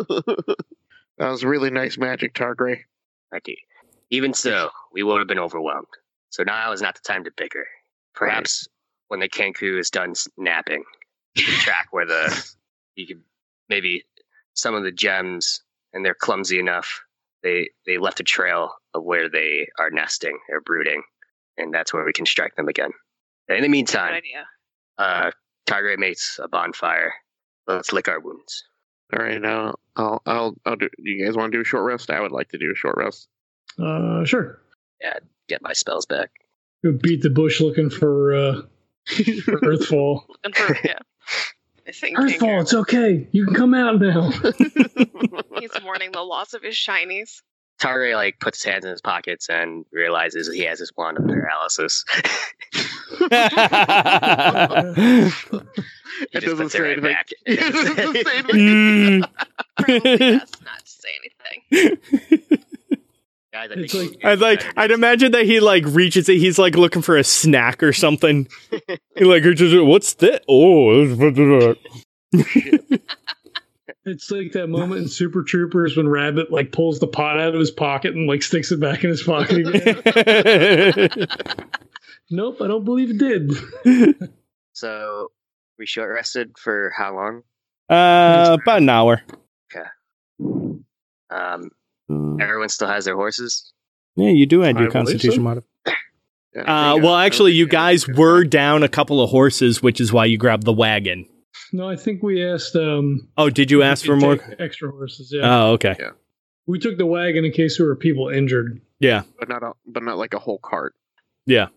that 1.16 1.31
was 1.31 1.43
really 1.43 1.70
nice 1.70 1.97
magic, 1.97 2.35
Targray. 2.35 2.81
Thank 3.31 3.49
you. 3.49 3.57
Even 4.11 4.35
so, 4.35 4.68
we 4.93 5.03
would 5.03 5.20
have 5.20 5.29
been 5.29 5.39
overwhelmed. 5.39 5.87
So 6.29 6.43
now 6.43 6.72
is 6.72 6.83
not 6.83 6.97
the 6.97 7.01
time 7.07 7.24
to 7.24 7.31
bicker. 7.35 7.66
Perhaps 8.14 8.68
when 9.09 9.20
the 9.20 9.29
Kenku 9.31 9.79
is 9.81 9.89
done 9.89 10.11
s- 10.11 10.29
napping, 10.37 10.85
you 11.35 11.45
can 11.45 11.55
track 11.61 11.89
where 11.93 12.05
the 12.05 12.53
you 12.95 13.07
could 13.07 13.22
maybe 13.70 14.05
some 14.53 14.74
of 14.74 14.83
the 14.83 14.93
gems, 14.93 15.62
and 15.95 16.05
they're 16.05 16.12
clumsy 16.12 16.59
enough. 16.59 17.01
They 17.43 17.70
they 17.86 17.99
left 17.99 18.20
a 18.20 18.24
trail 18.24 18.70
of 18.95 19.05
where 19.05 19.28
they 19.28 19.68
are 19.78 19.91
nesting 19.91 20.39
or 20.51 20.61
brooding, 20.61 21.03
and 21.57 21.72
that's 21.72 21.93
where 21.93 22.05
we 22.05 22.12
can 22.12 22.26
strike 22.26 22.57
them 22.57 22.68
again. 22.68 22.91
In 23.49 23.62
the 23.62 23.68
meantime, 23.68 24.14
idea. 24.14 24.45
uh, 24.99 25.30
Targray 25.66 25.99
makes 25.99 26.39
a 26.43 26.49
bonfire. 26.49 27.14
Let's 27.66 27.93
lick 27.93 28.09
our 28.09 28.20
wounds. 28.20 28.64
All 29.12 29.24
right, 29.24 29.41
now 29.41 29.74
I'll 29.97 30.20
I'll 30.26 30.55
I'll 30.66 30.76
do. 30.76 30.89
Do 31.03 31.11
you 31.11 31.24
guys 31.24 31.36
want 31.36 31.53
to 31.53 31.59
do 31.59 31.62
a 31.62 31.64
short 31.64 31.84
rest? 31.84 32.11
I 32.11 32.20
would 32.20 32.32
like 32.32 32.49
to 32.51 32.59
do 32.59 32.72
a 32.72 32.76
short 32.76 32.97
rest. 32.97 33.28
Uh, 33.78 34.24
sure. 34.24 34.61
Yeah, 35.01 35.18
get 35.49 35.62
my 35.62 35.72
spells 35.72 36.07
back. 36.07 36.30
Go 36.84 36.93
beat 36.93 37.22
the 37.22 37.30
bush 37.30 37.61
looking 37.61 37.91
for, 37.91 38.34
uh, 38.34 38.62
for 39.07 39.61
Earthfall. 39.61 40.22
Looking 40.28 40.53
for, 40.53 40.76
yeah. 40.84 40.99
I 41.89 41.93
think 41.93 42.18
Earthfall, 42.18 42.61
it's 42.62 42.74
okay. 42.74 43.26
You 43.32 43.47
can 43.47 43.55
come 43.55 43.72
out 43.74 43.99
now. 44.01 44.30
he's 45.59 45.70
mourning 45.82 46.12
the 46.12 46.22
loss 46.22 46.53
of 46.55 46.62
his 46.62 46.74
shinies. 46.74 47.41
Targray 47.80 48.14
like 48.14 48.39
puts 48.41 48.62
his 48.62 48.70
hands 48.72 48.84
in 48.84 48.91
his 48.91 49.01
pockets 49.01 49.49
and 49.49 49.84
realizes 49.93 50.53
he 50.53 50.62
has 50.64 50.78
his 50.80 50.93
wand 50.97 51.16
of 51.18 51.24
paralysis. 51.26 52.05
He 56.20 56.26
It 56.32 56.41
just 56.41 56.47
doesn't 56.47 56.57
puts 56.59 56.74
it 56.74 56.78
say 56.78 56.80
right 56.80 56.93
anything. 56.99 57.12
back. 57.12 57.28
It 57.47 57.97
doesn't 57.97 58.26
say 58.26 58.39
anything. 58.39 59.22
Mm. 59.22 59.30
Probably 59.78 60.16
best 60.18 60.57
not 60.64 60.84
to 60.84 60.91
say 60.91 61.09
anything. 61.70 62.43
Guys, 63.59 63.70
I 63.76 63.80
It's 63.80 63.92
think 63.92 64.12
like- 64.22 64.24
I'd 64.24 64.38
like 64.40 64.64
I'd 64.78 64.90
imagine 64.92 65.32
that 65.32 65.44
he 65.46 65.59
like 65.59 65.84
reaches 65.86 66.28
it. 66.28 66.36
He's 66.38 66.59
like 66.61 66.76
looking 66.76 67.02
for 67.02 67.16
a 67.16 67.24
snack 67.24 67.82
or 67.82 67.92
something. 67.92 68.46
he 69.16 69.24
like 69.24 69.42
reaches 69.42 69.72
it. 69.74 69.84
What's 69.84 70.14
that? 70.14 70.44
Oh, 70.48 71.74
It's 74.04 74.30
like 74.30 74.52
that 74.52 74.68
moment 74.68 75.02
in 75.02 75.09
Super 75.09 75.42
Troopers 75.42 75.96
when 75.96 76.09
Rabbit 76.09 76.50
like 76.50 76.72
pulls 76.72 76.98
the 76.98 77.06
pot 77.06 77.38
out 77.40 77.52
of 77.52 77.61
his 77.61 77.70
pocket 77.70 78.14
and 78.14 78.26
like 78.26 78.42
sticks 78.42 78.72
it 78.72 78.80
back 78.80 79.04
in 79.04 79.11
his 79.11 79.22
pocket 79.22 79.66
again. 79.66 81.26
nope, 82.30 82.56
I 82.62 82.68
don't 82.68 82.84
believe 82.84 83.11
it 83.11 83.18
did. 83.18 83.52
so. 84.72 85.28
We 85.78 85.86
short 85.86 86.12
rested 86.12 86.56
for 86.59 86.92
how 86.96 87.14
long? 87.14 87.42
uh, 87.88 88.56
about 88.61 88.78
an 88.82 88.88
hour. 88.88 89.22
Okay. 89.72 89.86
Um, 91.30 91.70
everyone 92.11 92.68
still 92.68 92.88
has 92.88 93.04
their 93.04 93.16
horses. 93.16 93.72
Yeah, 94.16 94.30
you 94.30 94.46
do 94.46 94.64
add 94.64 94.76
I 94.76 94.80
your 94.80 94.90
believe 94.90 95.06
Constitution 95.06 95.38
so. 95.38 95.42
mod. 95.42 95.62
Yeah, 96.54 96.62
Uh, 96.62 96.96
well, 96.96 97.12
I- 97.12 97.22
I 97.22 97.26
actually, 97.26 97.52
you 97.52 97.66
guys 97.68 98.09
were 98.09 98.42
down 98.44 98.82
a 98.82 98.88
couple 98.88 99.20
of 99.22 99.30
horses, 99.30 99.82
which 99.82 100.00
is 100.00 100.12
why 100.12 100.24
you 100.24 100.38
grabbed 100.38 100.64
the 100.64 100.72
wagon. 100.72 101.26
No, 101.72 101.88
I 101.88 101.96
think 101.96 102.22
we 102.22 102.42
asked. 102.44 102.74
um 102.76 103.28
Oh, 103.36 103.50
did 103.50 103.70
you 103.70 103.82
ask 103.82 104.04
for 104.04 104.16
more? 104.16 104.38
extra 104.59 104.90
horses? 104.90 105.30
Yeah, 105.32 105.40
Oh, 105.44 105.72
okay. 105.72 105.94
Yeah. 105.98 106.11
we 106.66 106.78
took 106.78 106.96
the 106.98 107.06
wagon 107.06 107.44
in 107.44 107.52
case 107.52 107.76
there 107.78 107.86
were 107.86 107.96
people 107.96 108.28
injured. 108.28 108.80
Yeah, 109.00 109.22
but 109.38 109.48
not 109.48 109.62
a, 109.62 109.72
but 109.86 110.02
not 110.02 110.16
like 110.18 110.34
a 110.34 110.38
whole 110.38 110.59
cart. 110.59 110.94
yeah. 111.46 111.68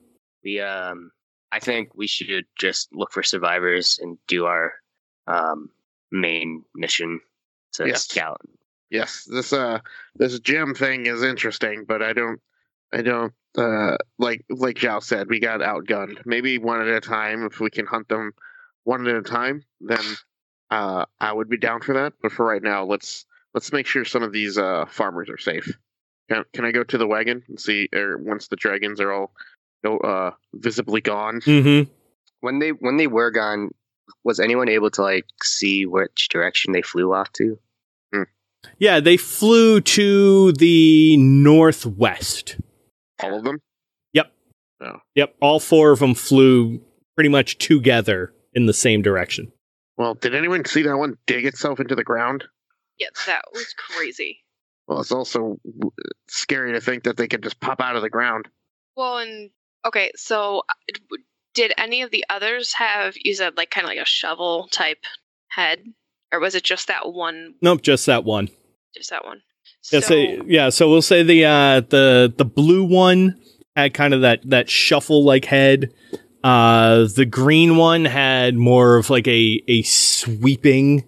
We 0.44 0.60
um, 0.62 1.12
I 1.52 1.60
think 1.60 1.90
we 1.94 2.08
should 2.08 2.46
just 2.58 2.90
look 2.96 3.12
for 3.12 3.22
survivors 3.22 4.00
and 4.02 4.18
do 4.28 4.46
our 4.46 4.74
um 5.28 5.70
main 6.12 6.64
mission 6.74 7.20
to 7.74 7.88
Yes. 7.88 8.08
scout. 8.08 8.42
Yes, 8.92 9.24
this 9.24 9.54
uh 9.54 9.80
this 10.16 10.38
gem 10.40 10.76
thing 10.76 11.06
is 11.06 11.24
interesting, 11.24 11.86
but 11.88 12.04
I 12.04 12.12
don't 12.12 12.42
I 12.94 13.02
don't 13.02 13.34
uh 13.58 13.96
like 14.20 14.44
like 14.50 14.76
Zhao 14.76 15.02
said, 15.02 15.30
we 15.30 15.40
got 15.40 15.62
outgunned. 15.62 16.26
Maybe 16.26 16.58
one 16.58 16.82
at 16.82 16.88
a 16.90 17.00
time 17.00 17.46
if 17.46 17.62
we 17.62 17.70
can 17.70 17.86
hunt 17.86 18.10
them 18.10 18.34
one 18.84 19.08
at 19.08 19.16
a 19.16 19.22
time, 19.22 19.64
then 19.80 20.04
uh 20.70 21.06
I 21.22 21.32
would 21.32 21.50
be 21.50 21.58
down 21.58 21.82
for 21.82 21.94
that. 21.94 22.14
But 22.22 22.34
for 22.34 22.46
right 22.46 22.62
now, 22.62 22.84
let's 22.84 23.26
let's 23.54 23.72
make 23.72 23.88
sure 23.88 24.04
some 24.04 24.24
of 24.24 24.34
these 24.34 24.58
uh 24.58 24.86
farmers 24.90 25.30
are 25.30 25.38
safe. 25.38 25.74
Can, 26.30 26.44
can 26.54 26.66
I 26.66 26.72
go 26.72 26.84
to 26.84 26.98
the 26.98 27.08
wagon 27.08 27.44
and 27.48 27.60
see 27.60 27.88
or 27.96 28.18
once 28.18 28.50
the 28.50 28.58
dragons 28.58 29.00
are 29.00 29.14
all 29.14 29.32
no 29.86 30.00
uh 30.00 30.32
visibly 30.54 31.00
gone? 31.00 31.40
Mm-hmm. 31.40 31.90
When 32.42 32.60
they 32.60 32.72
when 32.72 32.98
they 32.98 33.08
were 33.08 33.32
gone, 33.32 33.72
was 34.26 34.42
anyone 34.42 34.68
able 34.68 34.92
to 34.92 35.02
like 35.02 35.28
see 35.42 35.86
which 35.86 36.28
direction 36.28 36.74
they 36.74 36.82
flew 36.82 37.14
off 37.14 37.32
to? 37.34 37.58
Yeah, 38.78 39.00
they 39.00 39.18
flew 39.18 39.82
to 39.82 40.52
the 40.54 41.18
northwest. 41.18 42.58
All 43.22 43.38
of 43.38 43.44
them? 43.44 43.60
Yep, 44.14 44.32
Oh. 44.82 44.98
Yep. 45.16 45.36
all 45.42 45.60
four 45.60 45.92
of 45.92 46.00
them 46.00 46.14
flew 46.16 46.82
pretty 47.16 47.30
much 47.30 47.58
together 47.58 48.34
in 48.54 48.66
the 48.66 48.74
same 48.74 49.02
direction. 49.02 49.52
Well, 49.98 50.16
did 50.16 50.34
anyone 50.34 50.66
see 50.66 50.82
that 50.84 50.98
one 50.98 51.18
dig 51.28 51.46
itself 51.46 51.80
into 51.80 51.96
the 51.96 52.04
ground? 52.04 52.46
Yeah, 52.98 53.10
that 53.28 53.44
was 53.54 53.74
crazy. 53.78 54.40
Well, 54.88 55.00
it's 55.02 55.12
also 55.12 55.58
scary 56.28 56.74
to 56.74 56.82
think 56.82 57.04
that 57.04 57.18
they 57.18 57.28
could 57.28 57.44
just 57.44 57.60
pop 57.60 57.80
out 57.82 57.96
of 57.96 58.02
the 58.02 58.10
ground. 58.10 58.48
Well, 58.96 59.20
and 59.20 59.52
okay, 59.86 60.12
so 60.16 60.64
uh, 60.70 61.18
did 61.54 61.74
any 61.78 62.02
of 62.02 62.12
the 62.12 62.26
others 62.30 62.74
have 62.74 63.14
you 63.24 63.34
said 63.36 63.58
like 63.58 63.70
kind 63.70 63.86
of 63.86 63.90
like 63.90 64.00
a 64.00 64.06
shovel 64.06 64.68
type 64.72 65.04
head, 65.50 65.80
or 66.32 66.40
was 66.40 66.56
it 66.56 66.64
just 66.64 66.88
that 66.88 67.12
one? 67.12 67.56
Nope, 67.62 67.82
just 67.82 68.06
that 68.06 68.24
one. 68.24 68.50
Just 68.96 69.10
that 69.10 69.26
one. 69.26 69.42
Yeah, 69.92 70.00
so, 70.00 70.16
yeah, 70.16 70.70
so 70.70 70.90
we'll 70.90 71.02
say 71.02 71.24
the 71.24 71.46
uh 71.46 71.82
the 71.82 72.34
the 72.36 72.46
blue 72.46 72.84
one 72.84 73.40
had 73.76 73.94
kind 73.94 74.14
of 74.14 74.22
that 74.22 74.42
that 74.50 74.70
shuffle 74.70 75.24
like 75.24 75.46
head. 75.46 75.94
Uh 76.44 77.08
the 77.16 77.26
green 77.26 77.78
one 77.78 78.06
had 78.06 78.56
more 78.56 78.98
of 78.98 79.10
like 79.10 79.28
a 79.28 79.64
a 79.68 79.82
sweeping 79.84 81.08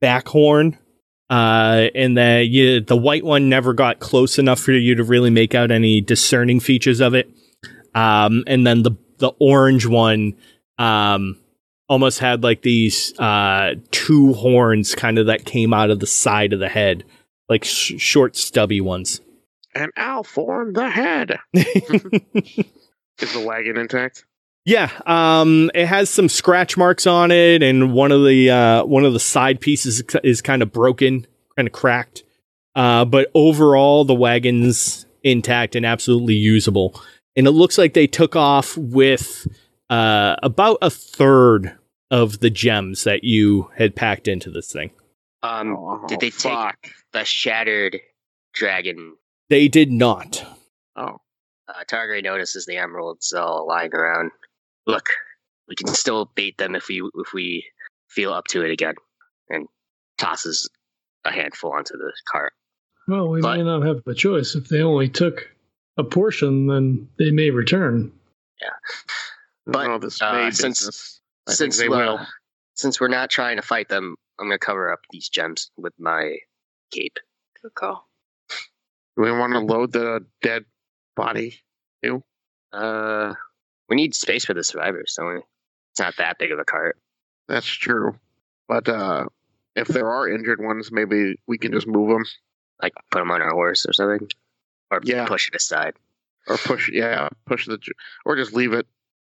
back 0.00 0.28
horn. 0.28 0.78
Uh, 1.30 1.88
and 1.94 2.16
the 2.18 2.46
you, 2.48 2.80
the 2.80 2.96
white 2.96 3.24
one 3.24 3.48
never 3.48 3.72
got 3.72 3.98
close 3.98 4.38
enough 4.38 4.60
for 4.60 4.72
you 4.72 4.94
to 4.94 5.02
really 5.02 5.30
make 5.30 5.54
out 5.54 5.70
any 5.70 6.00
discerning 6.00 6.60
features 6.60 7.00
of 7.00 7.14
it. 7.14 7.30
Um, 7.94 8.44
and 8.46 8.66
then 8.66 8.82
the 8.82 8.92
the 9.18 9.32
orange 9.40 9.86
one 9.86 10.34
um, 10.78 11.40
almost 11.88 12.18
had 12.18 12.42
like 12.42 12.62
these 12.62 13.18
uh, 13.18 13.74
two 13.90 14.32
horns 14.34 14.94
kind 14.94 15.18
of 15.18 15.26
that 15.26 15.44
came 15.44 15.72
out 15.72 15.90
of 15.90 16.00
the 16.00 16.06
side 16.06 16.52
of 16.52 16.60
the 16.60 16.68
head, 16.68 17.04
like 17.48 17.64
sh- 17.64 17.94
short, 17.98 18.36
stubby 18.36 18.80
ones. 18.80 19.20
And 19.74 19.90
I'll 19.96 20.24
form 20.24 20.72
the 20.72 20.88
head. 20.88 21.38
Is 21.52 23.32
the 23.32 23.44
wagon 23.44 23.76
intact? 23.76 24.24
Yeah, 24.64 24.90
um, 25.04 25.70
it 25.74 25.86
has 25.86 26.08
some 26.08 26.28
scratch 26.28 26.76
marks 26.76 27.06
on 27.06 27.30
it, 27.30 27.62
and 27.62 27.92
one 27.92 28.12
of 28.12 28.24
the 28.24 28.50
uh, 28.50 28.84
one 28.84 29.04
of 29.04 29.12
the 29.12 29.20
side 29.20 29.60
pieces 29.60 30.02
is 30.22 30.40
kind 30.40 30.62
of 30.62 30.72
broken, 30.72 31.26
kind 31.54 31.68
of 31.68 31.72
cracked. 31.72 32.24
Uh, 32.74 33.04
but 33.04 33.30
overall, 33.34 34.04
the 34.04 34.14
wagon's 34.14 35.04
intact 35.22 35.76
and 35.76 35.84
absolutely 35.84 36.34
usable. 36.34 37.00
And 37.36 37.46
it 37.46 37.52
looks 37.52 37.78
like 37.78 37.94
they 37.94 38.06
took 38.06 38.36
off 38.36 38.76
with 38.76 39.46
uh, 39.90 40.36
about 40.42 40.78
a 40.82 40.90
third 40.90 41.76
of 42.10 42.40
the 42.40 42.50
gems 42.50 43.04
that 43.04 43.24
you 43.24 43.70
had 43.76 43.96
packed 43.96 44.28
into 44.28 44.50
this 44.50 44.72
thing. 44.72 44.90
Um, 45.42 45.76
Oh, 45.76 46.04
did 46.06 46.20
they 46.20 46.30
take 46.30 46.92
the 47.12 47.24
shattered 47.24 48.00
dragon? 48.54 49.16
They 49.50 49.68
did 49.68 49.90
not. 49.90 50.44
Oh, 50.96 51.18
Uh, 51.68 51.84
Targray 51.88 52.22
notices 52.22 52.66
the 52.66 52.76
emeralds 52.76 53.32
all 53.32 53.66
lying 53.66 53.94
around. 53.94 54.30
Look, 54.86 55.08
we 55.68 55.74
can 55.74 55.88
still 55.88 56.30
bait 56.34 56.56
them 56.58 56.74
if 56.74 56.88
we 56.88 57.02
if 57.14 57.32
we 57.32 57.64
feel 58.10 58.32
up 58.32 58.46
to 58.48 58.62
it 58.64 58.70
again. 58.70 58.94
And 59.48 59.66
tosses 60.18 60.68
a 61.24 61.30
handful 61.32 61.72
onto 61.72 61.94
the 61.96 62.12
cart. 62.30 62.52
Well, 63.08 63.28
we 63.28 63.40
But- 63.40 63.56
may 63.58 63.62
not 63.64 63.82
have 63.86 64.02
a 64.06 64.14
choice. 64.14 64.54
If 64.54 64.68
they 64.68 64.80
only 64.82 65.08
took 65.08 65.50
a 65.98 66.04
portion, 66.04 66.66
then 66.66 67.08
they 67.18 67.30
may 67.30 67.50
return. 67.50 68.12
But, 69.66 69.86
no, 69.86 69.98
this 69.98 70.20
uh, 70.20 70.50
since- 70.50 71.20
I 71.46 71.52
since 71.52 71.78
they 71.78 71.86
uh, 71.86 71.90
will. 71.90 72.26
since 72.74 73.00
we're 73.00 73.08
not 73.08 73.28
trying 73.30 73.56
to 73.56 73.62
fight 73.62 73.88
them, 73.88 74.16
I'm 74.38 74.46
gonna 74.46 74.58
cover 74.58 74.92
up 74.92 75.00
these 75.10 75.28
gems 75.28 75.70
with 75.76 75.92
my 75.98 76.38
cape. 76.90 77.18
Good 77.62 77.74
call. 77.74 78.08
Do 79.16 79.22
we 79.22 79.30
want 79.32 79.52
to 79.52 79.60
load 79.60 79.92
the 79.92 80.24
dead 80.42 80.64
body? 81.16 81.60
Uh, 82.72 83.34
we 83.88 83.94
need 83.96 84.14
space 84.14 84.44
for 84.44 84.54
the 84.54 84.64
survivors, 84.64 85.14
don't 85.16 85.34
we? 85.34 85.40
It's 85.92 86.00
not 86.00 86.16
that 86.16 86.38
big 86.38 86.50
of 86.50 86.58
a 86.58 86.64
cart. 86.64 86.98
That's 87.46 87.66
true. 87.66 88.18
But 88.66 88.88
uh, 88.88 89.26
if 89.76 89.86
there 89.86 90.10
are 90.10 90.28
injured 90.28 90.60
ones, 90.60 90.90
maybe 90.90 91.36
we 91.46 91.58
can 91.58 91.70
just 91.72 91.86
move 91.86 92.08
them 92.08 92.24
Like 92.82 92.94
put 93.12 93.20
them 93.20 93.30
on 93.30 93.42
our 93.42 93.52
horse 93.52 93.86
or 93.86 93.92
something, 93.92 94.28
or 94.90 95.00
Yeah. 95.04 95.26
push 95.26 95.48
it 95.48 95.54
aside. 95.54 95.94
or 96.48 96.56
push. 96.56 96.90
Yeah, 96.90 97.28
push 97.46 97.66
the, 97.66 97.78
or 98.24 98.34
just 98.36 98.52
leave 98.52 98.72
it. 98.72 98.86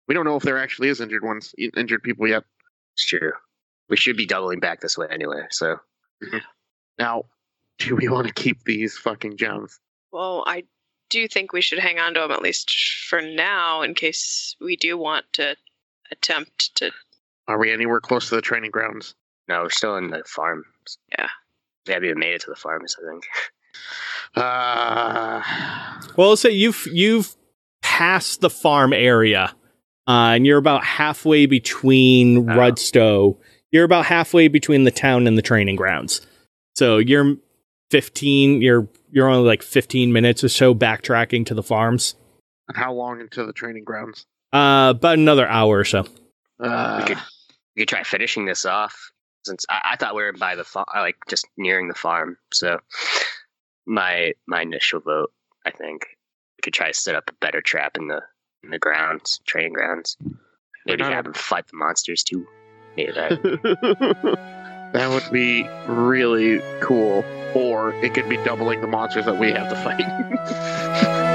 We 0.07 0.13
don't 0.13 0.25
know 0.25 0.35
if 0.35 0.43
there 0.43 0.57
actually 0.57 0.89
is 0.89 0.99
injured 1.01 1.23
ones, 1.23 1.53
injured 1.57 2.03
people 2.03 2.27
yet. 2.27 2.43
It's 2.93 3.05
true. 3.05 3.31
We 3.89 3.97
should 3.97 4.17
be 4.17 4.25
doubling 4.25 4.59
back 4.59 4.81
this 4.81 4.97
way 4.97 5.07
anyway. 5.09 5.43
So 5.51 5.77
Now, 6.99 7.23
do 7.79 7.95
we 7.95 8.07
want 8.07 8.27
to 8.27 8.33
keep 8.33 8.63
these 8.63 8.97
fucking 8.97 9.37
gems? 9.37 9.79
Well, 10.11 10.43
I 10.45 10.63
do 11.09 11.27
think 11.27 11.53
we 11.53 11.61
should 11.61 11.79
hang 11.79 11.99
on 11.99 12.13
to 12.15 12.21
them 12.21 12.31
at 12.31 12.41
least 12.41 12.71
for 13.09 13.21
now, 13.21 13.81
in 13.81 13.93
case 13.93 14.55
we 14.61 14.75
do 14.75 14.97
want 14.97 15.25
to 15.33 15.55
attempt 16.11 16.75
to. 16.75 16.91
Are 17.47 17.57
we 17.59 17.71
anywhere 17.71 17.99
close 17.99 18.29
to 18.29 18.35
the 18.35 18.41
training 18.41 18.71
grounds? 18.71 19.15
no, 19.49 19.63
we're 19.63 19.69
still 19.69 19.97
in 19.97 20.09
the 20.09 20.23
farm. 20.25 20.63
Yeah. 21.17 21.27
We 21.85 21.93
haven't 21.93 22.07
even 22.09 22.19
made 22.19 22.35
it 22.35 22.41
to 22.41 22.49
the 22.49 22.55
farms. 22.55 22.95
I 22.97 23.09
think. 23.09 23.25
Uh, 24.35 25.41
Well, 26.15 26.29
let's 26.29 26.41
say 26.41 26.51
you've 26.51 26.87
you've 26.91 27.35
passed 27.81 28.41
the 28.41 28.49
farm 28.49 28.93
area, 28.93 29.53
uh, 30.07 30.33
and 30.35 30.45
you're 30.45 30.57
about 30.57 30.83
halfway 30.83 31.45
between 31.45 32.49
Oh. 32.49 32.53
Rudstow. 32.53 33.37
You're 33.71 33.85
about 33.85 34.05
halfway 34.05 34.47
between 34.47 34.83
the 34.83 34.91
town 34.91 35.25
and 35.27 35.37
the 35.37 35.41
training 35.41 35.75
grounds. 35.75 36.21
So 36.75 36.97
you're 36.97 37.37
15. 37.91 38.61
You're 38.61 38.87
you're 39.11 39.29
only 39.29 39.47
like 39.47 39.61
15 39.63 40.11
minutes 40.11 40.43
or 40.43 40.49
so 40.49 40.73
backtracking 40.73 41.45
to 41.47 41.53
the 41.53 41.63
farms. 41.63 42.15
and 42.67 42.77
how 42.77 42.93
long 42.93 43.19
into 43.21 43.45
the 43.45 43.53
training 43.53 43.83
grounds? 43.83 44.25
Uh, 44.51 44.93
about 44.95 45.17
another 45.17 45.47
hour 45.47 45.79
or 45.79 45.85
so. 45.85 46.05
Uh, 46.59 46.97
we 47.01 47.07
could 47.15 47.23
we 47.75 47.81
could 47.81 47.89
try 47.89 48.03
finishing 48.03 48.45
this 48.45 48.65
off. 48.65 49.11
Since 49.45 49.65
I, 49.69 49.91
I 49.91 49.95
thought 49.97 50.15
we 50.15 50.23
were 50.23 50.33
by 50.33 50.55
the 50.55 50.63
farm, 50.63 50.85
like 50.95 51.17
just 51.27 51.47
nearing 51.57 51.87
the 51.87 51.93
farm. 51.95 52.37
So 52.53 52.79
my 53.85 54.33
my 54.47 54.61
initial 54.61 54.99
vote, 54.99 55.31
I 55.65 55.71
think 55.71 56.05
we 56.57 56.61
could 56.63 56.73
try 56.73 56.87
to 56.91 56.93
set 56.99 57.15
up 57.15 57.29
a 57.29 57.33
better 57.41 57.61
trap 57.61 57.97
in 57.97 58.07
the 58.07 58.21
in 58.63 58.69
the 58.69 58.79
grounds, 58.79 59.41
training 59.45 59.73
grounds. 59.73 60.17
Maybe 60.85 61.03
not- 61.03 61.13
have 61.13 61.25
them 61.25 61.33
fight 61.33 61.67
the 61.67 61.77
monsters 61.77 62.23
too. 62.23 62.45
Maybe 62.95 63.11
that. 63.13 63.41
that 64.93 65.09
would 65.09 65.31
be 65.31 65.67
really 65.87 66.61
cool. 66.81 67.25
Or 67.55 67.93
it 68.03 68.13
could 68.13 68.29
be 68.29 68.37
doubling 68.37 68.81
the 68.81 68.87
monsters 68.87 69.25
that 69.25 69.37
we 69.37 69.51
have 69.51 69.69
to 69.69 69.75
fight. 69.75 70.03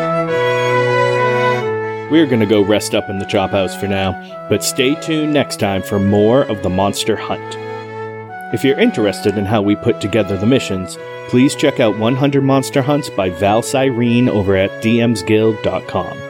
We're 2.11 2.27
going 2.27 2.41
to 2.41 2.47
go 2.47 2.63
rest 2.63 2.95
up 2.95 3.11
in 3.11 3.19
the 3.19 3.27
chop 3.27 3.51
house 3.51 3.77
for 3.79 3.87
now, 3.87 4.13
but 4.49 4.65
stay 4.65 4.95
tuned 4.95 5.35
next 5.35 5.61
time 5.61 5.83
for 5.83 5.99
more 5.99 6.43
of 6.45 6.63
the 6.63 6.71
monster 6.71 7.17
hunt. 7.17 7.57
If 8.55 8.65
you're 8.65 8.81
interested 8.81 9.37
in 9.37 9.45
how 9.45 9.61
we 9.61 9.77
put 9.77 10.01
together 10.01 10.39
the 10.39 10.47
missions, 10.47 10.97
please 11.29 11.55
check 11.55 11.81
out 11.81 11.99
100 11.99 12.43
Monster 12.43 12.81
Hunts 12.81 13.11
by 13.11 13.29
Val 13.29 13.61
Cyrene 13.61 14.31
over 14.31 14.57
at 14.57 14.71
dmsguild.com. 14.83 16.28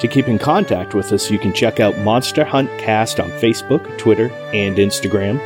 To 0.00 0.08
keep 0.08 0.26
in 0.28 0.38
contact 0.38 0.94
with 0.94 1.12
us, 1.12 1.30
you 1.30 1.38
can 1.38 1.52
check 1.52 1.78
out 1.78 1.98
Monster 1.98 2.42
Hunt 2.42 2.70
Cast 2.78 3.20
on 3.20 3.30
Facebook, 3.32 3.98
Twitter, 3.98 4.30
and 4.54 4.78
Instagram, 4.78 5.38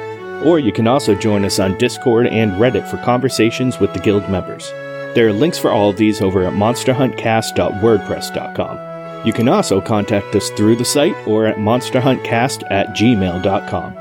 or 0.47 0.61
you 0.61 0.71
can 0.73 0.87
also 0.87 1.17
join 1.17 1.45
us 1.45 1.59
on 1.59 1.77
Discord 1.77 2.29
and 2.29 2.53
Reddit 2.53 2.89
for 2.89 2.99
conversations 2.99 3.81
with 3.81 3.93
the 3.93 3.99
guild 3.99 4.31
members. 4.31 4.71
There 5.15 5.27
are 5.27 5.33
links 5.33 5.59
for 5.59 5.73
all 5.73 5.91
of 5.91 5.97
these 5.97 6.21
over 6.21 6.45
at 6.45 6.53
monsterhuntcast.wordpress.com. 6.53 9.27
You 9.27 9.33
can 9.33 9.49
also 9.49 9.81
contact 9.81 10.37
us 10.37 10.51
through 10.51 10.77
the 10.77 10.85
site 10.85 11.17
or 11.27 11.47
at 11.47 11.57
monsterhuntcast 11.57 12.71
at 12.71 12.91
gmail.com. 12.91 13.97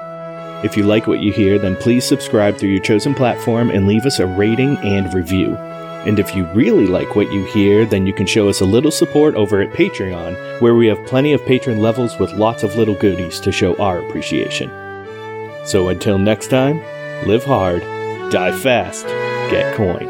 If 0.63 0.77
you 0.77 0.83
like 0.83 1.07
what 1.07 1.19
you 1.19 1.31
hear, 1.31 1.57
then 1.57 1.75
please 1.77 2.05
subscribe 2.05 2.57
through 2.57 2.69
your 2.69 2.83
chosen 2.83 3.15
platform 3.15 3.71
and 3.71 3.87
leave 3.87 4.05
us 4.05 4.19
a 4.19 4.27
rating 4.27 4.77
and 4.77 5.11
review. 5.13 5.57
And 6.05 6.19
if 6.19 6.35
you 6.35 6.45
really 6.53 6.85
like 6.85 7.15
what 7.15 7.31
you 7.31 7.45
hear, 7.45 7.85
then 7.85 8.05
you 8.05 8.13
can 8.13 8.25
show 8.25 8.49
us 8.49 8.59
a 8.59 8.65
little 8.65 8.91
support 8.91 9.35
over 9.35 9.61
at 9.61 9.71
Patreon, 9.71 10.59
where 10.61 10.75
we 10.75 10.87
have 10.87 11.05
plenty 11.05 11.31
of 11.31 11.45
patron 11.45 11.79
levels 11.79 12.19
with 12.19 12.33
lots 12.33 12.63
of 12.63 12.75
little 12.75 12.95
goodies 12.95 13.39
to 13.39 13.51
show 13.51 13.75
our 13.77 13.99
appreciation. 13.99 14.69
So 15.65 15.87
until 15.87 16.17
next 16.17 16.47
time, 16.47 16.81
live 17.25 17.45
hard, 17.45 17.81
die 18.31 18.51
fast, 18.51 19.05
get 19.49 19.75
coin. 19.75 20.09